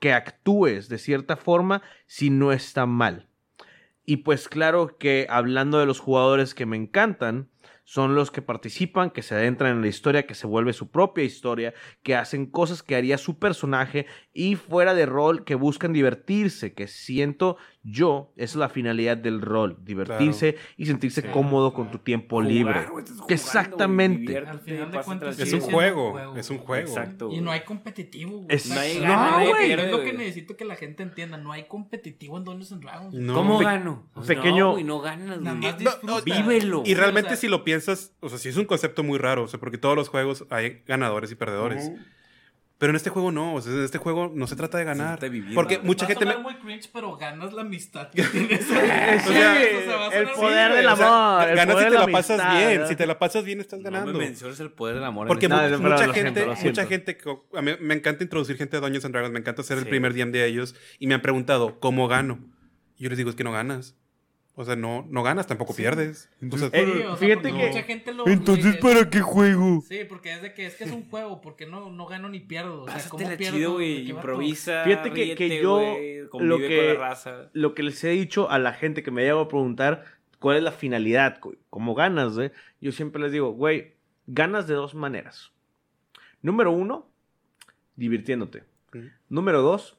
[0.00, 3.27] que actúes de cierta forma si no está mal.
[4.10, 7.50] Y pues claro que hablando de los jugadores que me encantan,
[7.84, 11.24] son los que participan, que se adentran en la historia, que se vuelve su propia
[11.24, 16.72] historia, que hacen cosas que haría su personaje y fuera de rol, que buscan divertirse,
[16.72, 21.84] que siento yo es la finalidad del rol, divertirse y sentirse Sí, cómodo claro.
[21.84, 22.72] con tu tiempo Jugar, libre.
[22.90, 24.32] güey, jugando, Exactamente.
[24.32, 25.38] güey, Al final de cuentas.
[25.38, 26.66] Es un juego, juego, es un güey.
[26.66, 26.88] juego.
[26.88, 27.30] Exacto.
[27.32, 28.46] Y no hay competitivo, güey.
[28.50, 29.76] Es- No hay es- gana, no, es güey.
[29.76, 30.04] lo güey.
[30.10, 31.38] que necesito que la gente entienda.
[31.38, 33.14] No hay competitivo en Dungeons and Dragons.
[33.14, 33.34] No.
[33.34, 34.10] ¿Cómo Pe- gano?
[34.26, 35.72] pequeño- No, güey, no ganas, Nada güey.
[35.72, 36.22] más disfruta.
[36.24, 36.82] vívelo.
[36.84, 39.44] Y realmente O sea, si lo piensas, o sea, sí es un concepto muy raro,
[39.44, 41.90] o sea, porque todos los juegos hay ganadores y perdedores.
[42.78, 45.18] Pero en este juego no, o sea, en este juego no se trata de ganar.
[45.18, 45.84] de vivir, porque ¿no?
[45.84, 46.36] mucha a gente me...
[46.38, 48.64] muy cringe, pero ganas la amistad que tienes.
[48.66, 48.72] Sí,
[49.28, 51.06] O sea, va a el sonar poder del o sea,
[51.38, 51.48] amor.
[51.48, 52.80] el ganas poder si te la la pasas amistad, bien.
[52.80, 52.86] ¿no?
[52.88, 54.18] Si te la pasas bien, estás No me ganando.
[54.20, 55.26] menciones el poder del amor.
[55.26, 57.18] Porque No, mu- de- mucha gente, mucha gente,
[57.54, 59.90] a mí me encanta introducir gente a Dungeons and Dragons, me encanta ser el Sí.
[59.90, 62.38] primer DM de ellos y me han preguntado cómo gano.
[62.96, 63.96] Y yo les digo, es que no ganas.
[64.60, 66.28] O sea, no, no ganas, tampoco pierdes.
[66.42, 69.82] Eh, o sea, fíjate que- mucha gente lo- Entonces, ¿para qué juego?
[69.88, 72.40] Sí, porque es de que es que es un juego, porque no, no gano ni
[72.40, 72.82] pierdo.
[72.82, 73.56] O sea, ¿cómo Pásatela pierdo?
[73.56, 74.06] chido, ¿De güey.
[74.06, 74.82] qué va Improvisa.
[74.82, 75.76] Fíjate que- que yo
[76.30, 77.50] convive lo que- con la raza.
[77.52, 80.04] Lo que les he dicho a la gente que me llega a preguntar
[80.40, 81.38] cuál es la finalidad,
[81.70, 82.50] cómo ganas, güey.
[82.80, 83.92] Yo siempre les digo, güey,
[84.26, 85.52] ganas de dos maneras.
[86.42, 87.08] Número uno,
[87.96, 88.64] divirtiéndote.
[89.28, 89.97] Número dos,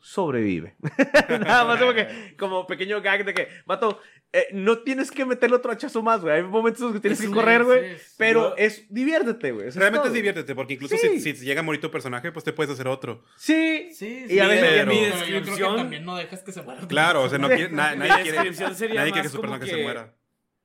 [0.00, 0.74] sobrevive.
[1.28, 4.00] Nada más como que, como pequeño gag de que, vato,
[4.32, 6.36] eh, no tienes que meterle otro hachazo más, güey.
[6.36, 7.96] Hay momentos en los que tienes Sí, que correr, güey.
[7.96, 8.14] sí, sí.
[8.18, 9.70] Pero Yo- es diviértete, güey.
[9.70, 10.12] realmente es todo.
[10.14, 11.20] diviértete, porque incluso Sí.
[11.20, 13.24] si, si llega a morir tu personaje, pues te puedes hacer otro.
[13.36, 13.90] Sí.
[13.92, 16.52] Sí, Y a veces- pero, mi pero yo creo que descripción- también no dejas que
[16.52, 16.80] se muera.
[16.86, 19.66] Claro, o sea, no quiere, na- nadie quiere, descripción sería nadie quiere que su personaje
[19.70, 20.14] se que muera.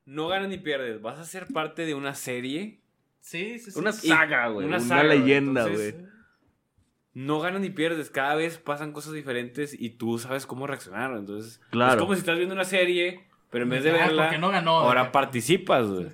[0.06, 1.02] No ganas ni pierdes.
[1.02, 2.80] Vas a ser parte de una serie.
[3.20, 3.80] Sí, sí, sí.
[3.80, 4.08] Una sí.
[4.08, 4.68] saga, güey.
[4.68, 5.96] una Una, leyenda, güey.
[7.16, 8.12] No ganas ni pierdes.
[8.12, 11.16] Cada vez pasan cosas diferentes y tú sabes cómo reaccionar.
[11.18, 11.94] Entonces, Claro.
[11.94, 14.50] es como si estás viendo una serie, pero en vez de Ah, verla, porque no
[14.50, 14.72] ganó.
[14.82, 16.08] ahora participas, güey.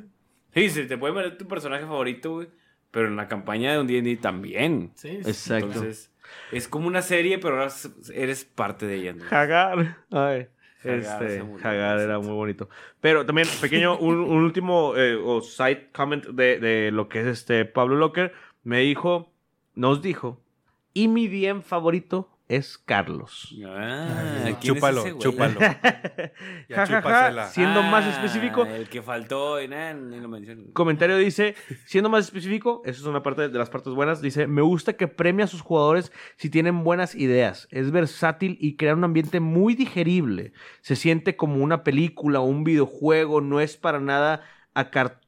[0.53, 2.47] Sí, se te puede ver tu personaje favorito, güey.
[2.91, 4.91] Pero en la campaña de un D&D también.
[4.95, 5.29] Sí, sí.
[5.29, 5.65] Exacto.
[5.67, 6.11] Entonces,
[6.51, 7.71] es como una serie, pero ahora
[8.13, 9.13] eres parte de ella.
[9.13, 9.23] ¿no?
[9.31, 9.97] Hagar.
[10.11, 10.47] Ay.
[10.83, 12.67] Hagar este, Hagar era muy bonito.
[12.99, 17.27] Pero también, pequeño, un, un último eh, o side comment de, de lo que es
[17.27, 18.33] este Pablo Locker.
[18.63, 19.31] Me dijo,
[19.73, 20.41] nos dijo,
[20.93, 23.55] y mi DM favorito es Carlos.
[23.65, 25.57] Ah, ¿quién es chúpalo, chúpalo.
[26.67, 26.97] Ya Ja, ja, ja.
[27.01, 27.47] chúpasela.
[27.47, 30.63] Siendo más Ah, específico, El que faltó y nada, ni lo menciono.
[30.73, 34.61] comentario dice, siendo más específico, eso es una parte de las partes buenas, dice, me
[34.61, 39.05] gusta que premia a sus jugadores si tienen buenas ideas, es versátil y crea un
[39.05, 44.41] ambiente muy digerible, se siente como una película o un videojuego, no es para nada
[44.75, 45.21] acar-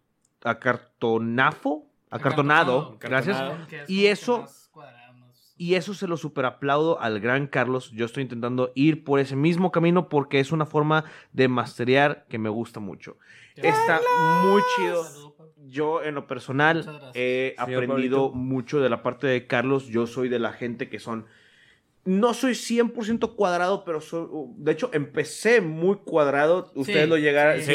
[0.43, 2.97] acartonafo, acartonado, Acartonado.
[2.99, 3.67] gracias, Acartonado.
[3.83, 4.45] Es Y eso-
[5.63, 7.91] y eso se lo superaplaudo al gran Carlos.
[7.91, 12.37] Yo estoy intentando ir por ese mismo camino porque es una forma de masterear que
[12.37, 13.17] me gusta mucho.
[13.55, 14.01] Está
[14.43, 15.05] muy chido.
[15.67, 16.79] Yo en lo personal
[17.13, 18.31] he Señor aprendido Pablito.
[18.33, 19.87] mucho de la parte de Carlos.
[19.87, 21.25] Yo soy de la gente que son
[22.05, 26.69] no soy 100% cuadrado, pero soy, de hecho empecé muy cuadrado.
[26.75, 27.61] Ustedes Sí, lo llegaron.
[27.61, 27.71] sí,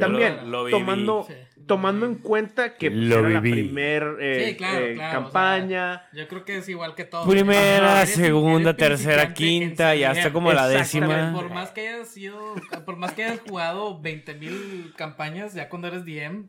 [0.00, 1.34] También, lo- lo tomando, Sí.
[1.68, 3.62] Tomando en cuenta que pues, Lo era la viví.
[3.62, 6.02] primer eh, Sí, claro, eh, claro, o campaña.
[6.12, 7.28] Yo creo que es igual que todo.
[7.28, 11.32] Primera, Eres- segunda, eres tercera, quinta, y hasta como la décima.
[11.32, 12.54] Por más que hayas sido,
[12.84, 16.46] por más que hayas jugado 20.000 campañas, ya cuando eres DM,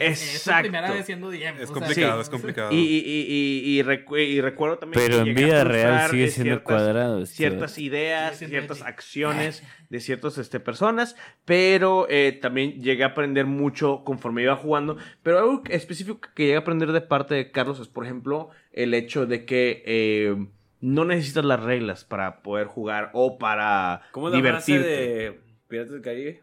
[0.00, 0.62] es, es Exacto.
[0.62, 1.56] primera vez siendo DM.
[1.60, 2.22] Es o sea, complicado, sí.
[2.22, 2.72] es complicado.
[2.72, 6.64] Y, y, y, recu- y recuerdo también Pero que en vida real sigue siendo ciertas-
[6.64, 7.26] cuadrado.
[7.26, 14.02] ciertas ideas, ciertas acciones de ciertas este, personas, pero eh, también llegué a aprender mucho
[14.04, 14.96] conforme iba jugando.
[15.22, 18.94] Pero algo específico que llegué a aprender de parte de Carlos es, por ejemplo, el
[18.94, 20.36] hecho de que eh,
[20.80, 24.88] no necesitas las reglas para poder jugar o para ¿Cómo es divertirte.
[24.88, 26.42] de Piratas del Caribe?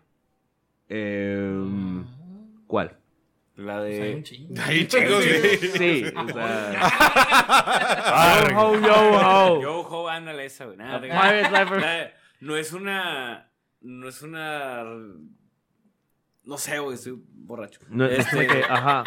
[0.89, 1.55] Eh,
[2.67, 2.97] ¿Cuál?
[3.57, 4.23] La O sea, hay un de...
[4.23, 4.55] chingo.
[4.65, 5.57] Ay, chicos, sí.
[5.77, 6.73] Sí, o sea,
[8.51, 9.61] yo ho, yo ho.
[9.61, 10.77] Yo, jo, ándale esa, güey.
[10.77, 13.49] Nada, Nada, No es una...
[13.81, 14.83] No es una...
[16.43, 17.79] No sé, güey, estoy borracho.
[17.89, 19.03] No, es Este, de que, ajá.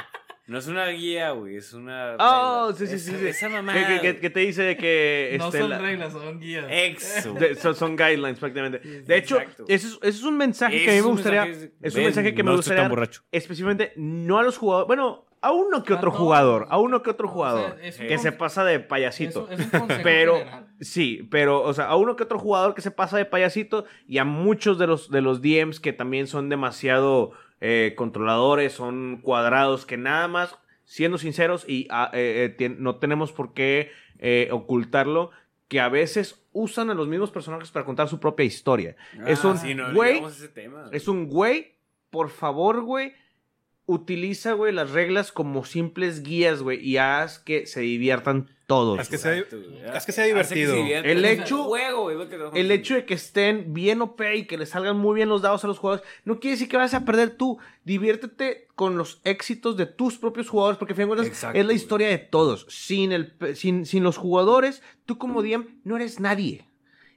[0.50, 2.16] No es una guía, güey, es una...
[2.18, 3.16] Oh, sí, sí, Esa- sí.
[3.18, 3.26] sí.
[3.28, 3.72] Esa mamá.
[3.72, 6.66] ¿Qué, qué- qué- qué te dice de que No este, son la- reglas, son guías.
[6.68, 7.32] Exo.
[7.34, 8.78] de- son, son guidelines prácticamente?
[8.80, 9.38] De hecho,
[9.68, 11.44] ese es, es un mensaje que a mí es me gustaría.
[11.46, 12.82] mensaje- Es un ven, mensaje que me no gustaría.
[12.82, 13.22] tan borracho.
[13.32, 14.86] Específicamente, no a los jugadores.
[14.88, 16.20] Bueno, a uno que A otro todos.
[16.22, 16.66] jugador.
[16.68, 17.78] A uno que otro O sea, jugador.
[17.82, 19.44] es un que se pasa de Es, payasito.
[19.46, 20.66] un- es un Pero, general.
[20.80, 24.18] sí, pero, o sea, a uno que otro jugador que se pasa de payasito y
[24.18, 29.86] a muchos de los, de los DMs que también son demasiado eh, controladores, son cuadrados,
[29.86, 33.90] que nada más, siendo sinceros, y ah, eh, eh, no tenemos por qué
[34.50, 35.30] ocultarlo,
[35.68, 38.96] que a veces usan a los mismos personajes para contar su propia historia.
[39.26, 40.20] es Ah, un sí, no güey,
[40.92, 41.76] es un güey,
[42.10, 43.14] por favor, güey,
[43.86, 49.00] utiliza, güey, las reglas como simples guías, güey, y haz que se diviertan todos.
[49.00, 49.22] Es que güey.
[49.22, 49.96] sea- güey.
[49.96, 50.72] es que sea divertido.
[50.74, 51.10] se diviertan.
[51.10, 54.70] El hecho- juego, güey, que El hecho de que estén bien OP y que les
[54.70, 57.30] salgan muy bien los dados a los jugadores, no quiere decir que vas a perder
[57.36, 57.58] tú.
[57.84, 61.64] Diviértete con los éxitos de tus propios jugadores, porque al fin de cuentas Exacto, es
[61.64, 61.76] la güey.
[61.76, 62.66] historia de todos.
[62.70, 66.64] Sin, el, sin, sin los jugadores, tú como DM no eres nadie.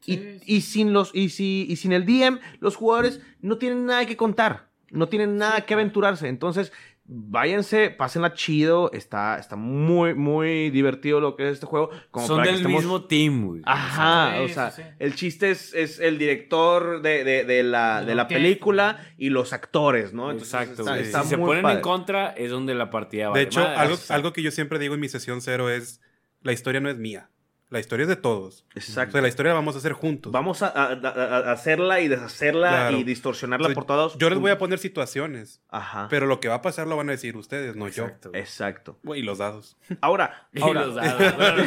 [0.06, 0.40] Y, Sí, sí.
[0.48, 4.18] y sin los, y, si, y sin el DM, los jugadores no tienen nada que
[4.18, 4.68] contar.
[4.90, 6.28] No tienen nada que aventurarse.
[6.28, 6.72] Entonces,
[7.06, 8.92] váyanse, pásenla chido.
[8.94, 11.90] Está, está muy, muy divertido lo que es este juego.
[12.12, 13.62] Como Son del estemos- mismo team, güey.
[13.66, 14.82] Ajá, Sí, o sea, sí.
[15.00, 19.54] el chiste es, es el director de, de- de la, De la película y los
[19.54, 20.32] actores, ¿no?
[20.32, 20.82] Entonces, Exacto.
[20.82, 21.04] está- güey.
[21.04, 21.76] está si se ponen padre.
[21.78, 23.36] en contra, es donde la partida va.
[23.38, 26.02] De hecho, algo, algo que yo siempre digo en mi sesión cero es,
[26.42, 27.30] la historia no es mía,
[27.74, 28.66] la historia es de todos.
[28.76, 29.14] O Exacto.
[29.14, 30.32] sea, la historia la vamos a hacer juntos.
[30.32, 32.98] Vamos a, a- a- a hacerla y deshacerla Claro.
[32.98, 34.18] y distorsionarla O sea, por todos.
[34.20, 36.08] Yo les voy a poner situaciones, Ajá.
[36.10, 38.32] pero lo que va a pasar lo van a decir ustedes, no Exacto.
[38.32, 38.40] yo.
[38.40, 39.00] Exacto.
[39.16, 39.76] Y los dados.
[40.02, 41.36] Ahora, Y ahora los dados.
[41.36, 41.58] bueno,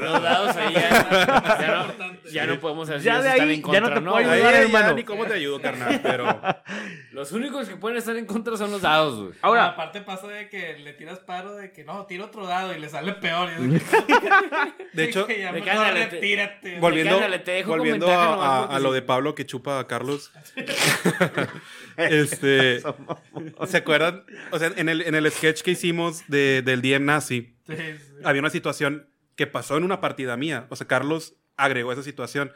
[0.00, 3.62] los dados ahí ya, ya no, ya no podemos decir Ya de están ahí en
[3.62, 4.12] ya no contra te o no.
[4.12, 4.94] puedo Ahí ayudar, ya hermano.
[4.94, 6.40] ni cómo te ayudo, carnal, pero...
[7.12, 9.32] Los únicos que pueden estar en contra son los dados, güey.
[9.40, 12.74] Ahora, ahora, aparte pasa de que le tiras paro de que no, tira otro dado
[12.74, 13.48] y le sale peor.
[13.50, 16.78] y es de que- De hecho, de mejor que ándale, te- retírate.
[16.80, 18.34] volviendo, Ándale, te dejo volviendo a,
[18.64, 20.30] a- a lo de Pablo que chupa a Carlos.
[21.96, 22.80] este,
[23.66, 24.24] ¿Se acuerdan?
[24.50, 28.14] O sea, en el, en el sketch que hicimos de, del DM nazi, Sí, sí.
[28.24, 30.66] había una situación que pasó en una partida mía.
[30.68, 32.52] O sea, Carlos agregó esa situación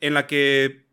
[0.00, 0.86] en la que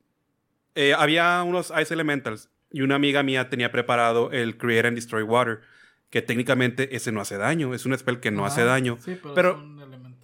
[0.76, 5.24] eh, había unos Ice Elementals y una amiga mía tenía preparado el Create and Destroy
[5.24, 5.62] Water,
[6.10, 8.98] que técnicamente ese no hace daño, es un spell que no Ajá, hace daño.
[9.04, 9.77] Sí, pero, pero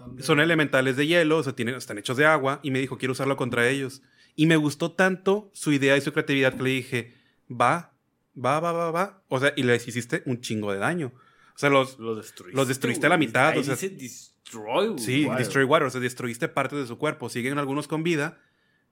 [0.04, 0.26] son elementales.
[0.26, 3.12] Son elementales de hielo, o sea, tienen, están hechos de agua, y me dijo, quiero
[3.14, 4.02] usarlo contra ellos.
[4.36, 7.14] Y me gustó tanto su idea y su creatividad que le dije,
[7.50, 7.94] va,
[8.36, 9.24] va, va, va, va.
[9.28, 11.12] O sea, y les hiciste un chingo de daño.
[11.56, 12.56] O sea, los, Los destruiste.
[12.58, 14.98] Los destruiste a la mitad, Ahí o sea- dice destroy.
[14.98, 15.28] Sí.
[15.38, 17.30] Destroy Water, o sea, destruiste parte de su cuerpo.
[17.30, 18.40] Siguen algunos con vida,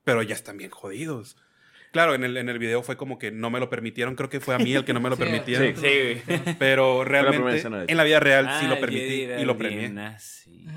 [0.04, 1.38] pero ya están bien jodidos.
[1.92, 4.16] Claro, en el, en el video fue como que no me lo permitieron.
[4.16, 5.76] Creo que fue a mí el que no me lo Sí, permitieron.
[5.76, 6.22] Sí.
[6.26, 6.56] Sí.
[6.58, 9.92] Pero realmente, de en la vida real sí Ah, lo el permití y lo premié.
[9.98, 10.18] Ah.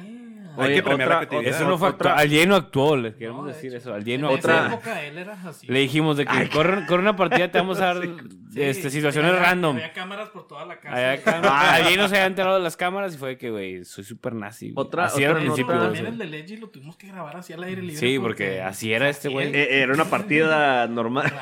[0.01, 0.24] Hay
[0.57, 1.57] Oye, que premiar otra- la creatividad.
[1.61, 2.15] Eso no fue Otra-.
[2.15, 3.79] Al lleno actuó, les queremos No, de decir hecho.
[3.79, 3.95] eso.
[3.95, 5.67] Al lleno En esa Otra- época él era así.
[5.67, 8.03] Le dijimos de que corre, corre una partida, te vamos a dar
[8.55, 9.77] Sí, este, situaciones había- random.
[9.77, 10.95] Había cámaras por toda la casa.
[10.95, 14.05] Allá acá, al lleno se había enterado de las cámaras y fue que, güey, soy
[14.05, 14.71] súper nazi.
[14.71, 14.87] güey.
[14.87, 15.81] Otra- así era otra al nota- principio.
[15.83, 17.97] También el de Leggy lo tuvimos que grabar así al aire libre.
[17.97, 19.49] Sí, porque así era este güey.
[19.55, 21.33] eh, era una partida normal.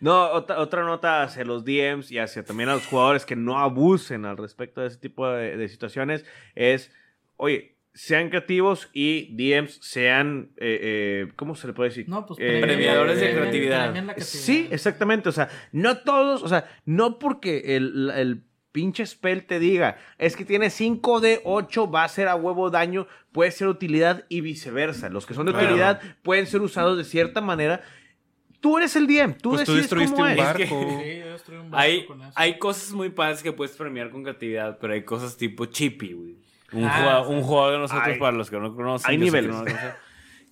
[0.00, 3.58] No, otra, otra nota hacia los DMs y hacia también a los jugadores que no
[3.58, 6.24] abusen al respecto de ese tipo de, de situaciones
[6.54, 6.92] es,
[7.36, 10.78] oye, sean creativos y DMs sean, eh,
[11.26, 12.08] eh, ¿cómo se le puede decir?
[12.08, 13.90] No, pues Eh, Premiadores de creatividad.
[13.92, 14.16] creatividad.
[14.24, 15.28] Sí, exactamente.
[15.28, 18.42] O sea, no todos, o sea, no porque el, el
[18.72, 22.70] pinche spell te diga, es que tiene 5 de 8, va a ser a huevo
[22.70, 25.08] daño, puede ser utilidad y viceversa.
[25.08, 25.66] Los que son de Claro.
[25.66, 27.82] utilidad pueden ser usados de cierta manera.
[28.60, 30.36] Tú eres el DM, tú Pues tú decides destruiste cómo un es.
[30.36, 30.62] barco.
[31.02, 32.32] Sí, yo destruí un barco Hay, con eso.
[32.36, 36.36] hay cosas muy padres que puedes premiar con creatividad, pero hay cosas tipo chippy, güey.
[36.72, 39.24] Un, Ah, jugador, un jugador de nosotros, Hay- para los que no conocen, hay que
[39.24, 39.50] niveles.
[39.50, 39.78] no conocen,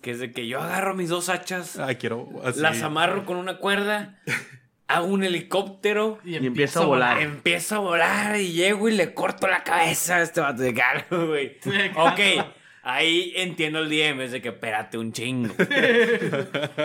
[0.02, 2.60] que es de que yo agarro mis dos hachas, Ay, quiero así.
[2.60, 4.18] las amarro con una cuerda,
[4.88, 7.20] hago un helicóptero, Y empieza a volar.
[7.20, 11.26] empiezo a volar y llego y le corto la cabeza a este vato de caro,
[11.28, 11.56] güey.
[11.62, 12.46] Sí, Ok.
[12.90, 15.54] Ahí entiendo el DM, es de que espérate un chingo.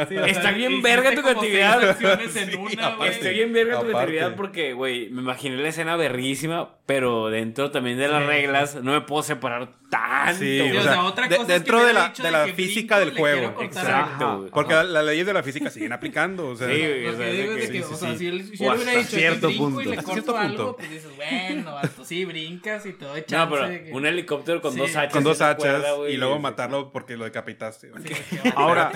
[0.10, 1.98] Sí, Está sea, bien verga tu creatividad.
[2.98, 3.10] güey.
[3.10, 7.98] Está bien verga tu creatividad porque, güey, me imaginé la escena berrísima, pero dentro también
[7.98, 8.28] de las Sí.
[8.28, 10.40] reglas no me puedo separar tanto.
[10.40, 10.60] Sí.
[10.70, 13.00] Sí, o sea, otra de- cosa es que dentro de la- de de la física
[13.00, 13.62] del juego.
[13.62, 14.48] Exacto.
[14.52, 14.84] Porque Ajá.
[14.84, 16.48] la- las leyes de la física siguen aplicando.
[16.50, 16.74] O sea, Sí.
[16.82, 18.12] Lo o sea, que es de digo es de que- que, sí, o sí, sea,
[18.12, 18.18] sí.
[18.18, 19.82] si él, hubiera hasta dicho que cierto punto.
[19.82, 23.70] y le corto cierto algo, pues dices, bueno, sí, brincas y te doy No, pero
[23.92, 24.80] un helicóptero con Sí.
[24.80, 25.14] dos hachas.
[25.14, 27.92] con dos hachas güey, y luego matarlo porque lo decapitaste.
[28.06, 28.92] Sí, Ahora-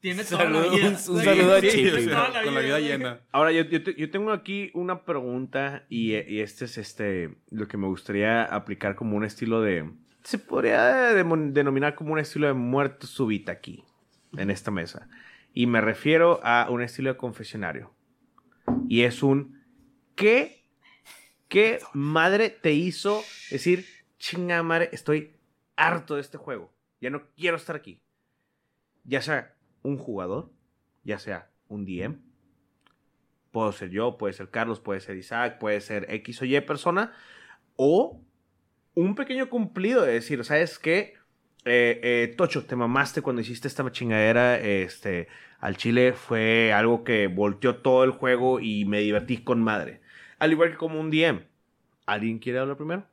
[0.00, 0.88] tiene toda la Saludos, vida.
[0.88, 3.20] un Sí, saludo a con la vida llena.
[3.32, 7.66] Ahora, yo, yo te- yo tengo aquí una pregunta y, y este es este lo
[7.66, 9.90] que me gustaría aplicar como un estilo de...
[10.22, 10.84] Se podría
[11.14, 13.82] denominar como un estilo de muerte súbita aquí,
[14.36, 15.08] en esta mesa.
[15.54, 17.92] Y me refiero a un estilo de confesionario.
[18.88, 19.58] Y es un...
[20.14, 20.64] ¿Qué,
[21.48, 23.86] qué madre te hizo decir,
[24.18, 25.32] chinga madre, estoy
[25.78, 26.74] harto de este juego?
[27.00, 28.02] Ya no quiero estar aquí.
[29.04, 30.50] Ya sea un jugador,
[31.04, 32.18] ya sea un DM,
[33.52, 37.12] puedo ser yo, puede ser Carlos, puede ser Isaac, puede ser X o Y persona,
[37.76, 38.20] o
[38.94, 41.14] un pequeño cumplido de decir, ¿sabes qué?
[41.64, 45.28] Eh, eh, Tocho, te mamaste cuando hiciste esta chingadera este,
[45.60, 50.00] al Chile, fue algo que volteó todo el juego y me divertí con madre.
[50.38, 51.42] Al igual que como un DM.
[52.06, 53.06] ¿Alguien quiere hablar primero?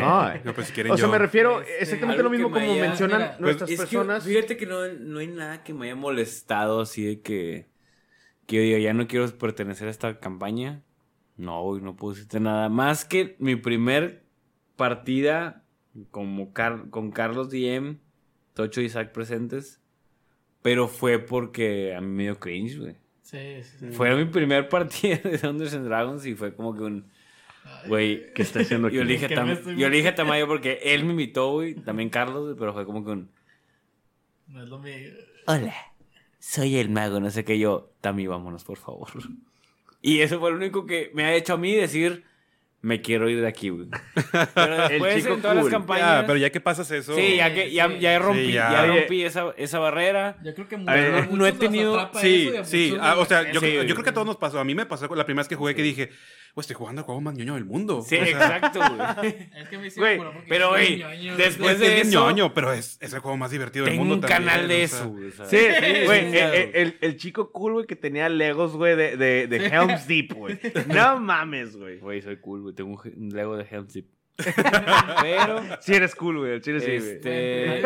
[0.00, 0.34] No.
[0.44, 1.12] No, pues si quieren O sea, yo.
[1.12, 4.24] me refiero Este, exactamente lo mismo como haya- mencionan mira, nuestras Es que, personas.
[4.24, 7.68] fíjate que no, no hay nada que me haya molestado así de que,
[8.46, 10.82] que yo diga, ya no quiero pertenecer a esta campaña.
[11.36, 12.68] No, güey, no pusiste nada.
[12.68, 14.22] Más que mi primer
[14.76, 15.64] partida
[16.10, 17.98] como Car- con Carlos DM,
[18.54, 19.80] Tocho y Isaac presentes.
[20.62, 22.96] Pero fue porque a mí me dio cringe, güey.
[23.22, 23.86] Sí, sí, sí.
[23.92, 27.06] Fue mi primer partida de Dungeons and Dragons y fue como que un...
[27.86, 28.96] Güey, ¿Qué está haciendo aquí?
[28.96, 31.04] yo le dije, ¿Qué a Tam- me estoy yo le dije a Tamayo porque él
[31.04, 31.74] me invitó, güey.
[31.74, 33.30] También Carlos, pero fue como que un...
[34.48, 35.10] No es lo mío.
[35.46, 35.74] Hola,
[36.38, 37.90] soy el mago, no sé qué yo.
[38.00, 39.08] Tami, vámonos, por favor.
[40.00, 42.24] Y eso fue lo único que me ha hecho a mí decir,
[42.80, 43.88] me quiero ir de aquí, güey.
[44.54, 45.70] Pero después chico en todas las cool.
[45.72, 46.20] campañas...
[46.22, 47.14] Ya, pero ya que pasas eso.
[47.16, 47.98] Sí, ya que ya, Sí.
[48.00, 48.72] ya rompí, Sí, ya.
[48.72, 48.86] ya.
[48.86, 50.38] rompí esa, esa barrera.
[50.44, 52.96] Yo creo que A ver, no he tenido- Sí, sí.
[53.00, 54.58] Ah, o sea, yo, Sí, creo- yo creo que a todos nos pasó.
[54.60, 56.10] A mí me pasó la primera vez que jugué que dije,
[56.54, 58.02] pues estoy jugando el juego más ñoño del mundo.
[58.06, 59.28] Sí, O sea, exacto, güey.
[59.56, 61.02] Es que me hice Güey, porque pero, güey,
[61.36, 64.04] después Es, de es eso- ñoño, pero es, es el juego más divertido del Tengo
[64.04, 64.98] mundo un también, canal de o sea.
[64.98, 65.30] eso, güey.
[65.30, 66.36] Sí, sí, güey.
[66.36, 70.34] El, el- el chico cool, güey, que tenía Legos, güey, de, de, de Helm's Deep,
[70.34, 70.58] güey.
[70.88, 71.98] No mames, güey.
[71.98, 72.74] Güey, soy cool, güey.
[72.74, 74.06] Tengo un, un Lego de Helm Zip.
[75.22, 76.60] Pero, Sí eres cool, güey.
[76.60, 77.10] Chile sí, güey.
[77.16, 77.82] este...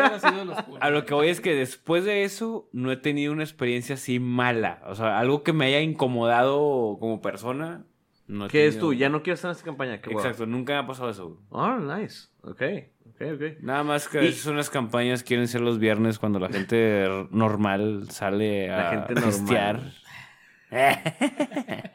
[0.79, 4.19] A lo que voy es que después de eso no he tenido una experiencia así
[4.19, 4.81] mala.
[4.87, 7.85] O sea, algo que me haya incomodado como persona.
[8.27, 8.93] No ¿Qué es tú?
[8.93, 10.01] Ya no quiero estar en esta campaña.
[10.01, 11.39] Qué Exacto, nunca me ha pasado eso.
[11.49, 12.27] Oh, nice.
[12.41, 12.61] Ok,
[13.09, 13.41] ok, ok.
[13.61, 18.07] Nada más que Y- veces unas campañas quieren ser los viernes cuando la gente normal
[18.09, 19.93] sale a La gente normal.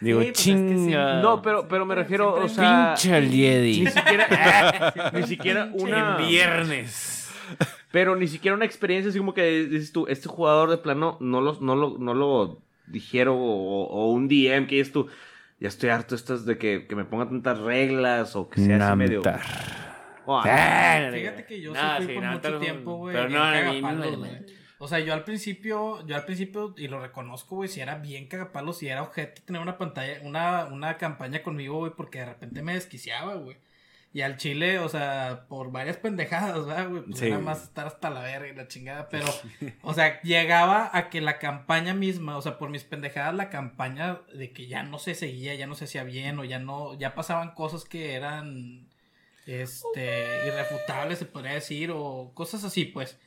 [0.00, 0.74] Digo, Sí, pues es que sí.
[0.74, 1.20] chinga.
[1.22, 2.94] No, pero, pero me refiero, o Siempre- sea...
[2.96, 3.80] Pinche Liedi.
[3.80, 6.16] Ni siquiera, ni siquiera una...
[6.20, 7.32] En viernes.
[7.90, 11.40] Pero ni siquiera una experiencia así como que dices tú, este jugador de plano no
[11.40, 15.08] lo, no lo, no lo dijeron o, o un DM que dices tú,
[15.60, 18.96] ya estoy harto estas de que, que me pongan tantas reglas o que sea así
[18.96, 19.22] medio...
[19.22, 19.40] Namtar.
[20.30, 23.16] Oh, Ah, Fíjate que yo nada, sí fui sí, por mucho tiempo, güey.
[23.16, 24.28] Pero no.
[24.80, 28.28] O sea, yo al principio, yo al principio, y lo reconozco, güey, si era bien
[28.28, 32.62] cagapalos, si era objeto tener una pantalla, una, una campaña conmigo, güey, porque de repente
[32.62, 33.56] me desquiciaba, güey.
[34.12, 37.02] Y al chile, o sea, por varias pendejadas, ¿verdad, güey?
[37.04, 37.44] Pues Sí, era güey.
[37.46, 39.26] más estar hasta la verga y la chingada, pero,
[39.82, 44.22] o sea, llegaba a que la campaña misma, o sea, por mis pendejadas, la campaña
[44.34, 47.14] de que ya no se seguía, ya no se hacía bien, o ya no, ya
[47.14, 48.88] pasaban cosas que eran,
[49.46, 53.18] este, irrefutables, se podría decir, o cosas así, pues.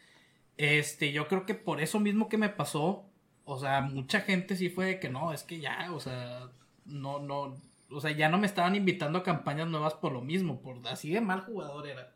[0.57, 3.07] Este, yo creo que por eso mismo que me pasó,
[3.45, 6.49] o sea, mucha gente sí fue de que no, es que ya, o sea,
[6.85, 7.55] no, no,
[7.91, 11.11] o sea, ya no me estaban invitando a campañas nuevas por lo mismo, por así
[11.11, 12.11] de mal jugador era.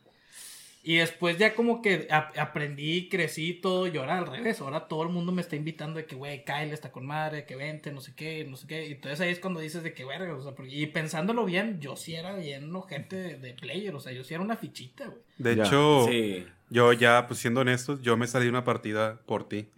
[0.87, 4.61] Y después ya como que ap- aprendí, crecí todo y ahora al revés.
[4.61, 7.55] Ahora todo el mundo me está invitando de que, güey, Kyle está con madre, que
[7.55, 8.87] vente, no sé qué, no sé qué.
[8.87, 11.79] Y entonces ahí es cuando dices de que, verga, o sea, porque- y pensándolo bien,
[11.81, 15.07] yo sí era bien gente de, de player, o sea, yo sí era una fichita,
[15.07, 15.21] güey.
[15.39, 15.63] De Ya.
[15.63, 16.45] hecho, Sí.
[16.69, 19.69] yo ya, pues siendo honestos, yo me salí de una partida por ti.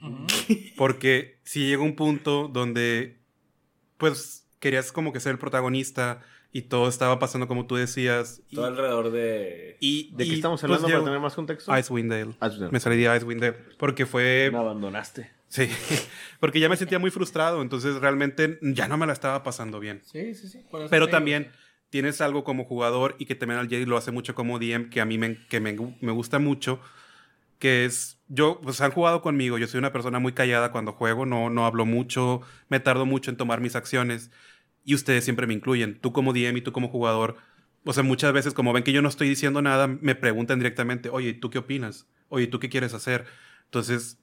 [0.76, 3.18] Porque sí llegó un punto donde,
[3.98, 6.22] pues, querías como que ser el protagonista
[6.52, 8.42] y todo estaba pasando como tú decías.
[8.50, 9.78] Y, Todo alrededor de.
[9.80, 11.78] y- ¿De qué estamos pues, hablando para llegó- tener más contexto?
[11.78, 12.36] Icewind Dale.
[12.42, 12.72] Icewind.
[12.72, 13.58] Me salí de Icewind Dale.
[13.78, 14.50] Porque fue...
[14.52, 15.32] Me abandonaste.
[15.50, 15.70] Sí,
[16.40, 20.02] porque ya me sentía muy frustrado, entonces realmente ya no me la estaba pasando bien.
[20.04, 20.66] Sí, sí, sí.
[20.72, 21.52] Pero te digo, también
[21.90, 25.00] tienes algo como jugador y que también al Jay lo hace mucho como DM, que
[25.00, 26.82] a mí me, que me, me gusta mucho,
[27.60, 31.26] que es, yo, pues han jugado conmigo, yo soy una persona muy callada cuando juego,
[31.26, 34.32] no, no hablo mucho, me tardo mucho en tomar mis acciones
[34.84, 37.38] y ustedes siempre me incluyen, tú como DM y tú como jugador.
[37.84, 41.10] O sea, muchas veces como ven que yo no estoy diciendo nada, me preguntan directamente,
[41.10, 42.08] oye, ¿tú qué opinas?
[42.30, 43.26] Oye, ¿tú qué quieres hacer?
[43.66, 44.20] Entonces,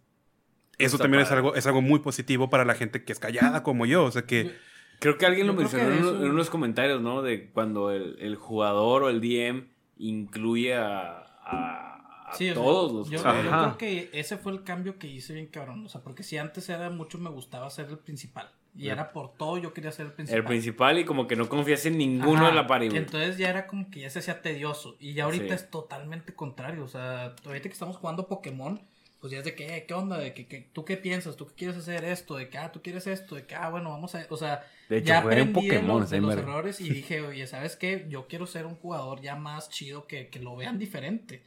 [0.78, 3.62] eso Está también es algo, es algo muy positivo para la gente que es callada
[3.62, 4.04] como yo.
[4.04, 4.54] O sea, que...
[5.00, 7.22] Creo que alguien lo mencionó en, eso- uno- en unos comentarios, ¿no?
[7.22, 11.93] De cuando el, el jugador o el DM incluye a, a-
[12.34, 15.46] a Sí, sea, todos los yo, creo que ese fue el cambio que hice bien
[15.46, 15.84] cabrón.
[15.86, 18.50] O sea, porque si antes era mucho me gustaba ser el principal.
[18.76, 20.38] Y era por todo yo quería ser el principal.
[20.40, 22.98] El principal y como que no confías en ninguno Ajá, de la pari, güey.
[22.98, 24.96] Entonces ya era como que ya se hacía tedioso.
[24.98, 25.52] Y ya ahorita Sí.
[25.54, 26.84] es totalmente contrario.
[26.84, 28.80] O sea, ahorita que estamos jugando Pokémon,
[29.20, 30.18] pues ya es de que, eh, ¿qué onda?
[30.18, 31.36] De que, que, ¿tú qué piensas?
[31.36, 32.34] ¿Tú qué quieres hacer esto?
[32.34, 33.36] De que, ah, tú quieres esto.
[33.36, 34.26] De que, ah, bueno, vamos a.
[34.28, 36.90] O sea, De hecho, ya jugué en aprendí de Pokémon, los, de los errores y
[36.90, 38.06] dije, oye, ¿sabes qué?
[38.08, 41.44] Yo quiero ser un jugador ya más chido que, que lo vean diferente.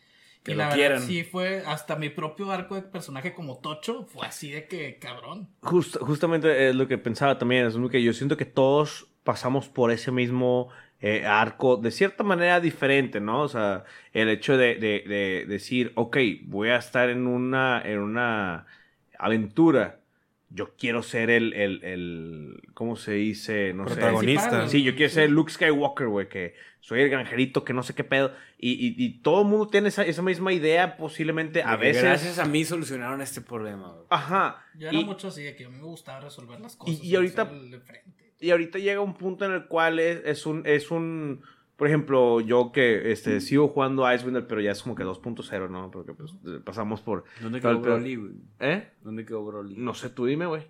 [0.48, 0.94] Que y lo la quieran.
[0.94, 4.98] verdad, sí fue hasta mi propio arco de personaje como Tocho, fue así de que,
[4.98, 5.50] cabrón.
[5.62, 9.68] Just- justamente es lo que pensaba también, es lo que yo siento que todos pasamos
[9.70, 10.70] por ese mismo
[11.00, 13.42] eh, arco de cierta manera diferente, ¿no?
[13.42, 13.84] O sea,
[14.14, 18.66] el hecho de, de- de decir, ok, voy a estar en una, en una
[19.20, 20.00] aventura,
[20.50, 23.74] yo quiero ser el, el, el ¿cómo se dice?
[23.74, 23.96] No sé.
[23.96, 24.68] Protagonista.
[24.70, 28.04] Sí, yo quiero ser Luke Skywalker, güey, que soy el granjerito, que no sé qué
[28.06, 28.34] pedo.
[28.58, 32.04] Y, y- y todo el mundo tiene esa, esa misma idea, posiblemente, a veces.
[32.04, 34.06] Gracias a mí solucionaron este problema, güey.
[34.10, 34.64] Ajá.
[34.78, 37.04] Yo era Y- mucho así de que a mí me gustaba resolver las cosas.
[37.04, 37.52] y ahorita-.
[38.40, 41.42] Y ahorita llega un punto en el cual es, es un, es un,
[41.78, 45.70] por ejemplo, yo que este, sigo jugando a Icewind, pero ya es como que 2.0,
[45.70, 45.90] ¿no?
[45.92, 46.34] Porque pues,
[46.66, 47.24] pasamos por...
[47.40, 47.80] ¿Dónde quedó.
[47.80, 48.32] Broly, güey?
[48.60, 48.90] ¿Eh?
[49.04, 49.76] ¿Dónde quedó Broly?
[49.78, 50.64] No sé, tú dime, güey.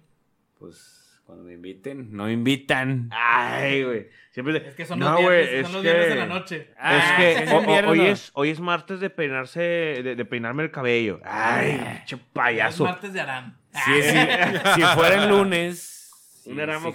[0.60, 2.10] Pues cuando me inviten.
[2.16, 3.10] No me invitan.
[3.12, 4.08] Ay, güey.
[4.32, 6.26] Siempre Es que son no, los güey, viernes, es son los que- viernes de la
[6.26, 6.56] noche.
[6.58, 9.10] Es Ah, que sí, es o- en o- viernes, hoy, es, hoy es martes de
[9.10, 11.20] peinarse, de, de peinarme el cabello.
[11.24, 12.84] Ay, pinche Es payaso.
[12.86, 13.56] martes de Aram.
[13.72, 14.10] Si, si,
[14.76, 16.12] si fuera el lunes.
[16.44, 16.94] sí, Un Aram, sí.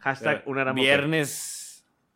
[0.00, 0.80] Hashtag Pero un aramo.
[0.82, 1.65] Viernes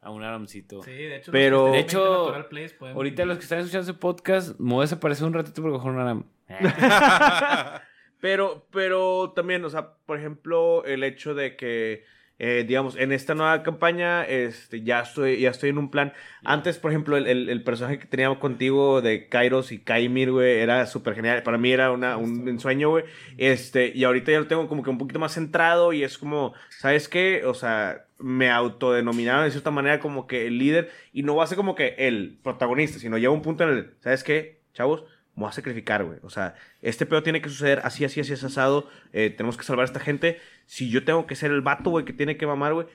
[0.02, 0.82] a un aramcito.
[0.82, 1.32] Sí, de hecho.
[1.32, 5.26] Pero- De hecho, Place Ahorita los que están escuchando ese podcast, me voy a desaparecer
[5.26, 6.24] un ratito porque mejor un aram.
[8.20, 12.04] Pero, pero también, o sea, por ejemplo, el hecho de que,
[12.38, 16.12] eh, digamos, en esta nueva campaña, este, ya estoy, ya estoy en un plan.
[16.44, 20.58] Antes, por ejemplo, el, el- el personaje que teníamos contigo de Kairos y Kaimir, güey,
[20.58, 21.42] era súper genial.
[21.42, 23.04] Para mí era una, un ensueño, güey.
[23.38, 26.52] Este, y ahorita ya lo tengo como que un poquito más centrado y es como,
[26.68, 27.46] ¿sabes qué?
[27.46, 31.46] O sea, me autodenominaron de cierta manera como que el líder y no va a
[31.46, 35.02] ser como que el protagonista, sino llega un punto en el, ¿sabes qué, chavos?
[35.34, 36.18] Me voy a sacrificar, güey.
[36.22, 38.88] O sea, este pedo tiene que suceder así, así, así, asado.
[39.12, 40.38] Eh, tenemos que salvar a esta gente.
[40.66, 42.86] Si yo tengo que ser el vato, güey, que tiene que mamar, güey,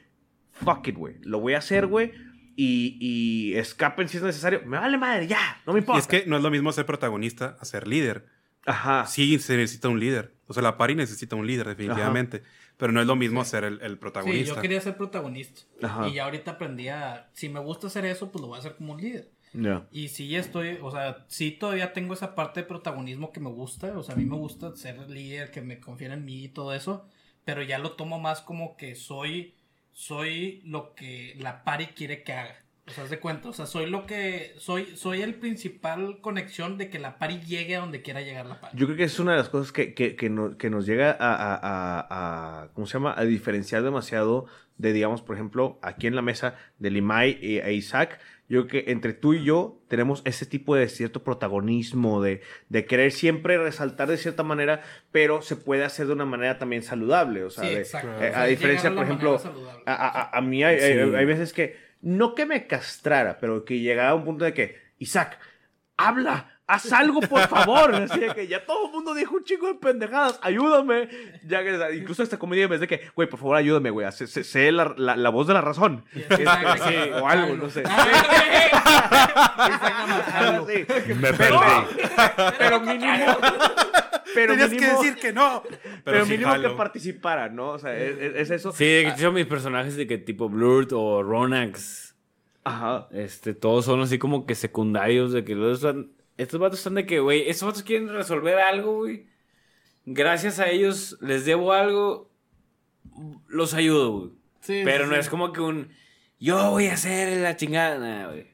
[0.52, 1.16] fuck it, güey.
[1.22, 2.12] Lo voy a hacer, güey.
[2.58, 4.62] Y, y escapen si es necesario.
[4.66, 5.62] Me vale madre, ya.
[5.66, 6.00] No me Y importa.
[6.02, 8.26] es que no es lo mismo ser protagonista a ser líder.
[8.66, 9.06] Ajá.
[9.08, 10.34] Sí, se necesita un líder.
[10.48, 12.44] O sea, la pari necesita un líder, definitivamente.
[12.78, 14.56] Pero no es lo mismo ser el, el Sí, protagonista.
[14.56, 15.62] yo quería ser protagonista.
[15.82, 16.08] Ajá.
[16.10, 17.30] Y ya ahorita aprendí a.
[17.34, 19.32] Si me gusta hacer eso, pues lo voy a hacer como un líder.
[19.92, 23.98] Y sí estoy, o sea, sí todavía tengo esa parte de protagonismo que me gusta,
[23.98, 26.74] o sea, a mí me gusta ser líder, que me confíen en mí y todo
[26.74, 27.08] eso,
[27.46, 29.56] pero ya lo tomo más como que soy,
[29.94, 32.65] soy lo que la pari quiere que haga.
[32.88, 36.90] O sea, de cuenta, o sea, soy lo que, soy, soy el principal conexión de
[36.92, 38.78] que la pari llegue a donde quiera llegar la pari.
[38.78, 41.10] Yo creo que es una de las cosas que, que, que, no- que nos llega
[41.12, 42.08] a, a- a-
[42.62, 43.16] a- ¿cómo se llama?
[43.18, 44.46] A diferenciar demasiado
[44.78, 48.20] de, digamos, por ejemplo, aquí en la mesa de Limay e, e Isaac.
[48.48, 52.86] Yo creo que entre tú y yo tenemos ese tipo de cierto protagonismo, de, de
[52.86, 57.44] querer siempre resaltar de cierta manera, pero se puede hacer de una manera también saludable.
[57.46, 59.42] O sea, sí, de- eh, a diferencia, por ejemplo,
[59.88, 60.86] a, a- a mí hay, Sí.
[60.86, 64.54] hay- hay veces que, no que me castrara, pero que llegaba a un punto de
[64.54, 65.40] que, Isaac,
[65.98, 67.94] habla, haz algo, por favor.
[67.96, 71.10] Así de que ya todo el mundo dijo un chingo de pendejadas, ayúdame.
[71.48, 74.44] Ya que, incluso esta comedia me dice que, güey, por favor, ayúdame, güey, sé, sé-
[74.44, 76.06] sé la, la- la voz de la razón.
[76.14, 76.22] Sí,
[77.22, 77.82] o algo, no sé.
[79.66, 80.68] Exacto.
[80.68, 80.86] Sí.
[81.16, 82.54] Me Pero, perdí.
[82.58, 83.38] pero mínimo.
[84.36, 85.64] Pero Tenías mínimo, que decir que no.
[86.04, 87.70] pero sí mínimo que participara, ¿no?
[87.72, 88.72] O sea, es, es- es eso.
[88.72, 92.16] Sí, de hecho, mis personajes de que tipo Blurt o Ronax,
[92.64, 93.08] Ajá.
[93.12, 97.06] este, todos son así como que secundarios, de que los están- estos vatos están de
[97.06, 99.28] que, güey, estos vatos quieren resolver algo, güey.
[100.06, 102.30] Gracias a ellos les debo algo,
[103.48, 104.32] los ayudo, güey.
[104.62, 105.20] Sí, Pero sí, no sí.
[105.22, 105.90] es como que un,
[106.40, 108.54] yo voy a hacer la chingada, güey.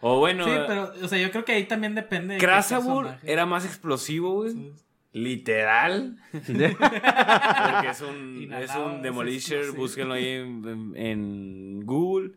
[0.00, 3.32] O bueno, Sí, pero, o sea, yo creo que ahí también depende de Krasabur personaje.
[3.32, 4.52] era más explosivo, güey.
[4.52, 4.72] Sí.
[5.12, 6.16] Literal.
[6.32, 12.32] Porque es un, es un Demolisher, búsquenlo ahí en, en- en Google.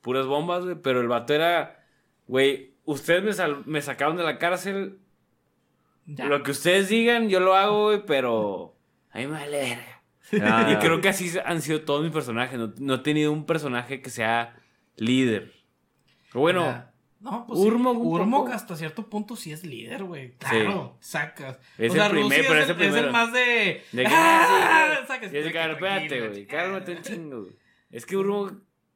[0.00, 0.76] Puras bombas, güey.
[0.82, 1.84] Pero el vato era,
[2.26, 4.98] güey, ustedes me, sal- me sacaron de la cárcel.
[6.06, 6.24] Ya.
[6.26, 8.76] Lo que ustedes digan, yo lo hago, güey, pero
[9.10, 9.58] a mí me vale
[10.30, 10.54] verga.
[10.56, 10.72] Ah.
[10.72, 12.58] Y creo que así han sido todos mis personajes.
[12.58, 14.56] No, no he tenido un personaje que sea
[14.96, 15.52] líder.
[16.32, 16.87] Pero bueno, Ya.
[17.20, 18.30] No, pues Urmog sí.
[18.30, 18.52] poco.
[18.52, 20.34] hasta cierto punto sí es líder, güey.
[20.36, 21.58] Claro, sacas.
[21.76, 23.82] Es o sea, el primer- pero es, el el, es el más de...
[23.92, 24.98] De que, ¡Ah!
[25.00, 26.46] sí, Sacas, es tranquilo, güey.
[26.46, 27.52] Cálmate un chingo, güey.
[27.90, 28.50] Es que Urmo,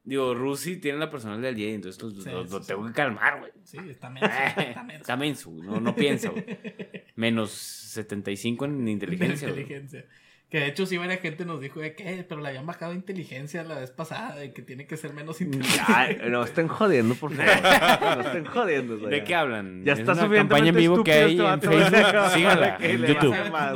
[0.05, 2.67] digo, Rusi tiene la personalidad del día, entonces lo, Sí, lo- sí, lo sí.
[2.69, 3.53] tengo que calmar, güey.
[3.65, 5.01] Sí, está menso, está menso.
[5.01, 6.45] Está menso, no, no piensa, güey.
[7.17, 9.63] Menos 75 en inteligencia, güey.
[9.63, 10.05] inteligencia.
[10.53, 13.65] Que de hecho sí varias gente nos dijo de que, pero le habían bajado inteligencia
[13.65, 15.83] la vez pasada, de que tiene que ser menos inteligente.
[15.87, 18.17] Ay, no estén jodiendo, por favor.
[18.19, 18.97] No estén jodiendo.
[18.99, 19.25] ¿De ya.
[19.25, 19.83] qué hablan?
[19.83, 21.61] Ya Es está suficientemente campaña en vivo que hay este en.
[21.63, 22.31] Facebook.
[22.35, 23.31] Síganla, en YouTube.
[23.31, 23.73] baja ¿Sabes más,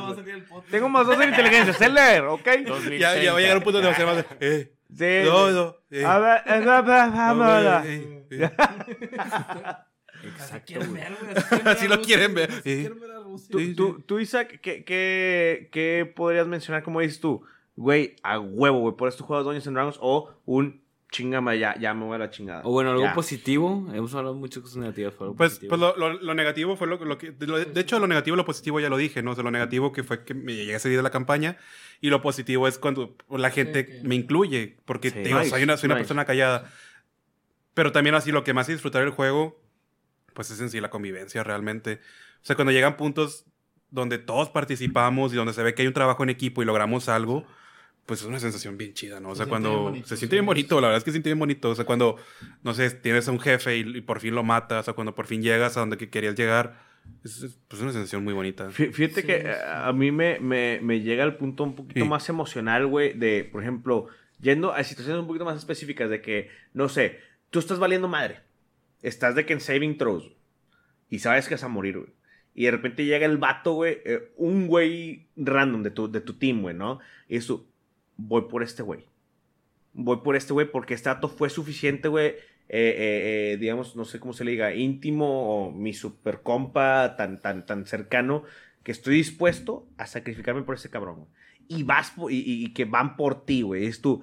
[0.48, 0.70] podcast?
[0.70, 2.46] Tengo más dos en inteligencia, sé leer, ¿ok?
[2.98, 4.24] Ya, ya va a llegar un punto donde va a ser más de.
[4.40, 5.28] Eh, Sí.
[5.28, 5.76] no, no.
[5.90, 7.82] eh, A ver, eh, no, eh, bla.
[7.86, 8.22] eh,
[9.16, 11.02] Así Exacto, quieren güey.
[11.02, 11.12] ver.
[11.68, 12.50] Así lo quieren ver.
[12.50, 13.10] Así quieren ver
[13.50, 17.42] Tú, Sí, tú, tú, Isaac, ¿qué, qué, qué podrías mencionar como dices tú?
[17.76, 20.80] Güey, a huevo, güey, por esto juegas Dungeons and Dragons o un
[21.12, 22.62] chingama, ya, ya me voy a la chingada.
[22.64, 23.14] O bueno, algo Ya.
[23.14, 23.86] positivo.
[23.94, 25.12] Hemos hablado muchas cosas negativas.
[25.14, 25.70] pero algo Pues, positivo.
[25.70, 27.32] pues lo, lo- lo negativo fue lo, lo que.
[27.40, 29.30] lo- de hecho, lo negativo y lo positivo ya lo dije, ¿no?
[29.30, 31.58] O sea, lo negativo que fue que me llegué a salir de la campaña.
[32.00, 34.76] Y lo positivo es cuando la gente me incluye.
[34.84, 35.20] Porque Sí.
[35.20, 36.02] digo, Nice, soy una, soy una nice.
[36.04, 36.70] persona callada.
[37.74, 39.60] Pero también así lo que hace disfrutar el juego,
[40.34, 42.00] pues es en sí la convivencia realmente.
[42.46, 43.44] O sea, cuando llegan puntos
[43.90, 47.08] donde todos participamos y donde se ve que hay un trabajo en equipo y logramos
[47.08, 47.44] algo,
[48.04, 49.30] pues es una sensación bien chida, ¿no?
[49.30, 51.30] O Se sea, cuando bonito, se siente bien bonito, la verdad es que se siente
[51.30, 51.70] bien bonito.
[51.70, 52.16] O sea, cuando,
[52.62, 55.26] no sé, tienes a un jefe y, y por fin lo matas, o cuando por
[55.26, 56.80] fin llegas a donde que querías llegar,
[57.24, 58.68] es, es, pues, una sensación muy bonita.
[58.70, 59.46] Fí- Fíjate Sí, que sí.
[59.48, 62.08] eh, a mí me, me, me llega al punto un poquito Sí.
[62.08, 64.06] más emocional, güey, de, por ejemplo,
[64.40, 67.18] yendo a situaciones un poquito más específicas de que, no sé,
[67.50, 68.40] tú estás valiendo madre.
[69.02, 70.30] Estás de que en saving throws.
[71.10, 72.10] Y sabes que vas a morir, güey.
[72.56, 76.34] Y de repente llega el vato, güey, eh, un güey random de tu, de tu
[76.38, 76.98] team, güey, ¿no?
[77.28, 77.52] Y es
[78.16, 79.04] voy por este güey.
[79.92, 82.26] Voy por este güey porque este dato fue suficiente, güey.
[82.26, 82.34] eh,
[82.68, 87.40] eh, eh, digamos, no sé cómo se le diga, íntimo o mi super compa tan,
[87.40, 88.42] tan, tan cercano
[88.82, 91.16] que estoy dispuesto a sacrificarme por ese cabrón.
[91.16, 91.28] güey.
[91.68, 93.86] Y vas y- y que van por ti, güey.
[93.86, 94.22] Es tú,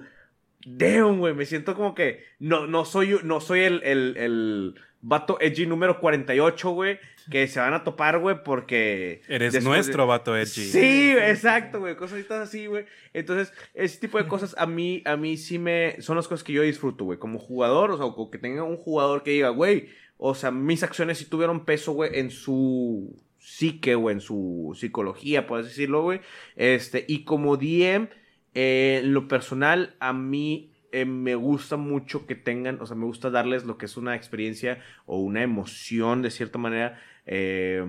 [0.66, 1.34] damn, güey.
[1.34, 6.00] Me siento como que no, no soy, no soy el, el, el vato edgy número
[6.00, 6.98] 48, güey.
[7.30, 9.22] Que se van a topar, güey, porque.
[9.28, 10.46] Eres de- nuestro vato edgy.
[10.46, 12.84] Sí, exacto, güey, cosas así, güey.
[13.14, 16.52] Entonces, ese tipo de cosas a mí, a mí sí me, son las cosas que
[16.52, 19.88] yo disfruto, güey, como jugador, o sea, o que tenga un jugador que diga, güey,
[20.18, 25.46] o sea, mis acciones sí tuvieron peso, güey, en su psique o en su psicología,
[25.46, 26.20] puedes decirlo, güey.
[26.56, 28.08] Este, y como DM,
[28.54, 33.04] eh, en lo personal, a mí eh, me gusta mucho que tengan, o sea, me
[33.04, 37.00] gusta darles lo que es una experiencia o una emoción de cierta manera.
[37.26, 37.84] eh,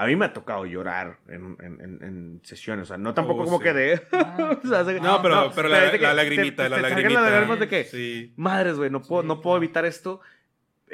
[0.00, 3.42] a mí me ha tocado llorar en, en- en- en sesiones, o sea, no tampoco
[3.42, 3.64] Oh, como sí.
[3.64, 4.00] que de...
[4.12, 7.20] Ah, o sea, de- No, pero, pero la, la lagrimita, te- la te lagrimita.
[7.20, 8.32] las lágrimas de que, Sí.
[8.36, 10.20] madres, güey, no puedo, Sí, no puedo evitar esto.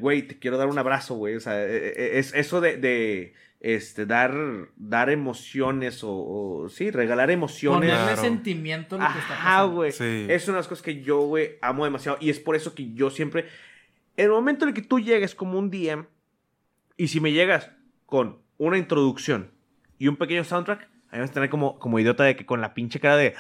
[0.01, 1.37] Güey, te quiero dar un abrazo, güey.
[1.37, 3.35] O sea, eh, eh, es eso de, de,
[3.67, 4.35] este, dar,
[4.77, 7.89] dar emociones o, o, sí, regalar emociones.
[7.91, 8.21] Ponerle Claro.
[8.21, 9.75] sentimiento a lo que está Ajá, pasando.
[9.77, 9.93] güey.
[9.93, 10.27] Sí.
[10.29, 12.19] Es una de las cosas que yo, güey, amo demasiado.
[12.21, 13.47] Y es por eso que yo siempre.
[14.19, 16.05] En el momento en el que tú llegues como un DM,
[16.99, 17.71] y si me llegas
[18.05, 19.51] con una introducción
[19.99, 22.75] y un pequeño soundtrack, ahí vas a tener como, como idiota de que con la
[22.75, 23.35] pinche cara de.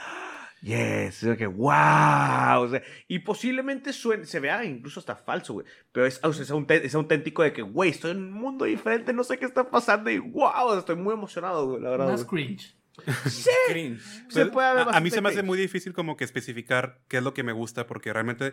[0.64, 2.62] "Ah, Yes, que wow.
[2.64, 5.66] O sea, y posiblemente suene, se vea incluso hasta falso, güey.
[5.92, 6.50] Pero es, o sea, es,
[6.84, 10.10] es auténtico de que, güey, estoy en un mundo diferente, no sé qué está pasando
[10.10, 12.08] y wow, estoy muy emocionado, güey, la verdad.
[12.08, 12.74] Más cringe.
[13.68, 14.00] Cringe.
[14.28, 15.46] Se puede haber a, a mí se me hace cringe.
[15.48, 18.52] muy difícil como que especificar qué es lo que me gusta porque realmente,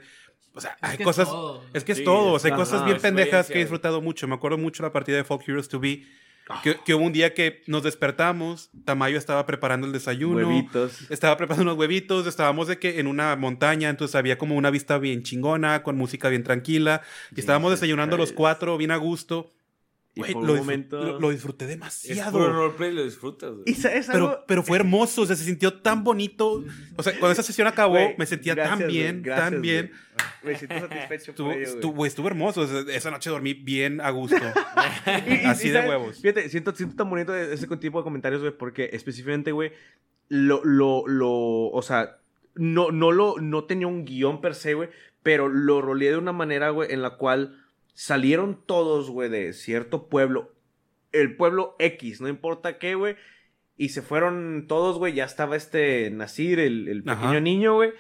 [0.53, 1.63] o sea, Es hay es cosas, todo.
[1.73, 4.01] es que es Sí, todo, o es- sea, hay cosas bien pendejas que he disfrutado
[4.01, 4.27] mucho.
[4.27, 6.05] Me acuerdo mucho la partida de Folk Heroes to Be.
[6.63, 11.09] Que, que hubo un día que nos despertamos, Tamayo estaba preparando el desayuno, Huevitos.
[11.09, 14.97] estaba preparando unos huevitos, estábamos de que en una montaña, entonces había como una vista
[14.97, 17.01] bien chingona, con música bien tranquila,
[17.35, 19.51] y estábamos desayunando los cuatro bien a gusto.
[20.13, 22.31] Y Güey, por lo, un disfr- momento- lo- lo disfruté Es demasiado.
[22.33, 23.63] puro roleplay lo disfrutas, güey.
[24.11, 26.65] Pero, pero fue hermoso, o sea, se sintió tan bonito.
[26.97, 29.91] O sea, cuando esa sesión acabó, Güey, me sentía gracias, tan bien, gracias, tan bien.
[30.43, 32.63] Me siento satisfecho Estuvo, por ello, estuvo, estuvo hermoso.
[32.89, 34.35] esa noche dormí bien a gusto.
[35.27, 35.89] Y- y- Así y de ¿sabes?
[35.89, 36.19] huevos.
[36.21, 39.71] Fíjate, siento, siento tan bonito ese tipo de comentarios, güey, porque específicamente, güey,
[40.27, 41.29] lo, lo, lo,
[41.69, 42.17] o sea,
[42.55, 44.89] no, no lo, no tenía un guion per se, güey,
[45.23, 47.60] pero lo roleé de una manera, güey, en la cual
[47.93, 50.53] salieron todos, güey, de cierto pueblo,
[51.11, 53.15] el pueblo X, no importa qué, güey,
[53.77, 57.39] y se fueron todos, güey, ya estaba este Nasir, el, el pequeño Ajá.
[57.39, 57.91] niño, güey,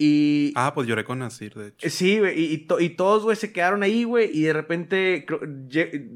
[0.00, 1.88] y, Ah, pues lloré con Nasir, de hecho.
[1.90, 5.24] Sí, güey, y, y to- y todos, güey, se quedaron ahí, güey, y de repente
[5.26, 5.40] creo-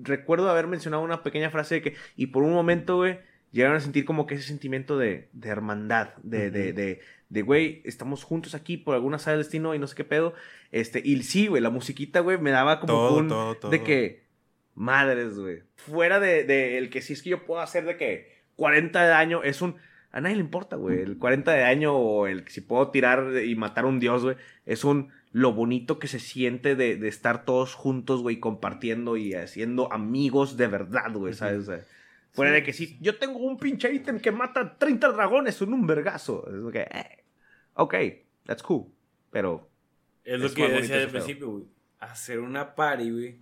[0.03, 3.19] recuerdo haber mencionado una pequeña frase de que, y por un momento, güey,
[3.53, 7.83] llegaron a sentir como que ese sentimiento de, de hermandad, de, de, de, de, güey,
[7.85, 10.35] estamos juntos aquí por alguna sala del destino y no sé qué pedo.
[10.73, 13.70] Este, y sí, güey, la musiquita, güey, me daba como Todo, un, todo, todo.
[13.70, 14.24] de que,
[14.74, 18.43] madres, güey, fuera de, de el que si es que yo puedo hacer de que
[18.57, 19.77] 40 de daño, es un...
[20.15, 21.01] A nadie le importa, güey.
[21.01, 24.23] El 40 de daño o el que si puedo tirar y matar a un dios,
[24.23, 24.37] güey.
[24.66, 29.33] Es un lo bonito que se siente de, de estar todos juntos, güey, compartiendo y
[29.33, 31.61] haciendo amigos de verdad, güey, ¿sabes?
[31.61, 31.81] O sea,
[32.33, 35.73] fuera Sí, de que si yo tengo un pinche ítem que mata 30 dragones en
[35.73, 36.47] un vergazo.
[36.49, 37.25] Es que, eh,
[37.75, 37.95] ok,
[38.45, 38.87] that's cool.
[39.31, 39.69] Pero,
[40.25, 41.65] Es lo Es que decía al principio, güey.
[41.99, 43.41] Hacer una party, güey.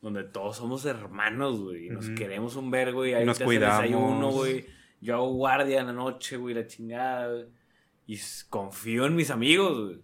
[0.00, 1.86] Donde todos somos hermanos, güey.
[1.86, 2.14] y Nos Ujú.
[2.14, 3.82] queremos un vergo, y Y ahí nos cuidamos.
[3.82, 4.64] desayuno, güey.
[5.00, 7.46] Yo hago guardia en la noche, güey, la chingada, güey.
[8.06, 10.02] Y confío en mis amigos, güey.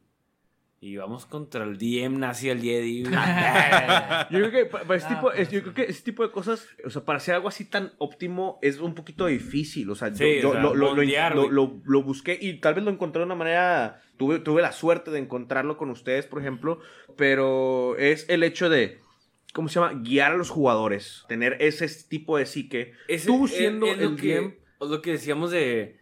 [0.87, 3.05] Y vamos contra el DM nazi el Jedi.
[3.05, 3.11] Yo
[4.39, 6.31] creo que pa- para ese Ah, tipo, pues es- yo creo que ese tipo de
[6.31, 9.89] cosas, o sea, para hacer algo así tan óptimo es un poquito difícil.
[9.89, 11.55] O sea, yo, Sí, yo o sea, lo, lo- lo- bondear, lo- güey.
[11.55, 14.03] lo- lo busqué y tal vez lo encontré de una manera.
[14.19, 16.81] Tuve, tuve la suerte de encontrarlo con ustedes, por ejemplo.
[17.17, 18.99] Pero es el hecho de.
[19.55, 19.95] ¿Cómo se llama?
[20.03, 21.25] Guiar a los jugadores.
[21.29, 22.93] Tener ese tipo de psique.
[23.09, 24.55] Ese- Tú siendo es el que, DM.
[24.83, 25.99] es lo que decíamos de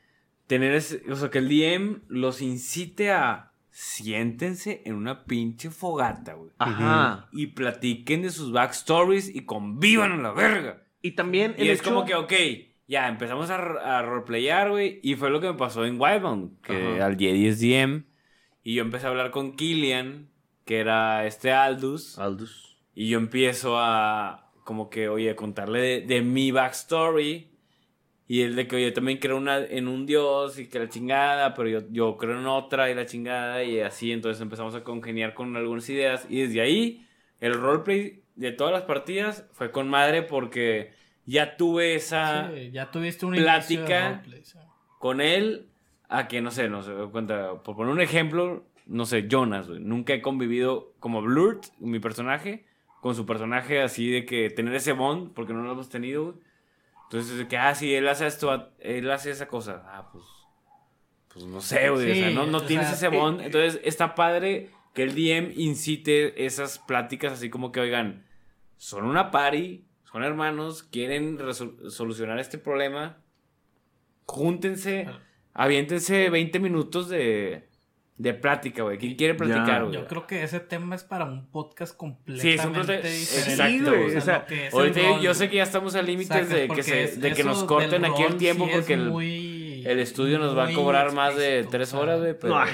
[0.49, 6.35] tener ese, o sea, que el DM los incite a siéntense en una pinche fogata,
[6.35, 6.51] güey.
[6.59, 7.29] Ajá.
[7.33, 10.83] Y platiquen de sus backstories y convivan a la verga.
[11.01, 12.33] Y también el Y es hecho- como que, ok,
[12.87, 15.01] ya empezamos a, a roleplayar, güey.
[15.03, 17.07] Y fue lo que me pasó en Wildbound, que Ajá.
[17.07, 18.05] al Jedi es DM.
[18.63, 20.29] Y yo empecé a hablar con Killian,
[20.65, 22.19] que era este Aldous.
[22.19, 22.77] Aldous.
[22.95, 27.52] Y yo empiezo a, como que, oye, contarle de, de mi backstory.
[28.33, 31.53] Y él de que, oye, también creo una, en un dios y que la chingada,
[31.53, 33.63] pero yo, yo creo en otra y la chingada.
[33.63, 36.25] Y así, entonces empezamos a congeniar con algunas ideas.
[36.31, 37.07] Y desde ahí,
[37.41, 40.95] el roleplay de todas las partidas fue con madre porque
[41.27, 44.23] ya tuve esa Sí, ya tuviste una Plática.
[44.99, 45.67] con él
[46.09, 49.69] a que, no sé, no sé, cuenta, por poner un ejemplo, no sé, Jonas.
[49.69, 52.65] Nunca he convivido como Blurt, mi personaje,
[53.03, 56.39] con su personaje así de que tener ese bond, porque no lo hemos tenido.
[57.13, 59.83] Entonces, de que, ah, sí, él hace esto, él hace esa cosa.
[59.85, 60.25] Ah, pues,
[61.29, 62.11] pues no sé, güey.
[62.11, 63.43] o sea, no, no o tienes sea, ese bond.
[63.43, 68.25] Entonces, está padre que el DM incite esas pláticas así como que, oigan,
[68.79, 71.39] son una party, son hermanos, quieren
[71.91, 73.19] solucionar este problema.
[74.25, 75.07] Júntense,
[75.53, 77.69] aviéntense 20 minutos de,
[78.19, 78.99] de plática, güey.
[78.99, 79.95] ¿Quién quiere platicar, güey?
[79.95, 83.51] Yo creo que ese tema es para un podcast completamente Sí, es un prote- diferente.
[83.51, 86.67] Exacto, güey, o sea, rol, yo sé que ya estamos al límite Exacto, de que,
[86.69, 90.39] porque se, de que nos corten aquí el tiempo sí porque el, muy- el estudio
[90.39, 92.35] nos va a cobrar más de tres horas, güey.
[92.39, 92.55] Pero...
[92.59, 92.65] No,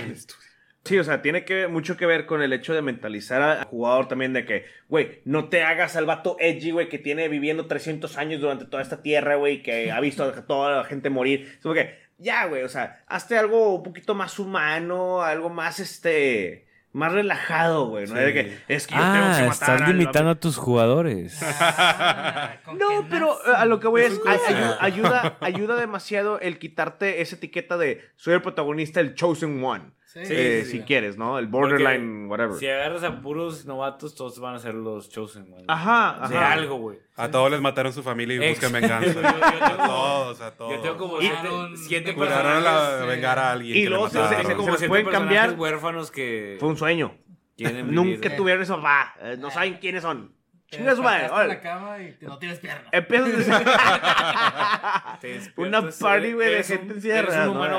[0.84, 4.08] Sí, o sea, tiene que mucho que ver con el hecho de mentalizar al jugador
[4.08, 8.16] también de que, güey, no te hagas al vato edgy, güey, que tiene viviendo 300
[8.16, 11.46] años durante toda esta tierra, güey, que ha visto a toda la gente morir.
[11.56, 15.78] Es como que, ya, güey, o sea, hazte algo un poquito más humano, algo más,
[15.80, 18.14] este, más relajado, güey, ¿no?
[18.16, 18.20] Sí.
[18.20, 21.40] De que, es que yo tengo que Ah, matar estás limitando a tus jugadores.
[21.60, 24.84] Ah, ¿con No, pero a lo que voy es, Eso ay- es ayu- cosa.
[24.84, 29.92] ayuda, ayuda demasiado el quitarte esa etiqueta de soy el protagonista, el chosen one.
[30.10, 30.84] Sí, eh, sí, si sí.
[30.84, 31.38] quieres, ¿no?
[31.38, 32.56] El Porque borderline, whatever.
[32.56, 35.64] Si agarras a puros novatos, todos van a ser los chosen, güey.
[35.68, 36.52] Ajá, De ajá.
[36.54, 36.98] algo, güey.
[37.16, 39.12] A todos les mataron su familia y Ex- buscan venganza.
[39.12, 39.30] Yo- yo
[39.68, 40.72] tengo- a todos, a todos.
[40.72, 41.36] Yo tengo como siete,
[41.76, 42.66] siete personajes.
[42.66, 45.52] a eh, vengar a alguien y que luego se- como se pueden cambiar.
[45.58, 47.14] huérfanos que Fue un sueño.
[47.58, 48.34] Nunca Eh.
[48.36, 49.14] tuvieron eso, va.
[49.20, 50.32] eh, no saben quiénes son.
[50.70, 52.88] Te Chinga su madre, en la cama y te- no tienes pierna.
[52.92, 57.48] Empiezas a Te Una party, güey, de gente encierrada.
[57.50, 57.60] un ¿no?
[57.60, 57.78] humano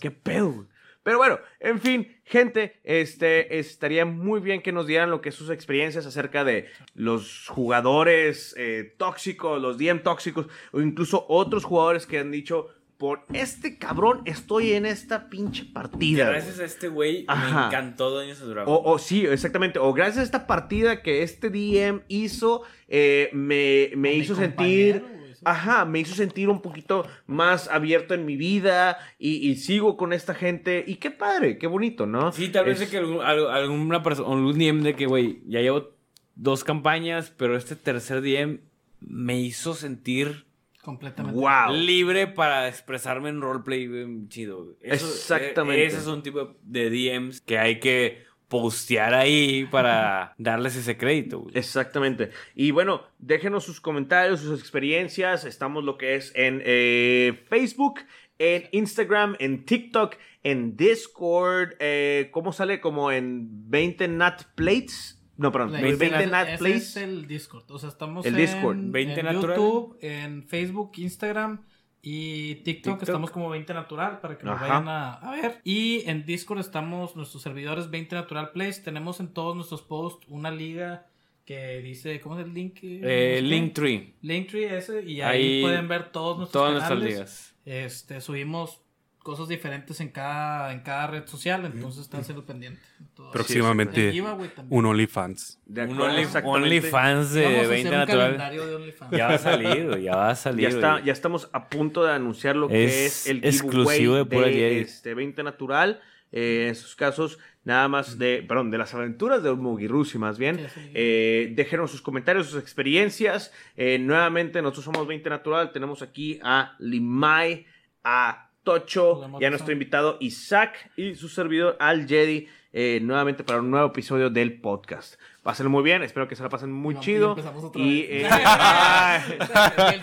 [0.00, 0.66] Qué pedo, güey.
[1.06, 5.36] Pero bueno, en fin, gente, este, estaría muy bien que nos dieran lo que es
[5.36, 6.66] sus experiencias acerca de
[6.96, 13.24] los jugadores eh, tóxicos, los DM tóxicos, o incluso otros jugadores que han dicho, por
[13.32, 16.24] este cabrón estoy en esta pinche partida.
[16.24, 16.38] güey".
[16.38, 18.76] Gracias a este güey me encantó Dungeons and Dragons.
[18.76, 19.78] O, o sí, exactamente.
[19.78, 25.02] O gracias a esta partida que este DM hizo, eh, me, me hizo sentir...
[25.02, 25.25] compañero.
[25.48, 30.12] Ajá, me hizo sentir un poquito más abierto en mi vida y, y sigo con
[30.12, 30.82] esta gente.
[30.86, 32.32] Y qué padre, qué bonito, ¿no?
[32.32, 35.60] Sí, tal vez Es- de que algún- alguna persona, algún DM de que, güey, ya
[35.60, 35.90] llevo
[36.34, 38.58] dos campañas, pero este tercer DM
[39.00, 40.46] me hizo sentir
[40.82, 41.38] Completamente.
[41.40, 41.74] Wow.
[41.74, 43.88] libre para expresarme en roleplay
[44.28, 44.74] chido.
[44.80, 45.82] Eso- Exactamente.
[45.82, 50.96] eh, Ese es un tipo de DMs que hay que postear ahí para darles ese
[50.96, 51.40] crédito.
[51.40, 51.56] güey.
[51.56, 52.30] Exactamente.
[52.54, 55.44] Y bueno, déjenos sus comentarios, sus experiencias.
[55.44, 58.00] Estamos lo que es en eh, Facebook,
[58.38, 61.70] en Instagram, en TikTok, en Discord.
[61.80, 62.80] eh, ¿Cómo sale?
[62.80, 65.12] Como en 20 Nat Plates.
[65.38, 66.82] No, perdón, Like, 20, ese- Nat ese Plates.
[66.82, 67.64] es el Discord.
[67.70, 68.76] O sea, estamos El en, Discord.
[68.78, 69.56] 20 en natural.
[69.56, 71.62] YouTube, en Facebook, Instagram
[72.08, 72.64] y TikTok,
[72.94, 73.02] TikTok.
[73.02, 74.68] Estamos como 20 Natural para que nos Ajá.
[74.68, 75.60] vayan a, a ver.
[75.64, 78.80] Y en Discord estamos nuestros servidores 20 Natural Place.
[78.80, 81.08] Tenemos en todos nuestros posts una liga
[81.44, 82.78] que dice, ¿cómo es el link?
[82.82, 84.14] Eh, Linktree.
[84.22, 87.12] Linktree ese y ahí, Ahí pueden ver todos nuestros Todas nuestras canales.
[87.14, 87.54] ligas.
[87.64, 88.80] Este, subimos
[89.26, 92.80] cosas diferentes en cada, en cada red social, entonces están siendo pendientes.
[93.00, 94.66] Entonces, Próximamente también.
[94.70, 95.58] un OnlyFans.
[95.66, 96.26] De Un Only-.
[96.44, 98.18] OnlyFans Vamos a de hacer 20 un natural.
[98.20, 99.10] calendario de OnlyFans.
[99.10, 100.62] Ya va a salir, ya va a salir.
[100.62, 101.04] Ya, está, güey.
[101.06, 105.14] ya estamos a punto de anunciar lo que Es es el exclusivo de pura este
[105.14, 106.00] 20 natural.
[106.30, 110.58] Eh, en sus casos, nada más de, perdón, de las aventuras de Mugirusi, más bien.
[110.58, 110.90] Sí, sí.
[110.94, 113.52] Eh, déjenos sus comentarios, sus experiencias.
[113.76, 115.72] Eh, nuevamente, nosotros somos 20 Natural.
[115.72, 117.66] Tenemos aquí a Limay,
[118.04, 122.48] a Tocho, y a nuestro invitado Isaac y su servidor Al Jedi.
[122.78, 125.14] eh, nuevamente para un nuevo episodio del podcast.
[125.42, 127.30] Pásenlo muy bien, espero que se la pasen muy Y chido.
[127.30, 128.28] empezamos otra Y, eh,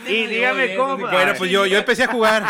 [0.07, 2.43] y dígame hoy cómo- Bueno, pues yo, yo empecé a jugar.